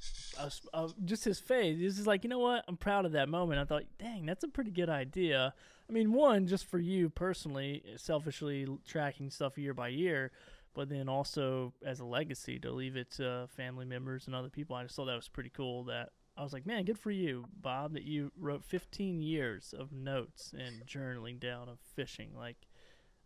just 1.04 1.24
his 1.24 1.40
face. 1.40 1.78
This 1.80 1.98
is 1.98 2.06
like, 2.06 2.22
you 2.22 2.30
know 2.30 2.38
what? 2.38 2.64
I'm 2.68 2.76
proud 2.76 3.06
of 3.06 3.12
that 3.12 3.28
moment. 3.28 3.60
I 3.60 3.64
thought, 3.64 3.82
dang, 3.98 4.24
that's 4.24 4.44
a 4.44 4.48
pretty 4.48 4.70
good 4.70 4.88
idea. 4.88 5.52
I 5.88 5.92
mean, 5.92 6.12
one, 6.12 6.46
just 6.46 6.66
for 6.66 6.78
you 6.78 7.10
personally, 7.10 7.82
selfishly 7.96 8.66
tracking 8.86 9.30
stuff 9.30 9.58
year 9.58 9.74
by 9.74 9.88
year, 9.88 10.32
but 10.74 10.88
then 10.88 11.08
also 11.08 11.72
as 11.84 12.00
a 12.00 12.04
legacy 12.04 12.58
to 12.60 12.72
leave 12.72 12.96
it 12.96 13.10
to 13.12 13.48
family 13.56 13.84
members 13.84 14.26
and 14.26 14.34
other 14.34 14.48
people. 14.48 14.76
I 14.76 14.82
just 14.84 14.96
thought 14.96 15.06
that 15.06 15.14
was 15.14 15.28
pretty 15.28 15.50
cool. 15.50 15.84
That 15.84 16.10
I 16.36 16.42
was 16.42 16.52
like, 16.52 16.66
man, 16.66 16.84
good 16.84 16.98
for 16.98 17.10
you, 17.10 17.44
Bob, 17.60 17.92
that 17.94 18.04
you 18.04 18.32
wrote 18.38 18.64
15 18.64 19.20
years 19.22 19.74
of 19.78 19.92
notes 19.92 20.52
and 20.56 20.86
journaling 20.86 21.38
down 21.38 21.68
of 21.68 21.78
fishing. 21.94 22.30
Like, 22.36 22.56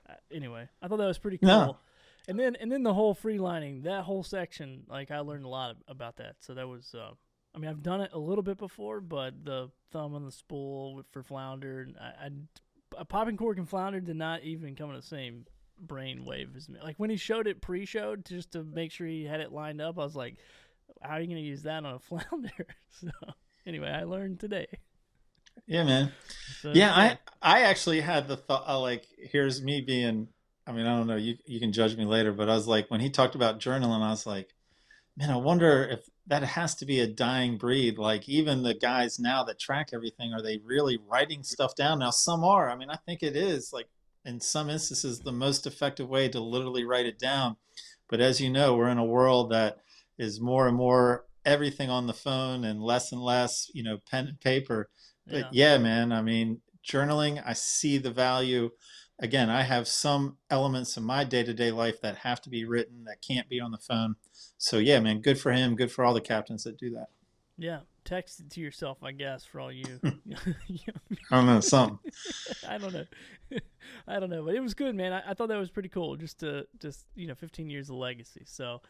uh, 0.08 0.14
anyway, 0.32 0.68
I 0.82 0.88
thought 0.88 0.98
that 0.98 1.06
was 1.06 1.18
pretty 1.18 1.38
cool. 1.38 1.48
No. 1.48 1.76
And 2.26 2.38
then 2.38 2.56
and 2.56 2.70
then 2.70 2.82
the 2.82 2.92
whole 2.92 3.14
freelining, 3.14 3.84
that 3.84 4.04
whole 4.04 4.22
section, 4.22 4.82
like 4.88 5.10
I 5.10 5.20
learned 5.20 5.46
a 5.46 5.48
lot 5.48 5.76
about 5.86 6.16
that. 6.16 6.36
So 6.40 6.52
that 6.54 6.68
was, 6.68 6.94
uh, 6.94 7.12
I 7.58 7.60
mean, 7.60 7.70
I've 7.70 7.82
done 7.82 8.00
it 8.00 8.10
a 8.12 8.18
little 8.18 8.44
bit 8.44 8.56
before, 8.56 9.00
but 9.00 9.44
the 9.44 9.68
thumb 9.90 10.14
on 10.14 10.24
the 10.24 10.30
spool 10.30 11.02
for 11.10 11.24
flounder, 11.24 11.88
I, 12.00 12.26
I, 12.26 12.30
a 12.96 13.04
popping 13.04 13.36
cork 13.36 13.58
and 13.58 13.68
flounder 13.68 13.98
did 13.98 14.14
not 14.14 14.44
even 14.44 14.76
come 14.76 14.90
in 14.90 14.96
the 14.96 15.02
same 15.02 15.44
brain 15.76 16.24
wave 16.24 16.50
as 16.56 16.68
me. 16.68 16.78
Like 16.80 16.94
when 16.98 17.10
he 17.10 17.16
showed 17.16 17.48
it 17.48 17.60
pre-showed, 17.60 18.24
just 18.24 18.52
to 18.52 18.62
make 18.62 18.92
sure 18.92 19.08
he 19.08 19.24
had 19.24 19.40
it 19.40 19.50
lined 19.50 19.80
up, 19.80 19.98
I 19.98 20.04
was 20.04 20.14
like, 20.14 20.36
how 21.02 21.14
are 21.14 21.20
you 21.20 21.26
going 21.26 21.42
to 21.42 21.48
use 21.48 21.62
that 21.62 21.84
on 21.84 21.94
a 21.94 21.98
flounder? 21.98 22.66
so 23.00 23.08
anyway, 23.66 23.90
I 23.90 24.04
learned 24.04 24.38
today. 24.38 24.68
Yeah, 25.66 25.82
man. 25.82 26.12
So, 26.60 26.70
Yeah, 26.72 26.92
I 26.94 27.18
I 27.42 27.62
actually 27.62 28.00
had 28.00 28.28
the 28.28 28.36
thought 28.36 28.68
uh, 28.68 28.78
like 28.78 29.04
here's 29.18 29.60
me 29.60 29.80
being 29.80 30.28
I 30.64 30.70
mean, 30.70 30.86
I 30.86 30.96
don't 30.96 31.08
know, 31.08 31.16
you 31.16 31.38
you 31.44 31.58
can 31.58 31.72
judge 31.72 31.96
me 31.96 32.04
later, 32.04 32.32
but 32.32 32.48
I 32.48 32.54
was 32.54 32.68
like 32.68 32.88
when 32.88 33.00
he 33.00 33.10
talked 33.10 33.34
about 33.34 33.58
journaling, 33.58 34.00
I 34.00 34.10
was 34.10 34.26
like, 34.26 34.54
man, 35.16 35.30
I 35.30 35.36
wonder 35.36 35.82
if 35.82 36.08
that 36.28 36.42
has 36.42 36.74
to 36.76 36.86
be 36.86 37.00
a 37.00 37.06
dying 37.06 37.56
breed. 37.56 37.98
Like 37.98 38.28
even 38.28 38.62
the 38.62 38.74
guys 38.74 39.18
now 39.18 39.42
that 39.44 39.58
track 39.58 39.90
everything, 39.92 40.32
are 40.32 40.42
they 40.42 40.58
really 40.58 40.98
writing 41.08 41.40
mm. 41.40 41.46
stuff 41.46 41.74
down? 41.74 41.98
Now 41.98 42.10
some 42.10 42.44
are. 42.44 42.70
I 42.70 42.76
mean, 42.76 42.90
I 42.90 42.96
think 42.96 43.22
it 43.22 43.34
is 43.34 43.72
like 43.72 43.88
in 44.24 44.40
some 44.40 44.68
instances 44.68 45.20
the 45.20 45.32
most 45.32 45.66
effective 45.66 46.08
way 46.08 46.28
to 46.28 46.40
literally 46.40 46.84
write 46.84 47.06
it 47.06 47.18
down. 47.18 47.56
But 48.08 48.20
as 48.20 48.40
you 48.40 48.50
know, 48.50 48.76
we're 48.76 48.88
in 48.88 48.98
a 48.98 49.04
world 49.04 49.50
that 49.50 49.78
is 50.18 50.40
more 50.40 50.68
and 50.68 50.76
more 50.76 51.24
everything 51.44 51.88
on 51.88 52.06
the 52.06 52.14
phone 52.14 52.64
and 52.64 52.82
less 52.82 53.10
and 53.12 53.22
less, 53.22 53.70
you 53.72 53.82
know, 53.82 53.98
pen 54.10 54.26
and 54.28 54.40
paper. 54.40 54.90
But 55.26 55.52
yeah, 55.52 55.76
man, 55.78 56.12
I 56.12 56.22
mean, 56.22 56.60
journaling, 56.86 57.42
I 57.44 57.52
see 57.52 57.98
the 57.98 58.10
value. 58.10 58.70
Again, 59.20 59.50
I 59.50 59.62
have 59.62 59.88
some 59.88 60.36
elements 60.48 60.96
in 60.96 61.02
my 61.02 61.24
day 61.24 61.42
to 61.42 61.52
day 61.52 61.70
life 61.72 62.00
that 62.02 62.18
have 62.18 62.40
to 62.42 62.50
be 62.50 62.64
written 62.64 63.04
that 63.04 63.20
can't 63.20 63.48
be 63.48 63.60
on 63.60 63.72
the 63.72 63.78
phone. 63.78 64.16
So, 64.58 64.78
yeah, 64.78 65.00
man, 65.00 65.20
good 65.20 65.40
for 65.40 65.52
him. 65.52 65.74
Good 65.74 65.90
for 65.90 66.04
all 66.04 66.14
the 66.14 66.20
captains 66.20 66.64
that 66.64 66.78
do 66.78 66.90
that. 66.90 67.08
yeah. 67.56 67.80
Text 68.04 68.40
it 68.40 68.48
to 68.52 68.60
yourself, 68.60 69.02
I 69.02 69.12
guess, 69.12 69.44
for 69.44 69.60
all 69.60 69.70
you. 69.70 70.00
I 70.02 71.36
don't 71.36 71.44
know, 71.44 71.60
something. 71.60 71.98
I 72.68 72.78
don't 72.78 72.94
know. 72.94 73.04
I 74.06 74.18
don't 74.18 74.30
know, 74.30 74.44
but 74.44 74.54
it 74.54 74.60
was 74.60 74.72
good, 74.72 74.94
man. 74.94 75.12
I, 75.12 75.32
I 75.32 75.34
thought 75.34 75.48
that 75.48 75.58
was 75.58 75.68
pretty 75.68 75.90
cool. 75.90 76.16
Just 76.16 76.40
to 76.40 76.66
just 76.80 77.04
you 77.16 77.26
know, 77.26 77.34
15 77.34 77.68
years 77.68 77.90
of 77.90 77.96
legacy. 77.96 78.44
So, 78.46 78.80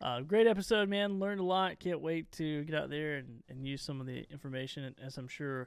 uh, 0.00 0.20
great 0.20 0.46
episode, 0.46 0.88
man. 0.88 1.18
Learned 1.18 1.40
a 1.40 1.44
lot. 1.44 1.80
Can't 1.80 2.00
wait 2.00 2.30
to 2.32 2.62
get 2.64 2.76
out 2.76 2.88
there 2.88 3.16
and, 3.16 3.42
and 3.48 3.66
use 3.66 3.82
some 3.82 4.00
of 4.00 4.06
the 4.06 4.24
information, 4.30 4.94
as 5.04 5.18
I'm 5.18 5.26
sure 5.26 5.66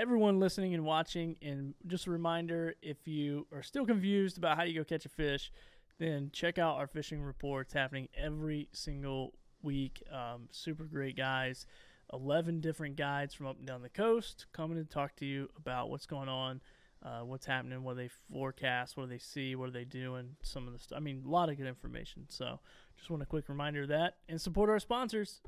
everyone 0.00 0.40
listening 0.40 0.72
and 0.72 0.84
watching. 0.84 1.36
And 1.42 1.74
just 1.86 2.06
a 2.06 2.10
reminder, 2.10 2.74
if 2.80 3.06
you 3.06 3.46
are 3.52 3.62
still 3.62 3.84
confused 3.86 4.38
about 4.38 4.56
how 4.56 4.62
you 4.62 4.74
go 4.74 4.84
catch 4.84 5.04
a 5.04 5.10
fish, 5.10 5.52
then 5.98 6.30
check 6.32 6.58
out 6.58 6.76
our 6.76 6.86
fishing 6.86 7.22
reports 7.22 7.74
happening 7.74 8.08
every 8.16 8.68
single 8.72 9.34
week. 9.62 10.02
Um, 10.10 10.48
super 10.50 10.84
great 10.84 11.16
guys. 11.16 11.66
11 12.12 12.60
different 12.60 12.96
guides 12.96 13.34
from 13.34 13.46
up 13.46 13.58
and 13.58 13.66
down 13.66 13.82
the 13.82 13.90
coast 13.90 14.46
coming 14.52 14.78
to 14.78 14.84
talk 14.84 15.14
to 15.16 15.26
you 15.26 15.48
about 15.56 15.90
what's 15.90 16.06
going 16.06 16.28
on, 16.28 16.60
uh, 17.04 17.20
what's 17.20 17.46
happening, 17.46 17.84
what 17.84 17.96
they 17.96 18.08
forecast, 18.32 18.96
what 18.96 19.10
they 19.10 19.18
see, 19.18 19.54
what 19.54 19.68
are 19.68 19.72
they 19.72 19.84
doing, 19.84 20.34
some 20.42 20.66
of 20.66 20.72
the 20.72 20.78
stuff. 20.78 20.96
I 20.96 21.00
mean, 21.00 21.22
a 21.24 21.30
lot 21.30 21.50
of 21.50 21.58
good 21.58 21.68
information. 21.68 22.24
So 22.28 22.58
just 22.96 23.10
want 23.10 23.22
a 23.22 23.26
quick 23.26 23.48
reminder 23.50 23.82
of 23.82 23.88
that. 23.88 24.16
And 24.30 24.40
support 24.40 24.70
our 24.70 24.80
sponsors, 24.80 25.40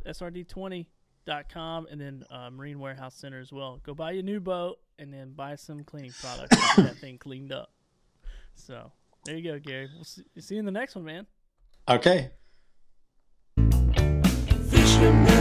SRD20.com 1.26 1.86
and 1.90 2.00
then 2.00 2.24
uh, 2.30 2.50
Marine 2.50 2.78
Warehouse 2.78 3.14
Center 3.14 3.40
as 3.40 3.52
well. 3.52 3.80
Go 3.84 3.94
buy 3.94 4.12
your 4.12 4.22
new 4.22 4.40
boat 4.40 4.78
and 4.98 5.12
then 5.12 5.32
buy 5.32 5.56
some 5.56 5.84
cleaning 5.84 6.12
products 6.20 6.56
and 6.56 6.76
get 6.76 6.94
that 6.94 7.00
thing 7.00 7.18
cleaned 7.18 7.52
up. 7.52 7.72
So 8.54 8.92
there 9.24 9.36
you 9.36 9.52
go, 9.52 9.58
Gary. 9.58 9.88
We'll 9.94 10.04
see, 10.04 10.22
see 10.38 10.54
you 10.54 10.60
in 10.60 10.66
the 10.66 10.72
next 10.72 10.94
one, 10.94 11.04
man. 11.04 11.26
Okay. 11.88 12.30
Fisherman 14.70 15.31